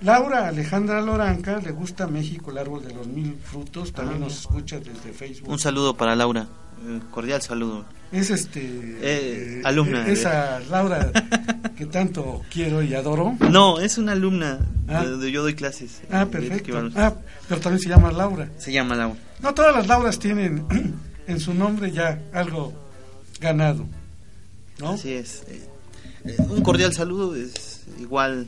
Laura 0.01 0.47
Alejandra 0.47 1.01
Loranca 1.01 1.60
le 1.60 1.72
gusta 1.72 2.07
México, 2.07 2.51
el 2.51 2.57
árbol 2.57 2.86
de 2.86 2.93
los 2.93 3.07
mil 3.07 3.38
frutos, 3.43 3.91
también 3.91 4.22
Ah, 4.22 4.26
nos 4.26 4.39
escucha 4.39 4.80
desde 4.80 5.12
Facebook. 5.12 5.49
Un 5.49 5.60
saludo 5.60 5.95
para 5.95 6.16
Laura, 6.16 6.47
cordial 7.12 7.42
saludo. 7.42 7.86
Es 8.12 8.32
este 8.32 8.60
Eh, 9.02 9.62
alumna 9.64 10.04
de- 10.04 10.14
esa 10.14 10.60
Laura 10.72 11.12
que 11.78 11.86
tanto 11.86 12.42
quiero 12.52 12.82
y 12.82 12.94
adoro. 12.96 13.38
No, 13.52 13.80
es 13.80 13.98
una 13.98 14.14
alumna 14.14 14.60
Ah. 14.88 15.04
de 15.04 15.12
donde 15.12 15.32
yo 15.32 15.44
doy 15.44 15.54
clases. 15.54 16.02
Ah, 16.12 16.24
eh, 16.24 16.26
perfecto. 16.26 16.90
Ah, 16.96 17.14
pero 17.48 17.62
también 17.62 17.80
se 17.82 17.90
llama 17.90 18.12
Laura. 18.12 18.50
Se 18.58 18.72
llama 18.72 18.96
Laura. 18.96 19.20
No 19.42 19.54
todas 19.54 19.76
las 19.76 19.88
Lauras 19.88 20.18
tienen 20.18 20.66
en 21.28 21.40
su 21.40 21.54
nombre 21.54 21.92
ya 21.92 22.20
algo 22.34 22.74
ganado. 23.40 23.86
¿no? 24.80 24.90
Así 24.92 25.14
es. 25.14 25.44
Eh, 25.48 25.62
eh, 26.26 26.36
un 26.50 26.62
cordial 26.64 26.94
saludo 26.94 27.36
es 27.36 27.82
igual 28.00 28.48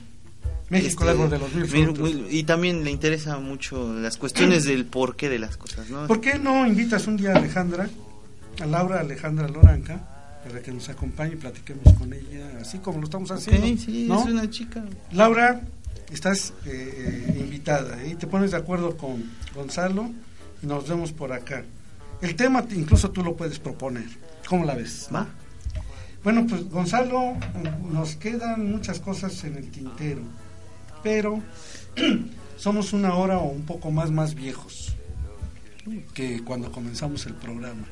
México, 0.69 1.03
árbol 1.07 1.29
de 1.29 1.37
los 1.37 1.53
mil- 1.53 2.27
y 2.31 2.43
también 2.43 2.83
le 2.83 2.89
interesa 2.91 3.37
mucho 3.37 3.93
las 3.93 4.17
cuestiones 4.17 4.63
del 4.63 4.85
porqué 4.85 5.27
de 5.29 5.37
las 5.39 5.57
cosas, 5.57 5.89
¿no? 5.89 6.07
¿Por 6.07 6.21
qué 6.21 6.39
no 6.39 6.65
invitas 6.65 7.05
un 7.07 7.17
día 7.17 7.33
a 7.33 7.37
Alejandra, 7.37 7.89
a 8.61 8.65
Laura 8.65 8.99
Alejandra 8.99 9.47
Loranca, 9.47 9.99
para 10.43 10.61
que 10.61 10.71
nos 10.71 10.87
acompañe 10.89 11.33
y 11.33 11.37
platiquemos 11.37 11.93
con 11.95 12.13
ella, 12.13 12.59
así 12.59 12.79
como 12.79 12.99
lo 12.99 13.05
estamos 13.05 13.31
haciendo? 13.31 13.67
Ok, 13.67 13.77
sí, 13.77 14.05
¿no? 14.07 14.19
es 14.19 14.25
una 14.25 14.49
chica. 14.49 14.83
Laura, 15.11 15.61
estás 16.11 16.53
eh, 16.65 17.27
eh, 17.35 17.37
invitada 17.39 18.05
y 18.05 18.15
te 18.15 18.27
pones 18.27 18.51
de 18.51 18.57
acuerdo 18.57 18.97
con 18.97 19.23
Gonzalo 19.55 20.11
y 20.61 20.67
nos 20.67 20.87
vemos 20.87 21.11
por 21.11 21.33
acá. 21.33 21.63
El 22.21 22.35
tema 22.35 22.63
incluso 22.71 23.09
tú 23.11 23.23
lo 23.23 23.35
puedes 23.35 23.59
proponer. 23.59 24.05
¿Cómo 24.47 24.65
la 24.65 24.75
ves? 24.75 25.09
Va. 25.13 25.27
Bueno, 26.23 26.45
pues 26.47 26.69
Gonzalo, 26.69 27.35
nos 27.91 28.15
quedan 28.15 28.69
muchas 28.71 28.99
cosas 28.99 29.43
en 29.43 29.57
el 29.57 29.71
tintero, 29.71 30.21
pero 31.01 31.41
somos 32.57 32.93
una 32.93 33.15
hora 33.15 33.39
o 33.39 33.49
un 33.49 33.63
poco 33.63 33.89
más 33.89 34.11
más 34.11 34.35
viejos 34.35 34.95
que 36.13 36.43
cuando 36.43 36.71
comenzamos 36.71 37.25
el 37.25 37.33
programa. 37.33 37.87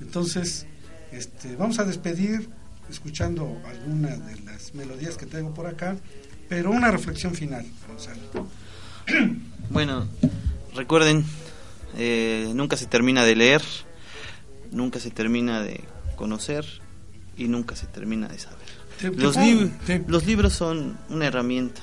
Entonces, 0.00 0.66
este, 1.12 1.56
vamos 1.56 1.78
a 1.78 1.84
despedir 1.84 2.48
escuchando 2.90 3.60
alguna 3.66 4.16
de 4.16 4.40
las 4.40 4.74
melodías 4.74 5.16
que 5.16 5.26
tengo 5.26 5.52
por 5.52 5.66
acá, 5.66 5.96
pero 6.48 6.70
una 6.70 6.90
reflexión 6.90 7.34
final, 7.34 7.66
Gonzalo. 7.86 8.46
Bueno, 9.70 10.06
recuerden, 10.74 11.24
eh, 11.98 12.50
nunca 12.54 12.78
se 12.78 12.86
termina 12.86 13.22
de 13.26 13.36
leer, 13.36 13.60
nunca 14.72 14.98
se 14.98 15.10
termina 15.10 15.60
de 15.62 15.84
conocer 16.16 16.64
y 17.36 17.48
nunca 17.48 17.76
se 17.76 17.86
termina 17.86 18.28
de 18.28 18.38
saber. 18.38 19.14
Los, 19.16 19.36
lib- 19.36 20.24
libros 20.26 20.54
son 20.54 20.96
una 21.10 21.26
herramienta, 21.26 21.82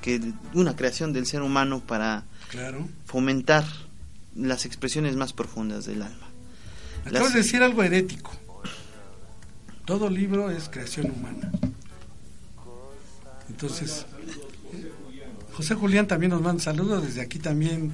que 0.00 0.20
una 0.52 0.76
creación 0.76 1.12
del 1.12 1.26
ser 1.26 1.42
humano 1.42 1.80
para 1.84 2.22
Claro. 2.50 2.88
fomentar 3.04 3.64
las 4.36 4.64
expresiones 4.64 5.16
más 5.16 5.32
profundas 5.32 5.86
del 5.86 6.02
alma. 6.02 6.28
Acabas 7.04 7.22
Las- 7.22 7.32
de 7.34 7.38
decir 7.40 7.62
algo 7.62 7.82
herético. 7.82 8.32
Todo 9.84 10.08
libro 10.08 10.50
es 10.50 10.68
creación 10.68 11.10
humana. 11.10 11.50
Entonces, 13.48 14.06
José 15.52 15.74
Julián 15.74 16.06
también 16.06 16.30
nos 16.30 16.40
manda 16.40 16.62
saludos. 16.62 17.02
Desde 17.04 17.20
aquí 17.20 17.38
también 17.38 17.92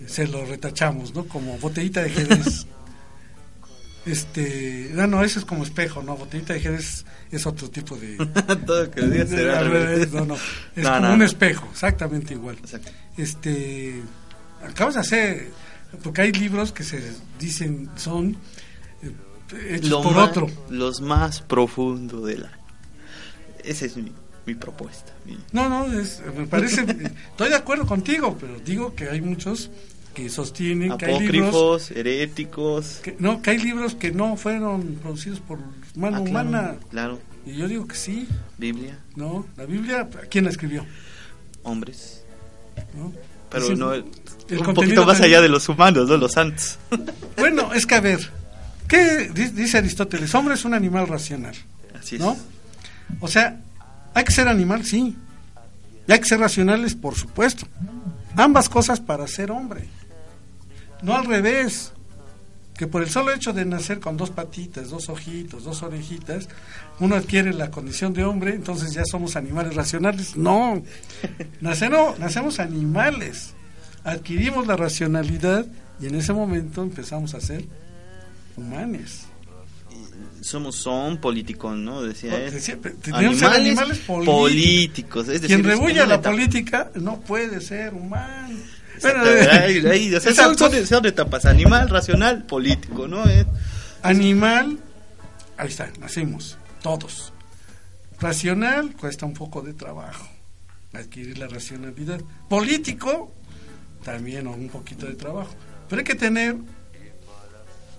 eh, 0.00 0.06
se 0.08 0.26
lo 0.28 0.44
retachamos, 0.44 1.14
¿no? 1.14 1.24
Como 1.24 1.58
botellita 1.58 2.02
de 2.02 2.10
Jerez. 2.10 2.66
Este, 4.04 4.90
no, 4.94 5.06
no, 5.06 5.22
eso 5.22 5.38
es 5.38 5.44
como 5.44 5.62
espejo, 5.62 6.02
¿no? 6.02 6.16
Botellita 6.16 6.52
de 6.54 6.60
Jerez 6.60 7.04
es 7.30 7.46
otro 7.46 7.70
tipo 7.70 7.96
de. 7.96 8.16
Todo 8.66 8.90
que 8.90 9.00
de- 9.02 9.26
será 9.26 9.62
no, 9.62 10.24
no. 10.26 10.34
Es 10.76 10.84
No, 10.84 10.90
como 10.94 11.00
no, 11.08 11.14
un 11.14 11.22
espejo, 11.22 11.68
exactamente 11.72 12.34
igual. 12.34 12.56
Exacto. 12.58 12.90
Este, 13.16 14.02
acabas 14.66 14.94
de 14.94 15.00
hacer, 15.00 15.50
porque 16.02 16.22
hay 16.22 16.32
libros 16.32 16.72
que 16.72 16.82
se 16.84 17.00
dicen 17.38 17.90
son 17.96 18.36
eh, 19.02 19.12
hechos 19.76 19.90
Lo 19.90 20.02
por 20.02 20.14
más- 20.14 20.28
otro. 20.30 20.50
Los 20.70 21.00
más 21.00 21.40
profundos 21.42 22.24
del 22.26 22.44
alma. 22.44 22.58
Esa 23.64 23.86
es 23.86 23.96
mi, 23.96 24.12
mi 24.46 24.54
propuesta. 24.54 25.12
mi- 25.24 25.38
No, 25.52 25.68
no, 25.68 25.86
es- 26.00 26.22
me 26.36 26.46
parece, 26.46 26.80
estoy 27.30 27.50
de 27.50 27.56
acuerdo 27.56 27.86
contigo, 27.86 28.36
pero 28.40 28.58
digo 28.60 28.94
que 28.94 29.08
hay 29.08 29.20
muchos 29.20 29.70
que 30.14 30.28
sostienen 30.28 30.98
que 30.98 31.06
hay 31.06 31.20
libros, 31.26 31.90
heréticos. 31.90 33.00
que, 33.02 33.16
no, 33.18 33.40
que 33.40 33.50
hay 33.50 33.58
libros 33.58 33.94
que 33.94 34.10
no 34.12 34.36
fueron 34.36 34.96
producidos 35.02 35.40
por 35.40 35.58
mano 35.96 36.18
Ah, 36.18 36.24
claro, 36.24 36.48
humana. 36.48 36.74
Claro, 36.90 37.18
Y 37.46 37.54
yo 37.56 37.66
digo 37.66 37.86
que 37.86 37.96
sí, 37.96 38.28
Biblia, 38.58 38.98
¿no? 39.16 39.46
La 39.56 39.64
Biblia, 39.66 40.08
¿quién 40.30 40.44
la 40.44 40.50
escribió? 40.50 40.84
hombres. 41.64 42.24
¿No? 42.96 43.12
Pero 43.50 43.62
Dicen, 43.64 43.78
no, 43.78 43.92
el 44.52 44.66
un 44.66 44.74
poquito 44.74 45.04
más 45.06 45.18
también- 45.18 45.34
allá 45.34 45.42
de 45.42 45.48
los 45.48 45.68
humanos, 45.68 46.08
¿no? 46.08 46.16
Los 46.16 46.32
santos. 46.32 46.78
Bueno, 47.36 47.72
es 47.74 47.86
que 47.86 47.94
a 47.94 48.00
ver, 48.00 48.30
¿qué 48.88 49.30
di- 49.34 49.48
dice 49.48 49.78
Aristóteles? 49.78 50.34
Hombre 50.34 50.54
es 50.54 50.64
un 50.64 50.74
animal 50.74 51.08
racional. 51.08 51.54
Así 51.98 52.16
es. 52.16 52.20
¿No? 52.20 52.36
O 53.20 53.28
sea, 53.28 53.58
hay 54.14 54.24
que 54.24 54.32
ser 54.32 54.48
animal, 54.48 54.84
sí. 54.84 55.16
Y 56.06 56.12
hay 56.12 56.18
que 56.20 56.26
ser 56.26 56.40
racionales, 56.40 56.94
por 56.94 57.14
supuesto. 57.14 57.66
Ambas 58.36 58.68
cosas 58.68 59.00
para 59.00 59.26
ser 59.26 59.50
hombre. 59.50 59.88
No 61.02 61.16
al 61.16 61.24
revés. 61.26 61.92
Que 62.76 62.86
por 62.86 63.02
el 63.02 63.10
solo 63.10 63.32
hecho 63.32 63.52
de 63.52 63.64
nacer 63.64 64.00
con 64.00 64.16
dos 64.16 64.30
patitas, 64.30 64.88
dos 64.90 65.08
ojitos, 65.08 65.64
dos 65.64 65.82
orejitas, 65.82 66.48
uno 67.00 67.14
adquiere 67.16 67.52
la 67.52 67.70
condición 67.70 68.12
de 68.14 68.24
hombre, 68.24 68.54
entonces 68.54 68.92
ya 68.92 69.04
somos 69.04 69.36
animales 69.36 69.74
racionales. 69.74 70.36
No. 70.36 70.82
Nacemos 71.60 72.58
animales. 72.58 73.54
Adquirimos 74.04 74.66
la 74.66 74.76
racionalidad 74.76 75.66
y 76.00 76.06
en 76.06 76.14
ese 76.16 76.32
momento 76.32 76.82
empezamos 76.82 77.34
a 77.34 77.40
ser 77.40 77.64
humanes. 78.56 79.26
Somos, 80.40 80.74
son 80.76 81.18
políticos, 81.18 81.76
¿no? 81.76 82.02
Decía 82.02 82.36
él. 82.36 82.60
Ser 82.60 82.80
animales 83.44 83.98
políticos. 84.00 84.24
políticos. 84.26 85.28
Es 85.28 85.40
decir, 85.42 85.46
Quien 85.56 85.60
es- 85.60 85.66
rebulla 85.66 86.04
la 86.06 86.20
política 86.20 86.90
no 86.96 87.20
puede 87.20 87.60
ser 87.60 87.94
humano. 87.94 88.58
Bueno, 89.00 89.22
ahí- 89.50 89.84
ahí, 89.86 90.14
o 90.14 90.20
sea, 90.20 90.34
son- 90.34 90.56
son, 90.86 91.06
etapas, 91.06 91.44
animal, 91.44 91.88
racional, 91.88 92.44
político, 92.44 93.06
¿no? 93.08 93.26
Eh, 93.28 93.46
Animal, 94.04 94.78
ahí 95.56 95.68
está, 95.68 95.88
nacimos, 96.00 96.58
todos. 96.82 97.32
Racional, 98.20 98.94
cuesta 98.96 99.26
un 99.26 99.32
poco 99.34 99.62
de 99.62 99.74
trabajo 99.74 100.28
adquirir 100.92 101.38
la 101.38 101.46
racionalidad. 101.46 102.20
Político, 102.48 103.32
también 104.04 104.46
un 104.46 104.68
poquito 104.68 105.06
de 105.06 105.14
trabajo. 105.14 105.50
Pero 105.88 106.00
hay 106.00 106.04
que 106.04 106.14
tener 106.14 106.56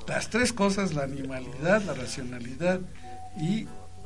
las 0.08 0.30
tres 0.30 0.52
cosas, 0.54 0.94
la 0.94 1.04
animalidad, 1.04 1.82
la 1.84 1.94
racionalidad 1.94 2.80
y 3.40 3.66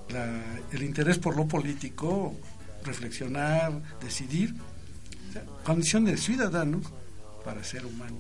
la- 0.10 0.42
el 0.72 0.84
interés 0.84 1.18
por 1.18 1.36
lo 1.36 1.48
político, 1.48 2.36
reflexionar, 2.84 3.74
decidir. 4.02 4.54
O 5.30 5.34
sea, 5.34 5.44
condición 5.64 6.06
de 6.06 6.18
ciudadanos 6.18 6.84
para 7.44 7.64
ser 7.64 7.86
humano 7.86 8.16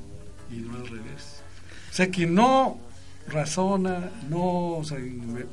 y 0.51 0.55
no 0.57 0.75
al 0.75 0.87
revés. 0.87 1.41
O 1.91 1.93
sea, 1.93 2.09
quien 2.09 2.33
no 2.35 2.79
razona, 3.29 4.09
no 4.29 4.81
in- 4.97 5.45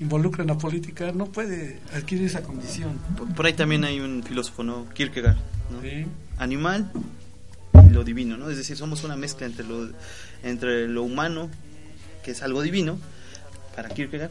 involucra 0.00 0.42
en 0.42 0.48
la 0.48 0.58
política, 0.58 1.12
no 1.12 1.26
puede 1.26 1.80
adquirir 1.92 2.26
esa 2.26 2.42
condición. 2.42 2.98
por, 3.36 3.46
ahí 3.46 3.52
también 3.52 3.84
hay 3.84 4.00
un 4.00 4.22
filósofo, 4.22 4.62
¿no? 4.62 4.88
Kierkegaard, 4.90 5.36
¿no? 5.70 5.80
Sí. 5.82 6.06
Animal 6.38 6.90
lo 7.94 8.04
divino, 8.04 8.36
¿no? 8.36 8.50
Es 8.50 8.56
decir, 8.56 8.76
somos 8.76 9.04
una 9.04 9.16
mezcla 9.16 9.46
entre 9.46 9.64
lo, 9.64 9.88
entre 10.42 10.88
lo 10.88 11.02
humano, 11.04 11.50
que 12.22 12.32
es 12.32 12.42
algo 12.42 12.60
divino, 12.62 12.98
para 13.76 13.88
Kierkegaard, 13.88 14.30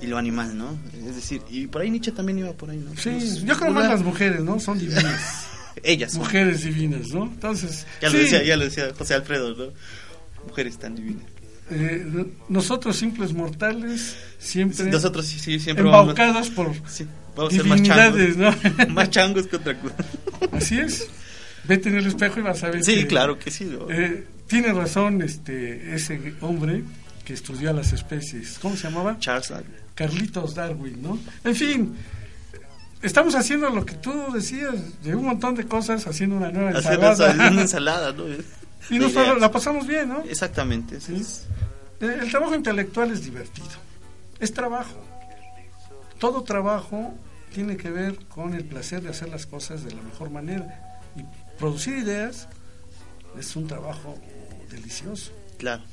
y 0.00 0.06
lo 0.06 0.16
animal, 0.18 0.56
¿no? 0.56 0.76
Es 1.06 1.14
decir, 1.16 1.42
y 1.50 1.66
por 1.66 1.82
ahí 1.82 1.90
Nietzsche 1.90 2.12
también 2.12 2.38
iba 2.38 2.52
por 2.52 2.70
ahí, 2.70 2.78
¿no? 2.78 2.96
Sí, 2.96 3.42
yo 3.44 3.56
creo 3.56 3.70
una- 3.70 3.80
más 3.80 3.90
las 3.90 4.02
mujeres, 4.02 4.40
¿no? 4.40 4.58
Son 4.58 4.78
divinas. 4.78 5.46
Ellas. 5.82 6.12
son. 6.12 6.22
Mujeres 6.22 6.64
divinas, 6.64 7.08
¿no? 7.08 7.24
Entonces, 7.24 7.86
Ya 8.00 8.08
lo, 8.08 8.16
sí, 8.16 8.22
decía, 8.24 8.42
ya 8.44 8.56
lo 8.56 8.64
decía 8.64 8.90
José 8.96 9.14
Alfredo, 9.14 9.54
¿no? 9.54 9.72
Mujeres 10.48 10.78
tan 10.78 10.94
divinas. 10.96 11.24
eh, 11.70 12.26
nosotros 12.48 12.96
simples 12.96 13.32
mortales 13.32 14.16
siempre 14.38 14.84
Nosotros 14.90 15.24
sí, 15.26 15.38
siempre 15.60 15.84
vamos, 15.84 16.00
embaucados 16.10 16.50
por 16.50 16.72
sí, 16.88 17.06
vamos 17.36 17.52
a 17.54 17.56
ser 17.56 17.64
más 17.66 17.82
changos. 17.82 18.36
¿no? 18.36 18.54
más 18.92 19.08
changos 19.10 19.46
que 19.46 19.56
otra 19.56 19.78
cosa. 19.80 19.94
Así 20.52 20.78
es. 20.78 21.06
Vete 21.64 21.88
en 21.90 21.96
el 21.96 22.06
espejo 22.06 22.40
y 22.40 22.42
vas 22.42 22.62
a 22.64 22.70
ver 22.70 22.82
Sí, 22.84 22.96
que, 23.02 23.06
claro 23.06 23.38
que 23.38 23.50
sí. 23.50 23.64
¿no? 23.66 23.90
eh, 23.90 24.26
tiene 24.48 24.72
razón 24.72 25.22
este 25.22 25.94
ese 25.94 26.34
hombre 26.40 26.82
que 27.24 27.32
estudió 27.34 27.70
a 27.70 27.72
las 27.72 27.92
especies. 27.92 28.58
¿Cómo 28.60 28.76
se 28.76 28.84
llamaba? 28.88 29.18
Charles 29.18 29.48
Darwin. 29.48 29.70
Carlitos 29.94 30.54
Darwin, 30.54 31.00
¿no? 31.02 31.18
En 31.44 31.54
fin, 31.54 31.94
estamos 33.02 33.34
haciendo 33.34 33.70
lo 33.70 33.84
que 33.86 33.94
tú 33.94 34.12
decías, 34.32 35.02
de 35.02 35.14
un 35.14 35.24
montón 35.26 35.54
de 35.54 35.64
cosas, 35.66 36.06
haciendo 36.06 36.36
una 36.36 36.50
nueva 36.50 36.70
Haciendo 36.78 37.10
ensalada. 37.10 37.50
una 37.50 37.60
ensalada, 37.62 38.12
¿no? 38.12 38.24
y 38.90 38.98
nos 38.98 39.14
la 39.14 39.50
pasamos 39.50 39.86
bien, 39.86 40.08
¿no? 40.08 40.22
Exactamente. 40.24 40.96
es- 40.96 41.46
Eh, 42.00 42.18
El 42.22 42.30
trabajo 42.30 42.54
intelectual 42.56 43.12
es 43.12 43.22
divertido. 43.24 43.68
Es 44.40 44.52
trabajo. 44.52 44.96
Todo 46.18 46.42
trabajo 46.42 47.14
tiene 47.54 47.76
que 47.76 47.90
ver 47.90 48.16
con 48.26 48.54
el 48.54 48.64
placer 48.64 49.02
de 49.02 49.10
hacer 49.10 49.28
las 49.28 49.46
cosas 49.46 49.84
de 49.84 49.94
la 49.94 50.02
mejor 50.02 50.30
manera. 50.30 50.91
Producir 51.62 51.98
ideas 51.98 52.48
es 53.38 53.54
un 53.54 53.68
trabajo 53.68 54.18
delicioso, 54.68 55.30
Claro. 55.58 55.84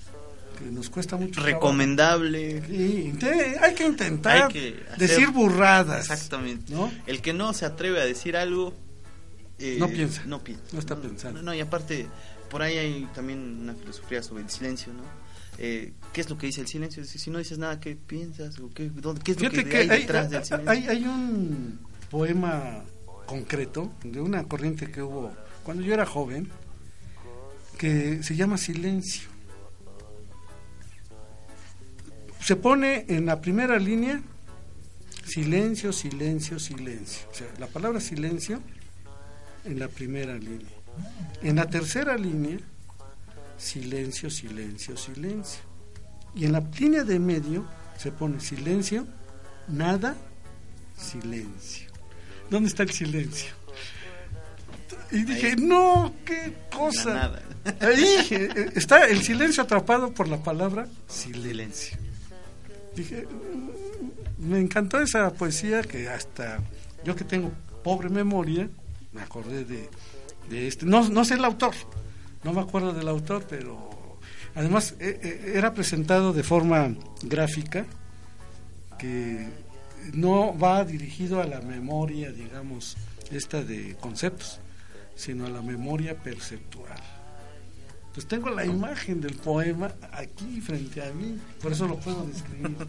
que 0.58 0.66
nos 0.72 0.90
cuesta 0.90 1.16
mucho. 1.16 1.42
Recomendable. 1.42 2.64
Sí, 2.66 3.14
hay 3.62 3.76
que 3.76 3.86
intentar 3.86 4.44
Hay 4.48 4.52
que 4.52 4.84
hacer- 4.90 4.98
decir 4.98 5.28
burradas. 5.30 6.02
Exactamente. 6.10 6.74
¿no? 6.74 6.92
El 7.06 7.22
que 7.22 7.34
no 7.34 7.54
se 7.54 7.66
atreve 7.66 8.02
a 8.02 8.06
decir 8.06 8.36
algo. 8.36 8.74
eh, 9.60 9.76
No 9.78 9.88
piensa. 9.90 10.24
No 10.26 10.44
piensa. 10.44 10.64
No 10.74 10.80
está 10.80 10.96
pensando. 10.96 11.40
No, 11.42 11.46
no, 11.52 11.54
y 11.54 11.60
aparte, 11.60 12.08
por 12.50 12.64
ahí 12.64 12.78
hay 12.78 13.08
también 13.14 13.60
una 13.62 13.76
filosofía 13.76 14.24
sobre 14.24 14.42
el 14.44 14.50
silencio, 14.50 14.92
¿no? 14.92 15.04
Eh, 15.60 15.94
¿Qué 16.14 16.22
es 16.22 16.30
lo 16.32 16.38
que 16.38 16.48
dice 16.48 16.62
el 16.62 16.68
silencio? 16.68 17.04
Si 17.06 17.30
no 17.30 17.38
dices 17.38 17.60
nada, 17.60 17.80
¿qué 17.80 17.96
piensas? 17.96 18.58
¿O 18.60 18.70
qué, 18.74 18.90
dónde- 18.90 19.22
qué 19.22 19.34
es 19.34 19.38
lo 19.42 19.50
Fíjate 19.52 19.64
que, 19.66 19.70
que 19.70 19.78
hay 19.78 19.90
hay, 19.90 20.00
detrás 20.02 20.30
del 20.32 20.44
silencio? 20.46 20.72
hay- 20.72 20.88
hay 20.88 21.04
un 21.04 21.80
poema 22.10 22.84
concreto 23.28 23.92
de 24.04 24.20
una 24.20 24.44
corriente 24.46 24.90
que 24.90 25.04
hubo 25.04 25.32
cuando 25.70 25.84
yo 25.84 25.94
era 25.94 26.08
joven, 26.08 26.50
que 27.78 28.24
se 28.24 28.36
llama 28.36 28.58
silencio. 28.58 29.30
Se 32.42 32.56
pone 32.56 33.06
en 33.08 33.28
la 33.28 33.40
primera 33.40 33.78
línea 33.78 34.20
silencio, 35.28 35.94
silencio, 35.94 36.58
silencio. 36.58 37.30
O 37.30 37.36
sea, 37.36 37.46
la 37.60 37.68
palabra 37.68 38.00
silencio 38.00 38.60
en 39.64 39.78
la 39.78 39.88
primera 39.90 40.34
línea. 40.40 40.74
En 41.44 41.58
la 41.58 41.70
tercera 41.70 42.18
línea, 42.18 42.58
silencio, 43.56 44.32
silencio, 44.32 44.98
silencio. 44.98 45.62
Y 46.34 46.46
en 46.46 46.54
la 46.54 46.62
línea 46.80 47.04
de 47.04 47.20
medio 47.20 47.64
se 47.96 48.12
pone 48.12 48.40
silencio, 48.40 49.06
nada, 49.68 50.18
silencio. 50.98 51.92
¿Dónde 52.50 52.70
está 52.70 52.82
el 52.82 52.90
silencio? 52.90 53.59
Y 55.12 55.24
dije, 55.24 55.56
no, 55.56 56.14
qué 56.26 56.54
cosa. 56.72 57.14
Nada. 57.14 57.42
Ahí 57.82 58.28
eh, 58.32 58.72
está 58.76 59.06
el 59.06 59.22
silencio 59.22 59.64
atrapado 59.64 60.14
por 60.14 60.28
la 60.28 60.38
palabra 60.38 60.88
silencio. 61.08 61.98
Dije, 62.96 63.28
me 64.38 64.60
encantó 64.60 65.02
esa 65.02 65.32
poesía 65.34 65.82
que 65.82 66.10
hasta 66.10 66.60
yo 67.04 67.16
que 67.16 67.24
tengo 67.24 67.52
pobre 67.84 68.10
memoria, 68.10 68.70
me 69.12 69.22
acordé 69.22 69.66
de, 69.66 69.90
de 70.50 70.68
este. 70.68 70.86
No, 70.86 71.08
no 71.10 71.26
sé 71.26 71.36
el 71.36 71.46
autor, 71.46 71.74
no 72.44 72.54
me 72.54 72.62
acuerdo 72.62 72.94
del 72.94 73.08
autor, 73.08 73.46
pero 73.50 74.18
además 74.56 74.96
eh, 75.00 75.20
eh, 75.22 75.54
era 75.56 75.74
presentado 75.74 76.34
de 76.34 76.44
forma 76.44 76.96
gráfica 77.24 77.86
que 78.98 79.48
no 80.14 80.58
va 80.58 80.84
dirigido 80.84 81.42
a 81.42 81.46
la 81.46 81.62
memoria, 81.62 82.32
digamos, 82.32 82.98
esta 83.32 83.64
de 83.64 83.96
conceptos, 84.00 84.60
sino 85.20 85.46
a 85.46 85.50
la 85.50 85.62
memoria 85.62 86.16
perceptual. 86.16 86.98
Pues 88.14 88.26
tengo 88.26 88.50
la 88.50 88.66
imagen 88.66 89.20
del 89.20 89.36
poema 89.36 89.92
aquí 90.14 90.62
frente 90.62 91.06
a 91.06 91.12
mí, 91.12 91.38
por 91.62 91.74
eso 91.74 91.88
lo 91.88 91.98
puedo 91.98 92.26
describir. 92.26 92.76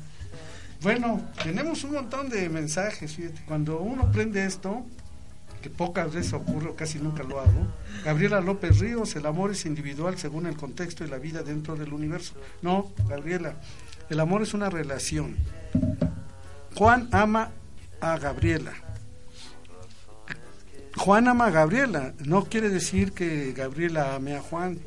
Bueno, 0.82 1.20
tenemos 1.42 1.84
un 1.84 1.92
montón 1.92 2.30
de 2.30 2.48
mensajes, 2.48 3.14
fíjate, 3.14 3.42
cuando 3.46 3.80
uno 3.80 4.10
prende 4.10 4.46
esto, 4.46 4.82
que 5.60 5.68
pocas 5.68 6.10
veces 6.10 6.32
ocurre, 6.32 6.70
o 6.70 6.74
casi 6.74 6.98
nunca 6.98 7.22
lo 7.22 7.38
hago, 7.38 7.66
Gabriela 8.02 8.40
López 8.40 8.78
Ríos, 8.78 9.14
el 9.14 9.26
amor 9.26 9.50
es 9.50 9.66
individual 9.66 10.16
según 10.16 10.46
el 10.46 10.56
contexto 10.56 11.04
y 11.04 11.08
la 11.08 11.18
vida 11.18 11.42
dentro 11.42 11.76
del 11.76 11.92
universo. 11.92 12.32
No, 12.62 12.92
Gabriela, 13.06 13.56
el 14.08 14.20
amor 14.20 14.40
es 14.40 14.54
una 14.54 14.70
relación. 14.70 15.36
Juan 16.76 17.10
ama 17.12 17.50
a 18.00 18.16
Gabriela. 18.16 18.72
Juan 21.00 21.28
ama 21.28 21.46
a 21.46 21.50
Gabriela. 21.50 22.12
No 22.26 22.44
quiere 22.44 22.68
decir 22.68 23.12
que 23.12 23.54
Gabriela 23.56 24.14
ame 24.16 24.36
a 24.36 24.42
Juan, 24.42 24.78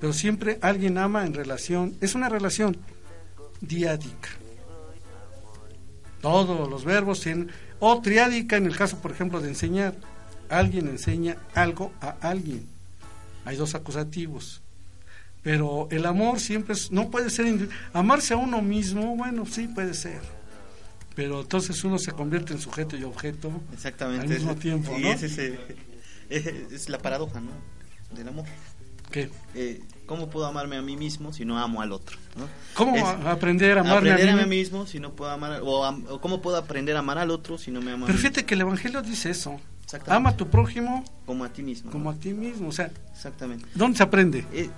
pero 0.00 0.12
siempre 0.12 0.58
alguien 0.60 0.98
ama 0.98 1.24
en 1.24 1.34
relación. 1.34 1.94
Es 2.00 2.16
una 2.16 2.28
relación 2.28 2.76
diádica. 3.60 4.30
Todos 6.20 6.68
los 6.68 6.84
verbos 6.84 7.20
tienen. 7.20 7.52
O 7.78 8.02
triádica 8.02 8.56
en 8.56 8.66
el 8.66 8.76
caso, 8.76 8.98
por 8.98 9.12
ejemplo, 9.12 9.40
de 9.40 9.50
enseñar. 9.50 9.94
Alguien 10.48 10.88
enseña 10.88 11.36
algo 11.54 11.92
a 12.00 12.16
alguien. 12.22 12.66
Hay 13.44 13.54
dos 13.54 13.76
acusativos. 13.76 14.62
Pero 15.42 15.86
el 15.92 16.06
amor 16.06 16.40
siempre 16.40 16.74
es, 16.74 16.90
no 16.90 17.08
puede 17.08 17.30
ser. 17.30 17.68
Amarse 17.92 18.34
a 18.34 18.36
uno 18.36 18.62
mismo, 18.62 19.14
bueno, 19.14 19.46
sí 19.46 19.68
puede 19.68 19.94
ser. 19.94 20.22
Pero 21.14 21.40
entonces 21.42 21.82
uno 21.84 21.98
se 21.98 22.12
convierte 22.12 22.52
en 22.54 22.60
sujeto 22.60 22.96
y 22.96 23.04
objeto 23.04 23.52
Exactamente. 23.72 24.22
al 24.26 24.28
mismo 24.32 24.54
tiempo, 24.56 24.94
sí, 24.96 25.02
¿no? 25.02 25.08
es, 25.12 25.22
ese- 25.22 25.58
es, 26.30 26.46
es 26.46 26.88
la 26.88 26.98
paradoja, 26.98 27.40
¿no? 27.40 27.50
Del 28.16 28.28
amor. 28.28 28.46
¿Qué? 29.10 29.28
Eh, 29.54 29.82
¿Cómo 30.06 30.30
puedo 30.30 30.46
amarme 30.46 30.76
a 30.76 30.82
mí 30.82 30.96
mismo 30.96 31.32
si 31.34 31.44
no 31.44 31.58
amo 31.58 31.82
al 31.82 31.92
otro? 31.92 32.16
¿no? 32.36 32.46
¿Cómo 32.74 33.06
a- 33.06 33.30
aprender 33.32 33.76
a 33.76 33.82
amarme 33.82 34.10
a 34.10 34.14
aprender 34.14 34.34
mí 34.36 34.40
a 34.42 34.46
mí 34.46 34.56
mismo 34.56 34.86
si 34.86 35.00
no 35.00 35.12
puedo 35.12 35.30
amar 35.30 35.60
o, 35.62 35.84
am- 35.84 36.04
o 36.08 36.20
cómo 36.20 36.40
puedo 36.40 36.56
aprender 36.56 36.96
a 36.96 37.00
amar 37.00 37.18
al 37.18 37.30
otro 37.30 37.58
si 37.58 37.70
no 37.70 37.82
me 37.82 37.92
amo 37.92 38.04
a 38.04 38.06
Pero 38.06 38.16
mí 38.16 38.22
fíjate 38.22 38.44
que 38.46 38.54
el 38.54 38.62
Evangelio 38.62 39.02
dice 39.02 39.30
eso. 39.30 39.60
Ama 40.06 40.30
a 40.30 40.36
tu 40.38 40.48
prójimo 40.48 41.04
como 41.26 41.44
a 41.44 41.50
ti 41.50 41.62
mismo 41.62 41.90
como 41.90 42.08
a 42.08 42.14
ti 42.14 42.32
mismo. 42.32 42.68
O 42.68 42.72
sea, 42.72 42.90
exactamente 43.12 43.66
¿dónde 43.74 43.98
se 43.98 44.02
aprende? 44.02 44.38
Eh, 44.52 44.64
eh, 44.64 44.70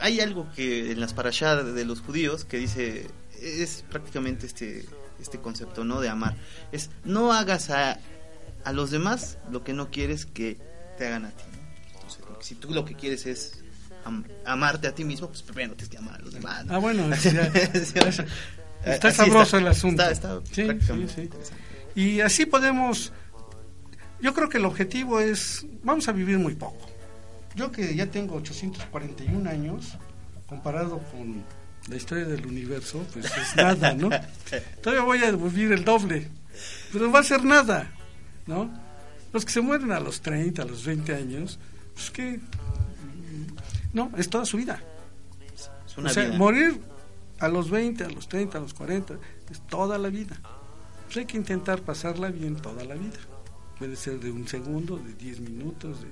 hay 0.00 0.20
algo 0.20 0.46
que 0.54 0.92
en 0.92 1.00
las 1.00 1.14
parashá 1.14 1.62
de 1.62 1.84
los 1.86 2.00
judíos 2.02 2.44
que 2.44 2.58
dice 2.58 3.06
es 3.40 3.84
prácticamente 3.90 4.44
este 4.46 4.84
este 5.22 5.38
concepto 5.40 5.84
no 5.84 6.00
de 6.00 6.08
amar 6.08 6.36
es 6.72 6.90
no 7.04 7.32
hagas 7.32 7.70
a, 7.70 7.98
a 8.64 8.72
los 8.72 8.90
demás 8.90 9.38
lo 9.50 9.64
que 9.64 9.72
no 9.72 9.90
quieres 9.90 10.26
que 10.26 10.58
te 10.98 11.06
hagan 11.06 11.24
a 11.26 11.30
ti 11.30 11.44
¿no? 11.52 11.58
Entonces, 11.94 12.24
si 12.40 12.54
tú 12.56 12.70
lo 12.72 12.84
que 12.84 12.94
quieres 12.94 13.24
es 13.26 13.58
am- 14.04 14.24
amarte 14.44 14.88
a 14.88 14.94
ti 14.94 15.04
mismo 15.04 15.28
pues 15.28 15.42
primero 15.42 15.74
tienes 15.74 15.88
que 15.88 15.98
amar 15.98 16.16
a 16.16 16.18
los 16.18 16.34
demás 16.34 16.64
¿no? 16.66 16.74
Ah, 16.74 16.78
bueno, 16.78 17.08
ya- 17.22 17.52
está 18.84 19.12
sabroso 19.12 19.58
el 19.58 19.68
asunto. 19.68 20.02
está, 20.08 20.38
está 20.38 20.52
Sí, 20.52 20.68
sí, 20.80 21.06
sí. 21.14 21.30
Y 21.94 22.20
así 22.20 22.46
podemos, 22.46 23.12
yo 24.20 24.32
creo 24.34 24.48
que 24.48 24.58
el 24.58 24.64
objetivo 24.64 25.20
es, 25.20 25.64
vamos 25.82 26.08
a 26.08 26.12
vivir 26.12 26.38
muy 26.38 26.54
poco. 26.54 26.88
Yo 27.54 27.70
que 27.70 27.94
ya 27.94 28.06
tengo 28.06 28.36
841 28.36 29.48
años, 29.50 29.98
comparado 30.46 30.98
con 31.12 31.44
la 31.88 31.96
historia 31.96 32.24
del 32.24 32.46
universo, 32.46 33.04
pues 33.12 33.26
es 33.26 33.56
nada, 33.56 33.94
¿no? 33.94 34.10
Todavía 34.82 35.04
voy 35.04 35.18
a 35.24 35.32
vivir 35.32 35.72
el 35.72 35.84
doble, 35.84 36.28
pero 36.92 37.10
va 37.10 37.20
a 37.20 37.24
ser 37.24 37.44
nada, 37.44 37.90
¿no? 38.46 38.72
Los 39.32 39.44
que 39.44 39.52
se 39.52 39.60
mueren 39.60 39.92
a 39.92 40.00
los 40.00 40.20
30, 40.20 40.62
a 40.62 40.64
los 40.64 40.84
20 40.84 41.14
años, 41.14 41.58
pues 41.94 42.10
que, 42.10 42.40
no, 43.92 44.10
es 44.16 44.28
toda 44.28 44.44
su 44.44 44.58
vida. 44.58 44.82
Es 45.86 45.96
una 45.96 46.10
o 46.10 46.12
sea, 46.12 46.24
vida. 46.24 46.38
morir 46.38 46.80
a 47.38 47.48
los 47.48 47.70
20, 47.70 48.04
a 48.04 48.10
los 48.10 48.28
30, 48.28 48.58
a 48.58 48.60
los 48.60 48.74
40, 48.74 49.14
es 49.50 49.60
toda 49.66 49.98
la 49.98 50.08
vida. 50.08 50.38
Pues 51.06 51.16
hay 51.16 51.26
que 51.26 51.36
intentar 51.36 51.80
pasarla 51.82 52.30
bien 52.30 52.56
toda 52.56 52.84
la 52.84 52.94
vida. 52.94 53.18
Puede 53.78 53.96
ser 53.96 54.20
de 54.20 54.30
un 54.30 54.46
segundo, 54.46 54.96
de 54.98 55.14
10 55.14 55.40
minutos. 55.40 56.00
De... 56.02 56.08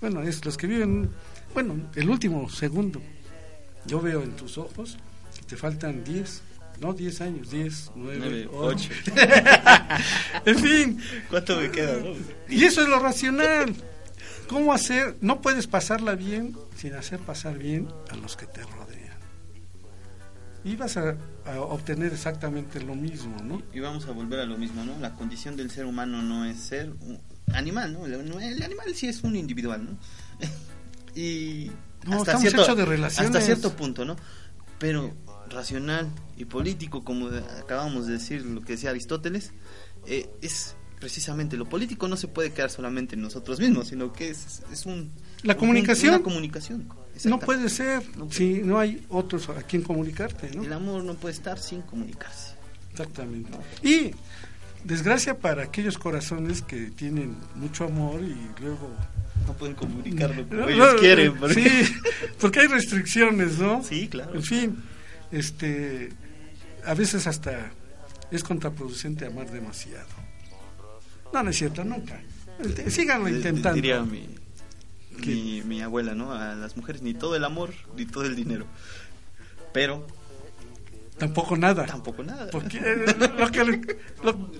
Bueno, 0.00 0.22
es 0.22 0.44
los 0.44 0.56
que 0.56 0.66
viven, 0.66 1.10
bueno, 1.52 1.76
el 1.94 2.08
último 2.08 2.48
segundo. 2.48 3.02
Yo 3.86 4.00
veo 4.00 4.22
en 4.22 4.32
tus 4.36 4.58
ojos 4.58 4.96
que 5.36 5.42
te 5.42 5.56
faltan 5.56 6.04
10, 6.04 6.42
no 6.80 6.92
10 6.92 7.20
años, 7.20 7.50
10, 7.50 7.92
9, 7.94 8.18
Nueve, 8.18 8.48
8. 8.52 8.66
ocho. 8.66 8.90
en 10.46 10.58
fin. 10.58 11.00
¿Cuánto 11.30 11.56
me 11.56 11.70
queda? 11.70 11.98
no? 11.98 12.14
Y 12.48 12.64
eso 12.64 12.82
es 12.82 12.88
lo 12.88 12.98
racional. 12.98 13.74
¿Cómo 14.48 14.72
hacer? 14.72 15.16
No 15.20 15.40
puedes 15.40 15.66
pasarla 15.66 16.14
bien 16.14 16.56
sin 16.76 16.94
hacer 16.94 17.20
pasar 17.20 17.58
bien 17.58 17.88
a 18.10 18.16
los 18.16 18.36
que 18.36 18.46
te 18.46 18.62
rodean. 18.62 19.02
Y 20.64 20.76
vas 20.76 20.96
a, 20.96 21.16
a 21.44 21.60
obtener 21.60 22.12
exactamente 22.12 22.80
lo 22.80 22.94
mismo, 22.94 23.36
¿no? 23.42 23.62
Y 23.72 23.80
vamos 23.80 24.06
a 24.06 24.12
volver 24.12 24.40
a 24.40 24.46
lo 24.46 24.56
mismo, 24.56 24.84
¿no? 24.84 24.98
La 25.00 25.14
condición 25.14 25.56
del 25.56 25.70
ser 25.70 25.86
humano 25.86 26.22
no 26.22 26.44
es 26.44 26.58
ser 26.58 26.90
un 27.00 27.20
animal, 27.52 27.92
¿no? 27.94 28.06
El, 28.06 28.14
el 28.40 28.62
animal 28.62 28.94
sí 28.94 29.08
es 29.08 29.22
un 29.22 29.34
individual, 29.36 29.84
¿no? 29.84 29.98
y 31.14 31.70
No, 32.06 32.18
estamos 32.18 32.44
hechos 32.44 32.76
de 32.76 32.84
relaciones. 32.84 33.30
Hasta 33.34 33.40
cierto 33.44 33.72
punto, 33.74 34.04
¿no? 34.04 34.16
Pero 34.78 35.12
racional 35.50 36.10
y 36.36 36.44
político, 36.44 37.04
como 37.04 37.26
acabamos 37.28 38.06
de 38.06 38.14
decir, 38.14 38.44
lo 38.44 38.62
que 38.62 38.72
decía 38.72 38.90
Aristóteles, 38.90 39.52
eh, 40.06 40.28
es 40.40 40.74
precisamente 40.98 41.56
lo 41.56 41.68
político 41.68 42.06
no 42.08 42.16
se 42.16 42.28
puede 42.28 42.52
quedar 42.52 42.70
solamente 42.70 43.16
en 43.16 43.22
nosotros 43.22 43.58
mismos, 43.58 43.88
sino 43.88 44.12
que 44.12 44.30
es, 44.30 44.62
es 44.72 44.86
un... 44.86 45.10
La 45.42 45.54
un- 45.54 45.58
comunicación. 45.60 46.14
Una 46.14 46.22
comunicación. 46.22 46.88
No 47.24 47.38
puede 47.40 47.68
ser 47.68 48.02
si 48.30 48.62
no 48.62 48.78
hay 48.78 49.04
otros 49.08 49.48
a 49.48 49.62
quien 49.62 49.82
comunicarte, 49.82 50.50
¿no? 50.54 50.62
El 50.62 50.72
amor 50.72 51.02
no 51.04 51.14
puede 51.14 51.34
estar 51.34 51.58
sin 51.58 51.82
comunicarse. 51.82 52.54
Exactamente. 52.92 53.50
Y 53.82 54.12
desgracia 54.84 55.38
para 55.38 55.64
aquellos 55.64 55.98
corazones 55.98 56.62
que 56.62 56.90
tienen 56.90 57.36
mucho 57.56 57.84
amor 57.84 58.20
y 58.22 58.36
luego 58.60 58.88
No 59.46 59.52
pueden 59.54 59.74
comunicarlo 59.74 60.46
como 60.48 60.60
No, 60.60 60.68
ellos 60.68 60.94
no, 60.94 60.98
quieren. 61.00 61.34
porque- 61.36 61.54
Sí, 61.54 61.94
porque 62.40 62.60
hay 62.60 62.66
restricciones, 62.68 63.58
¿no? 63.58 63.82
Sí, 63.82 64.08
claro. 64.08 64.34
En 64.34 64.42
fin, 64.42 64.82
este, 65.30 66.10
a 66.84 66.94
veces 66.94 67.26
hasta 67.26 67.70
es 68.30 68.42
contraproducente 68.44 69.26
amar 69.26 69.50
demasiado. 69.50 70.06
No, 71.32 71.42
no 71.42 71.50
es 71.50 71.56
cierto, 71.56 71.84
nunca. 71.84 72.20
Int- 72.62 72.88
Síganlo 72.90 73.28
intentando. 73.28 73.74
Diría 73.74 74.02
mi, 74.02 74.28
mi, 75.26 75.62
mi 75.62 75.80
abuela, 75.82 76.14
¿no? 76.14 76.32
A 76.32 76.54
las 76.54 76.76
mujeres 76.76 77.02
ni 77.02 77.14
todo 77.14 77.36
el 77.36 77.44
amor 77.44 77.72
ni 77.96 78.06
todo 78.06 78.24
el 78.24 78.36
dinero. 78.36 78.66
Pero 79.72 80.06
Tampoco 81.18 81.56
nada. 81.56 81.86
tampoco 81.86 82.22
nada. 82.22 82.50
Porque 82.50 82.78
eh, 82.78 83.04
lo 83.38 83.50
que, 83.50 83.96
lo, 84.22 84.50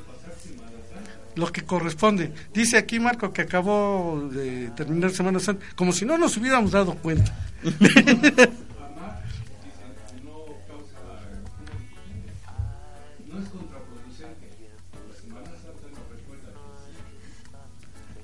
lo 1.35 1.51
que 1.51 1.63
corresponde. 1.63 2.33
Dice 2.53 2.77
aquí 2.77 3.01
Marco 3.01 3.33
que 3.33 3.43
acabó 3.43 4.29
de 4.31 4.71
terminar 4.71 5.11
Semana 5.11 5.41
Santa, 5.41 5.65
como 5.75 5.93
si 5.93 6.05
no 6.05 6.19
nos 6.19 6.37
hubiéramos 6.37 6.71
dado 6.71 6.95
cuenta. 6.95 7.35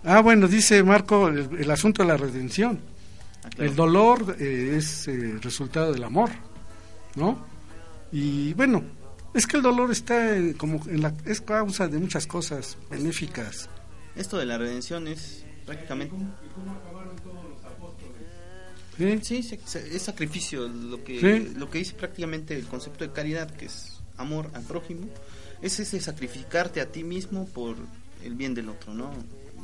Ah, 0.04 0.22
bueno, 0.22 0.48
dice 0.48 0.82
Marco 0.82 1.28
el, 1.28 1.50
el 1.58 1.70
asunto 1.70 2.02
de 2.02 2.08
la 2.08 2.16
redención. 2.16 2.80
Ah, 3.44 3.50
claro. 3.50 3.70
El 3.70 3.76
dolor 3.76 4.36
eh, 4.38 4.76
es 4.78 5.06
eh, 5.06 5.38
resultado 5.42 5.92
del 5.92 6.02
amor, 6.02 6.30
¿no? 7.14 7.44
Y 8.10 8.54
bueno, 8.54 8.84
es 9.38 9.46
que 9.46 9.56
el 9.56 9.62
dolor 9.62 9.90
está 9.90 10.36
en- 10.36 10.54
como 10.54 10.80
en 10.88 11.02
la, 11.02 11.14
es 11.24 11.40
causa 11.40 11.88
de 11.88 11.98
muchas 11.98 12.26
cosas 12.26 12.76
benéficas. 12.90 13.68
Esto 14.16 14.36
de 14.38 14.46
la 14.46 14.58
redención 14.58 15.06
es 15.08 15.44
prácticamente... 15.64 16.14
¿sí? 18.96 19.18
Sí, 19.22 19.42
se- 19.42 19.60
se- 19.64 19.96
es 19.96 20.02
sacrificio 20.02 20.66
lo 20.68 21.02
que, 21.04 21.20
Sí. 21.20 21.54
lo 21.56 21.70
que 21.70 21.78
dice 21.78 21.94
prácticamente 21.94 22.56
el 22.56 22.66
concepto 22.66 23.04
de 23.04 23.12
caridad, 23.12 23.50
que 23.50 23.66
es 23.66 24.00
amor 24.16 24.50
al 24.54 24.62
prójimo, 24.62 25.08
es 25.62 25.78
ese 25.80 26.00
sacrificarte 26.00 26.80
a 26.80 26.90
ti 26.90 27.04
mismo 27.04 27.46
por 27.46 27.76
el 28.24 28.34
bien 28.34 28.54
del 28.54 28.68
otro, 28.68 28.94
¿no? 28.94 29.12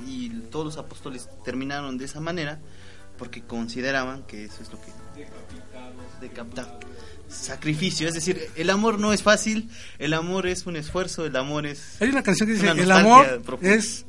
Y 0.06 0.28
todos 0.50 0.64
los 0.66 0.76
apóstoles 0.78 1.28
terminaron 1.44 1.98
de 1.98 2.04
esa 2.04 2.20
manera 2.20 2.60
porque 3.18 3.42
consideraban 3.42 4.24
que 4.24 4.44
eso 4.44 4.62
es 4.62 4.70
lo 4.72 4.80
que... 4.80 4.92
Decapitado. 6.20 6.80
Sacrificio, 7.28 8.06
es 8.06 8.14
decir, 8.14 8.48
el 8.54 8.70
amor 8.70 8.98
no 8.98 9.12
es 9.12 9.22
fácil, 9.22 9.68
el 9.98 10.14
amor 10.14 10.46
es 10.46 10.66
un 10.66 10.76
esfuerzo, 10.76 11.26
el 11.26 11.34
amor 11.36 11.66
es... 11.66 12.00
Hay 12.00 12.08
una 12.08 12.22
canción 12.22 12.48
que 12.48 12.54
dice, 12.54 12.70
el 12.70 12.90
amor 12.90 13.42
profunda". 13.42 13.74
es 13.74 14.06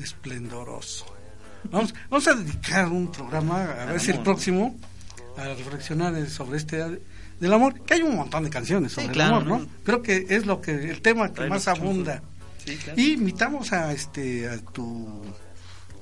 esplendoroso. 0.00 1.04
Vamos, 1.70 1.94
vamos 2.10 2.26
a 2.28 2.34
dedicar 2.34 2.88
un 2.88 3.12
programa, 3.12 3.64
a 3.64 3.84
ver 3.86 4.00
si 4.00 4.10
el 4.10 4.20
próximo, 4.20 4.76
a 5.36 5.44
reflexionar 5.44 6.28
sobre 6.28 6.56
este 6.58 7.00
del 7.38 7.52
amor, 7.52 7.80
que 7.80 7.94
hay 7.94 8.02
un 8.02 8.16
montón 8.16 8.44
de 8.44 8.50
canciones 8.50 8.92
sobre 8.92 9.08
Sí, 9.08 9.12
claro, 9.12 9.38
el 9.38 9.42
amor, 9.42 9.60
¿no? 9.60 9.64
¿no? 9.66 9.70
Creo 9.84 10.02
que 10.02 10.26
es 10.28 10.46
lo 10.46 10.60
que 10.60 10.90
el 10.90 11.02
tema 11.02 11.32
que 11.32 11.46
más 11.48 11.68
abunda. 11.68 12.22
Sí, 12.64 12.76
claro. 12.76 13.00
Y 13.00 13.12
invitamos 13.14 13.72
a 13.72 13.92
este 13.92 14.48
a 14.48 14.58
tu 14.58 15.22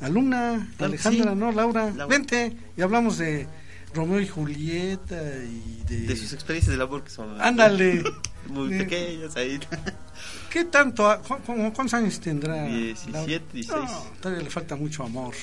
alumna 0.01 0.69
Claro, 0.77 0.93
Alejandra, 0.93 1.33
sí. 1.33 1.39
¿no? 1.39 1.53
Laura, 1.53 1.87
Laura. 1.87 2.07
vente 2.07 2.57
y 2.77 2.83
hablamos 2.83 3.19
de 3.19 3.47
Romeo 3.95 4.21
y 4.21 4.29
Julieta 4.29 5.21
y 5.45 5.83
de, 5.89 6.01
De 6.07 6.17
sus 6.17 6.33
experiencias 6.33 6.73
del 6.73 6.83
amor 6.83 7.03
que 7.05 7.11
son... 7.11 7.41
Ándale. 7.41 8.03
Muy 8.47 8.73
Eh, 8.75 8.79
pequeñas 8.79 9.37
ahí. 9.37 9.59
¿Qué 10.51 10.65
tanto? 10.65 11.21
¿Cuántos 11.47 11.95
años 11.95 12.19
tendrá? 12.21 12.65
17, 12.65 13.13
Laura? 13.13 13.27
16. 13.53 13.69
No, 13.69 14.03
todavía 14.21 14.45
le 14.45 14.51
falta 14.51 14.77
mucho 14.77 15.03
amor, 15.05 15.35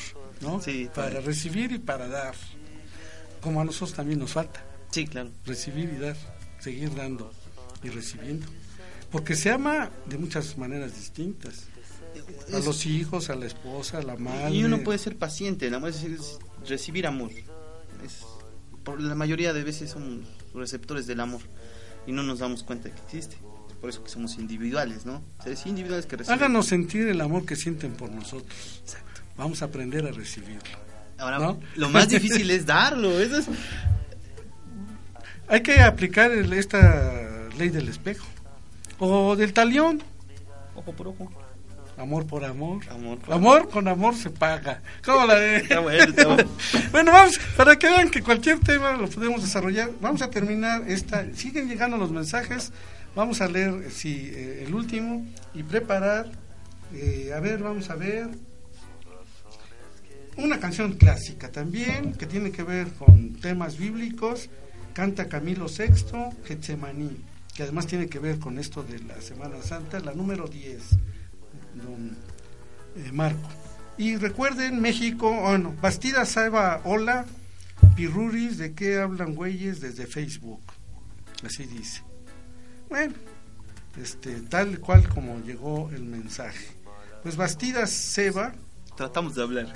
¿no? 0.41 0.61
Sí, 0.61 0.89
para 0.93 1.09
todavía. 1.09 1.21
recibir 1.27 1.71
y 1.71 1.79
para 1.79 2.07
dar. 2.07 2.33
Como 3.41 3.61
a 3.61 3.63
nosotros 3.65 3.93
también 3.93 4.19
nos 4.19 4.33
falta. 4.33 4.63
Sí, 4.91 5.05
claro. 5.07 5.31
Recibir 5.45 5.93
y 5.95 5.99
dar. 5.99 6.15
Seguir 6.59 6.93
dando 6.95 7.31
y 7.83 7.89
recibiendo. 7.89 8.47
Porque 9.11 9.35
se 9.35 9.51
ama 9.51 9.89
de 10.07 10.17
muchas 10.17 10.57
maneras 10.57 10.95
distintas. 10.95 11.65
A 12.51 12.59
los 12.59 12.85
hijos, 12.87 13.29
a 13.29 13.35
la 13.35 13.45
esposa, 13.45 13.99
a 13.99 14.01
la 14.03 14.15
madre. 14.17 14.55
Y 14.55 14.63
uno 14.63 14.79
puede 14.79 14.97
ser 14.97 15.15
paciente, 15.17 15.67
el 15.67 15.75
amor 15.75 15.89
es, 15.91 16.01
decir, 16.01 16.17
es 16.19 16.39
recibir 16.67 17.05
amor. 17.05 17.29
Es, 18.03 18.23
por 18.87 19.01
la 19.01 19.15
mayoría 19.15 19.51
de 19.51 19.63
veces 19.65 19.89
somos 19.91 20.25
receptores 20.55 21.07
del 21.07 21.19
amor 21.19 21.41
y 22.07 22.13
no 22.13 22.23
nos 22.23 22.39
damos 22.39 22.63
cuenta 22.63 22.87
de 22.87 22.95
que 22.95 23.01
existe. 23.01 23.35
Por 23.81 23.89
eso 23.89 24.01
que 24.01 24.09
somos 24.09 24.37
individuales, 24.37 25.05
¿no? 25.05 25.21
Seres 25.43 25.65
individuales 25.65 26.05
que 26.05 26.15
reciben. 26.15 26.39
Háganos 26.39 26.67
sentir 26.67 27.09
el 27.09 27.19
amor 27.19 27.45
que 27.45 27.57
sienten 27.57 27.93
por 27.95 28.09
nosotros. 28.09 28.81
Vamos 29.35 29.61
a 29.61 29.65
aprender 29.65 30.05
a 30.07 30.11
recibirlo. 30.11 30.61
Ahora, 31.17 31.37
¿no? 31.37 31.59
lo 31.75 31.89
más 31.89 32.07
difícil 32.07 32.49
es 32.49 32.65
darlo. 32.65 33.19
Eso 33.19 33.37
es, 33.39 33.47
Hay 35.49 35.61
que 35.61 35.81
aplicar 35.81 36.31
el- 36.31 36.53
esta 36.53 37.49
ley 37.57 37.67
del 37.69 37.89
espejo. 37.89 38.25
O 38.99 39.35
del 39.35 39.51
talión. 39.53 40.01
ojo 40.75 40.93
por 40.93 41.09
ojo. 41.09 41.29
Amor 41.97 42.27
por 42.27 42.45
amor. 42.45 42.83
Amor 42.89 43.17
por 43.17 43.33
Amor 43.33 43.69
con 43.69 43.87
amor 43.87 44.15
se 44.15 44.29
paga. 44.29 44.81
¿Cómo 45.03 45.25
la? 45.25 45.57
Está 45.57 45.79
bueno, 45.79 46.03
está 46.03 46.27
bueno. 46.27 46.49
bueno, 46.91 47.11
vamos, 47.11 47.39
para 47.55 47.75
que 47.77 47.87
vean 47.87 48.09
que 48.11 48.21
cualquier 48.21 48.59
tema 48.59 48.91
lo 48.93 49.09
podemos 49.09 49.41
desarrollar. 49.41 49.89
Vamos 49.99 50.21
a 50.21 50.29
terminar 50.29 50.83
esta. 50.87 51.25
Siguen 51.33 51.67
llegando 51.67 51.97
los 51.97 52.11
mensajes. 52.11 52.71
Vamos 53.15 53.41
a 53.41 53.47
leer 53.47 53.89
sí, 53.91 54.29
eh, 54.31 54.65
el 54.67 54.75
último 54.75 55.25
y 55.55 55.63
preparar. 55.63 56.31
eh, 56.93 57.31
a 57.35 57.39
ver, 57.39 57.63
vamos 57.63 57.89
a 57.89 57.95
ver. 57.95 58.29
Una 60.37 60.59
canción 60.59 60.93
clásica 60.93 61.51
también 61.51 62.13
que 62.13 62.27
tiene 62.27 62.51
que 62.51 62.61
ver 62.61 62.89
con 62.93 63.33
temas 63.41 63.77
bíblicos. 63.77 64.49
Canta 64.93 65.27
Camilo 65.27 65.65
VI, 65.65 66.35
Getsemaní, 66.45 67.23
que 67.55 67.63
además 67.63 67.87
tiene 67.87 68.07
que 68.07 68.19
ver 68.19 68.37
con 68.39 68.59
esto 68.59 68.83
de 68.83 68.99
la 68.99 69.19
Semana 69.21 69.61
Santa, 69.61 69.99
la 69.99 70.13
número 70.13 70.47
10, 70.47 70.81
don 71.77 72.17
eh, 72.95 73.11
Marco. 73.11 73.49
Y 73.97 74.15
recuerden, 74.15 74.81
México, 74.81 75.33
bueno, 75.41 75.75
Bastida 75.81 76.25
Saiba, 76.25 76.81
hola, 76.83 77.25
Piruris, 77.95 78.57
¿de 78.57 78.73
qué 78.73 78.99
hablan 78.99 79.33
güeyes? 79.33 79.81
Desde 79.81 80.05
Facebook. 80.05 80.61
Así 81.43 81.65
dice. 81.65 82.03
Bueno, 82.89 83.13
este, 84.01 84.41
tal 84.41 84.79
cual 84.79 85.07
como 85.09 85.39
llegó 85.41 85.89
el 85.91 86.03
mensaje. 86.03 86.67
Pues 87.23 87.35
Bastidas 87.35 87.89
Seba, 87.89 88.53
Tratamos 88.97 89.35
de 89.35 89.43
hablar. 89.43 89.71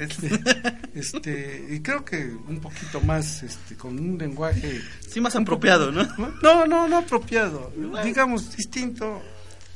este, 0.95 1.67
y 1.69 1.79
creo 1.81 2.03
que 2.03 2.25
un 2.25 2.59
poquito 2.59 2.99
más, 3.01 3.43
este, 3.43 3.75
con 3.75 3.99
un 3.99 4.17
lenguaje 4.17 4.81
Sí, 5.07 5.21
más 5.21 5.35
apropiado, 5.35 5.91
¿no? 5.91 6.03
no, 6.41 6.65
no, 6.65 6.87
no 6.87 6.97
apropiado, 6.97 7.71
digamos 8.03 8.55
distinto 8.57 9.21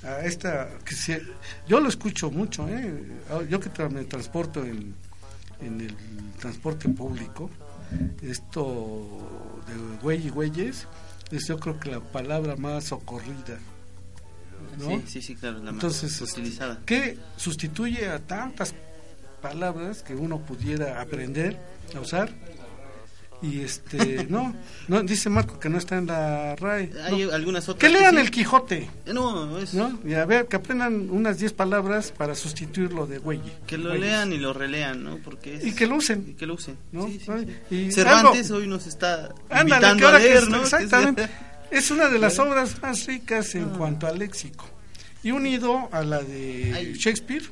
a 0.05 0.25
esta 0.25 0.69
que 0.85 0.93
se, 0.95 1.21
yo 1.67 1.79
lo 1.79 1.89
escucho 1.89 2.29
mucho, 2.31 2.67
¿eh? 2.69 2.93
yo 3.49 3.59
que 3.59 3.69
tra- 3.71 3.89
me 3.89 4.03
transporto 4.05 4.63
en, 4.63 4.93
en 5.61 5.81
el 5.81 5.95
transporte 6.39 6.87
público, 6.89 7.49
esto 8.21 9.61
de 9.67 9.97
güey 10.01 10.27
y 10.27 10.29
güeyes, 10.29 10.87
es 11.31 11.47
yo 11.47 11.59
creo 11.59 11.79
que 11.79 11.91
la 11.91 11.99
palabra 11.99 12.55
más 12.55 12.85
socorrida. 12.85 13.57
¿no? 14.79 14.89
Sí, 14.89 15.03
sí, 15.07 15.21
sí, 15.21 15.35
claro. 15.35 15.59
La 15.63 15.71
Entonces, 15.71 16.11
más 16.11 16.21
este, 16.29 16.41
utilizada. 16.41 16.81
que 16.85 17.17
sustituye 17.37 18.09
a 18.09 18.19
tantas 18.19 18.73
palabras 19.41 20.01
que 20.03 20.15
uno 20.15 20.39
pudiera 20.39 21.01
aprender 21.01 21.57
a 21.95 21.99
usar. 21.99 22.29
Y 23.51 23.61
este, 23.61 24.25
no, 24.29 24.55
no, 24.87 25.03
dice 25.03 25.29
Marco 25.29 25.59
que 25.59 25.69
no 25.69 25.77
está 25.77 25.97
en 25.97 26.07
la 26.07 26.55
RAE. 26.55 26.89
Hay 27.05 27.25
No. 27.25 27.33
algunas 27.33 27.67
otras. 27.69 27.79
Que 27.91 27.97
lean 27.97 28.15
sí. 28.15 28.21
el 28.21 28.31
Quijote, 28.31 28.89
No, 29.07 29.57
es 29.59 29.73
¿no? 29.73 29.99
Y 30.05 30.13
a 30.15 30.25
ver, 30.25 30.47
que 30.47 30.55
aprendan 30.55 31.09
unas 31.09 31.37
10 31.39 31.53
palabras 31.53 32.11
para 32.11 32.33
sustituirlo 32.35 33.05
de 33.07 33.19
güey. 33.19 33.41
que 33.67 33.77
lo 33.77 33.89
güeyes. 33.89 34.05
lean 34.05 34.33
y 34.33 34.37
lo 34.37 34.53
relean, 34.53 35.03
¿no? 35.03 35.17
Porque 35.23 35.55
es- 35.55 35.65
Y 35.65 35.73
que 35.73 35.85
lo 35.87 35.95
usen. 35.97 36.25
Y 36.29 36.33
que 36.33 36.45
lo 36.45 36.55
usen. 36.55 36.77
¿no? 36.91 37.05
Sí, 37.07 37.19
sí, 37.69 37.75
y 37.75 37.91
Cervantes 37.91 38.47
algo- 38.51 38.57
hoy 38.61 38.67
nos 38.67 38.87
está 38.87 39.29
Ándale, 39.49 39.87
invitando 39.87 40.09
que 40.09 40.15
a 40.15 40.17
que 40.19 40.23
leer, 40.23 40.47
¿no? 40.49 40.61
Exactamente. 40.63 41.29
Es 41.71 41.91
una 41.91 42.07
de 42.09 42.19
las 42.19 42.39
obras 42.39 42.81
más 42.81 43.05
ricas 43.05 43.53
en 43.55 43.69
cuanto 43.69 44.07
al 44.07 44.19
léxico. 44.19 44.65
Y 45.23 45.31
unido 45.31 45.89
a 45.91 46.03
la 46.03 46.21
de 46.21 46.71
Ay. 46.75 46.93
Shakespeare. 46.93 47.43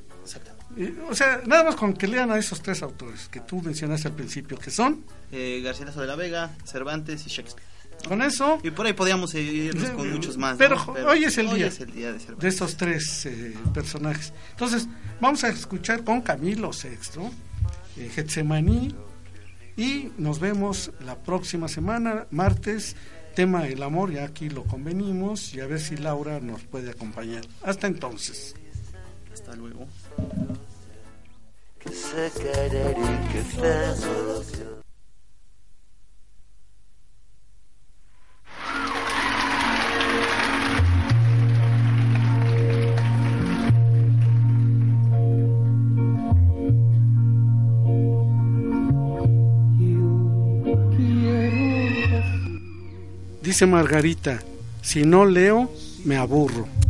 Eh, 0.78 0.94
O 1.10 1.16
sea, 1.16 1.42
nada 1.46 1.64
más 1.64 1.76
con 1.76 1.94
que 1.94 2.08
lean 2.08 2.32
a 2.32 2.38
esos 2.38 2.62
tres 2.62 2.82
autores 2.82 3.28
que 3.30 3.40
tú 3.42 3.62
mencionaste 3.62 4.08
al 4.08 4.16
principio, 4.16 4.58
que 4.58 4.72
son, 4.72 5.04
Eh, 5.32 5.62
Garcilaso 5.64 6.02
de 6.02 6.08
la 6.08 6.16
Vega, 6.16 6.52
Cervantes 6.66 7.26
y 7.26 7.30
Shakespeare. 7.30 7.68
con 8.08 8.22
eso, 8.22 8.60
Y 8.64 8.72
por 8.72 8.86
ahí 8.86 8.94
podríamos 8.94 9.34
irnos 9.36 9.90
con 9.92 10.12
muchos 10.12 10.38
más. 10.38 10.58
Pero 10.58 10.76
¿no? 10.76 11.10
hoy 11.10 11.24
es 11.26 11.38
el 11.38 11.54
día. 11.54 11.68
es 11.68 11.80
el 11.80 11.92
día 11.94 12.12
de 12.12 12.20
de 12.36 12.48
estos 12.48 12.76
tres 12.76 13.26
eh, 13.28 13.54
personajes. 13.74 14.34
Entonces, 14.52 14.88
vamos 15.22 15.44
a 15.44 15.50
escuchar 15.50 16.04
con 16.04 16.22
Camilo 16.22 16.72
VI, 16.72 17.30
eh, 17.98 18.10
Getsemaní, 18.14 18.94
y 19.78 20.12
nos 20.18 20.40
vemos 20.40 20.92
la 21.06 21.18
próxima 21.18 21.68
semana, 21.68 22.28
martes, 22.32 22.96
tema 23.36 23.68
el 23.68 23.82
amor, 23.82 24.12
ya 24.12 24.26
aquí 24.26 24.50
lo 24.50 24.64
convenimos, 24.66 25.54
y 25.54 25.62
a 25.62 25.68
ver 25.68 25.80
si 25.80 25.96
Laura 25.98 26.40
nos 26.40 26.62
puede 26.64 26.92
acompañar. 26.92 27.46
Hasta 27.64 27.88
entonces. 27.88 28.56
Hasta 29.34 29.56
luego. 29.56 29.88
Dice 53.42 53.66
Margarita, 53.66 54.40
si 54.82 55.04
no 55.04 55.26
leo, 55.26 55.70
me 56.06 56.16
aburro. 56.16 56.83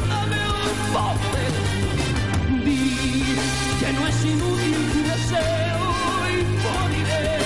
dame. 0.00 0.44
Di 2.64 3.36
que 3.80 3.92
no 3.92 4.06
es 4.06 4.24
inútil 4.24 4.78
tu 4.92 5.00
deseo 5.12 5.84
y 6.32 6.36
moriré. 6.64 7.38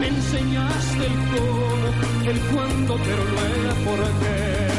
Me 0.00 0.08
enseñaste 0.08 1.06
el 1.06 1.16
cómo, 1.32 2.30
el 2.30 2.40
cuándo, 2.52 2.96
pero 3.04 3.22
no 3.24 3.38
el 3.46 3.74
por 3.84 4.00
qué. 4.20 4.69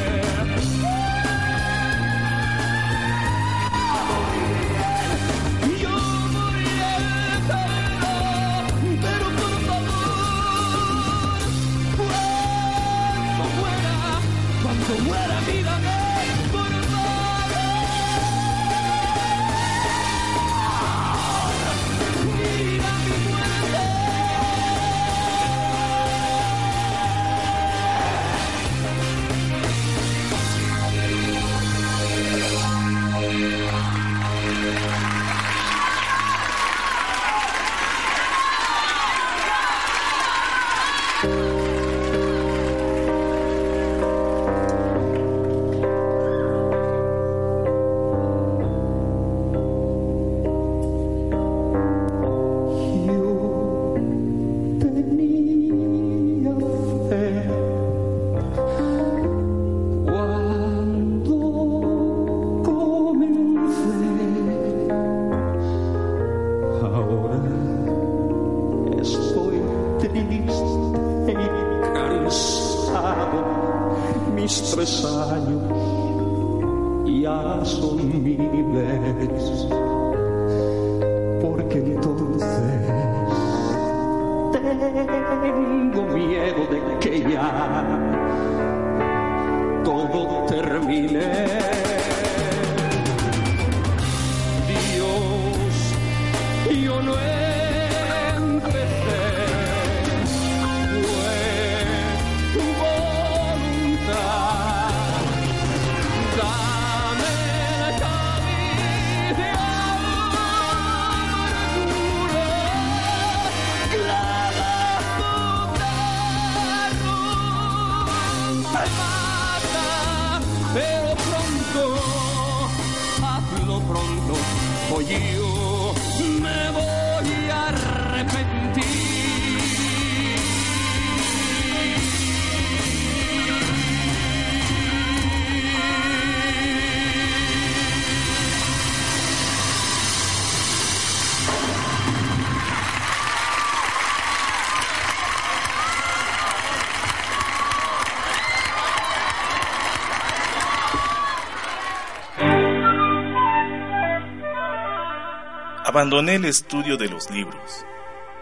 Abandoné 155.91 156.35
el 156.35 156.45
estudio 156.45 156.95
de 156.95 157.09
los 157.09 157.29
libros, 157.31 157.85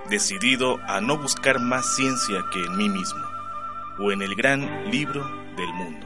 decidido 0.08 0.78
a 0.88 1.02
no 1.02 1.18
buscar 1.18 1.60
más 1.60 1.96
ciencia 1.96 2.46
que 2.54 2.64
en 2.64 2.78
mí 2.78 2.90
mismo 2.90 3.26
o 3.98 4.12
en 4.12 4.22
el 4.22 4.36
gran 4.36 4.92
libro 4.92 5.28
del 5.58 5.74
mundo. 5.74 6.06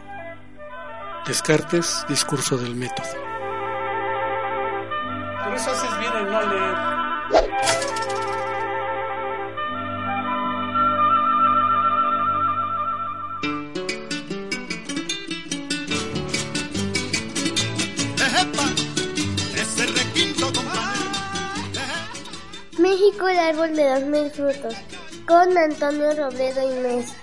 Descartes, 1.27 2.05
discurso 2.07 2.55
del 2.55 2.75
método. 2.75 3.09
Por 5.43 5.53
eso 5.53 5.71
haces 5.71 5.99
bien 5.99 6.13
en 6.15 6.31
no 6.31 6.41
leer. 6.47 8.02
México, 23.13 23.27
el 23.27 23.39
árbol 23.39 23.75
de 23.75 23.89
los 23.89 24.03
mil 24.05 24.31
frutos, 24.31 24.75
con 25.27 25.57
Antonio 25.57 26.15
Robledo 26.15 26.67
Mesa. 26.81 27.15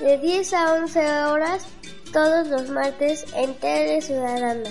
De 0.00 0.18
10 0.18 0.52
a 0.54 0.72
11 0.74 1.00
horas, 1.24 1.66
todos 2.12 2.48
los 2.48 2.68
martes, 2.68 3.24
en 3.34 3.54
Tele 3.54 4.00
Ciudadana. 4.00 4.70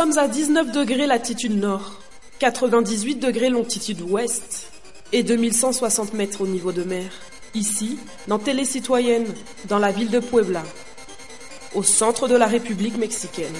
Sommes 0.00 0.16
à 0.16 0.28
19 0.28 0.72
degrés 0.72 1.06
latitude 1.06 1.58
nord, 1.58 2.00
98 2.38 3.16
degrés 3.16 3.50
longitude 3.50 4.00
ouest 4.00 4.72
et 5.12 5.22
2160 5.22 6.14
mètres 6.14 6.40
au 6.40 6.46
niveau 6.46 6.72
de 6.72 6.84
mer. 6.84 7.12
Ici, 7.52 7.98
dans 8.26 8.38
Télé 8.38 8.64
Citoyenne, 8.64 9.26
dans 9.68 9.78
la 9.78 9.92
ville 9.92 10.08
de 10.08 10.20
Puebla, 10.20 10.62
au 11.74 11.82
centre 11.82 12.28
de 12.28 12.34
la 12.34 12.46
République 12.46 12.96
mexicaine. 12.96 13.52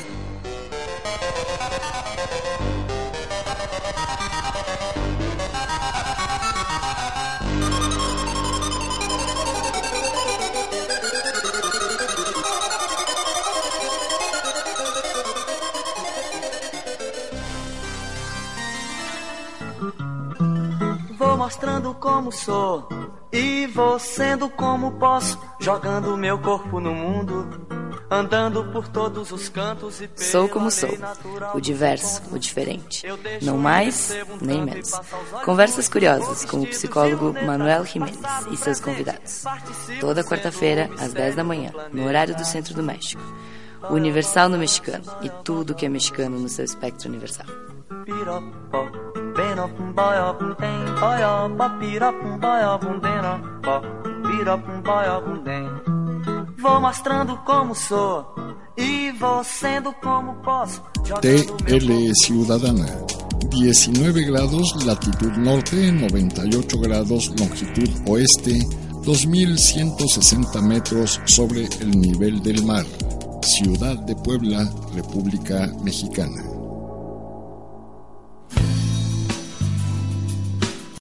Mostrando 21.51 21.93
como 21.95 22.31
sou 22.31 22.89
e 23.33 23.67
vou 23.67 23.99
sendo 23.99 24.49
como 24.49 24.93
posso, 24.93 25.37
jogando 25.59 26.17
meu 26.17 26.39
corpo 26.39 26.79
no 26.79 26.95
mundo, 26.95 27.67
andando 28.09 28.63
por 28.67 28.87
todos 28.87 29.33
os 29.33 29.49
cantos 29.49 30.01
e 30.01 30.09
Sou 30.15 30.49
como 30.49 30.71
sou, 30.71 30.97
o 31.53 31.61
diverso, 31.61 32.23
o 32.31 32.39
diferente. 32.39 33.05
Não 33.43 33.59
mais, 33.59 34.17
nem 34.41 34.63
menos. 34.63 34.93
Conversas 35.45 35.89
curiosas 35.89 36.45
com 36.45 36.61
o 36.61 36.67
psicólogo 36.69 37.35
Manuel 37.45 37.85
Jiménez 37.85 38.21
e 38.53 38.57
seus 38.57 38.79
convidados. 38.79 39.43
Toda 39.99 40.23
quarta-feira, 40.23 40.89
às 41.01 41.13
10 41.13 41.35
da 41.35 41.43
manhã, 41.43 41.73
no 41.93 42.07
horário 42.07 42.37
do 42.37 42.45
Centro 42.45 42.75
do 42.75 42.83
México. 42.85 43.23
O 43.91 43.95
Universal 43.95 44.49
no 44.49 44.57
Mexicano 44.57 45.05
e 45.21 45.29
tudo 45.43 45.75
que 45.75 45.85
é 45.85 45.89
mexicano 45.89 46.39
no 46.39 46.49
seu 46.49 46.65
espectro 46.65 47.09
universal. 47.09 47.47
Pirapó, 49.61 49.69
benopum, 49.69 49.93
boiopum, 49.93 50.55
tem, 50.55 50.85
boiopó, 51.01 51.79
pirapum, 51.79 52.39
boiopum, 52.39 53.01
denopó, 53.01 53.81
pirapum, 54.23 54.83
boiopum, 54.83 55.45
tem. 55.45 55.69
Vou 56.59 56.81
mostrando 56.81 57.37
como 57.45 57.75
sou 57.75 58.35
e 58.77 59.13
vou 59.13 59.45
sendo 59.45 59.93
como 59.95 60.35
posso. 60.37 60.83
TL 61.21 62.13
Ciudadana. 62.23 62.87
19 63.51 64.25
grados 64.25 64.85
latitud 64.85 65.37
norte, 65.37 65.91
98 65.91 66.79
grados 66.79 67.29
longitud 67.29 67.91
oeste, 68.09 68.67
2160 69.05 70.63
metros 70.63 71.21
sobre 71.27 71.65
el 71.81 71.91
nivel 71.91 72.43
del 72.43 72.65
mar. 72.65 72.85
Ciudad 73.43 73.97
de 74.05 74.15
Puebla, 74.15 74.71
República 74.95 75.71
Mexicana. 75.83 76.60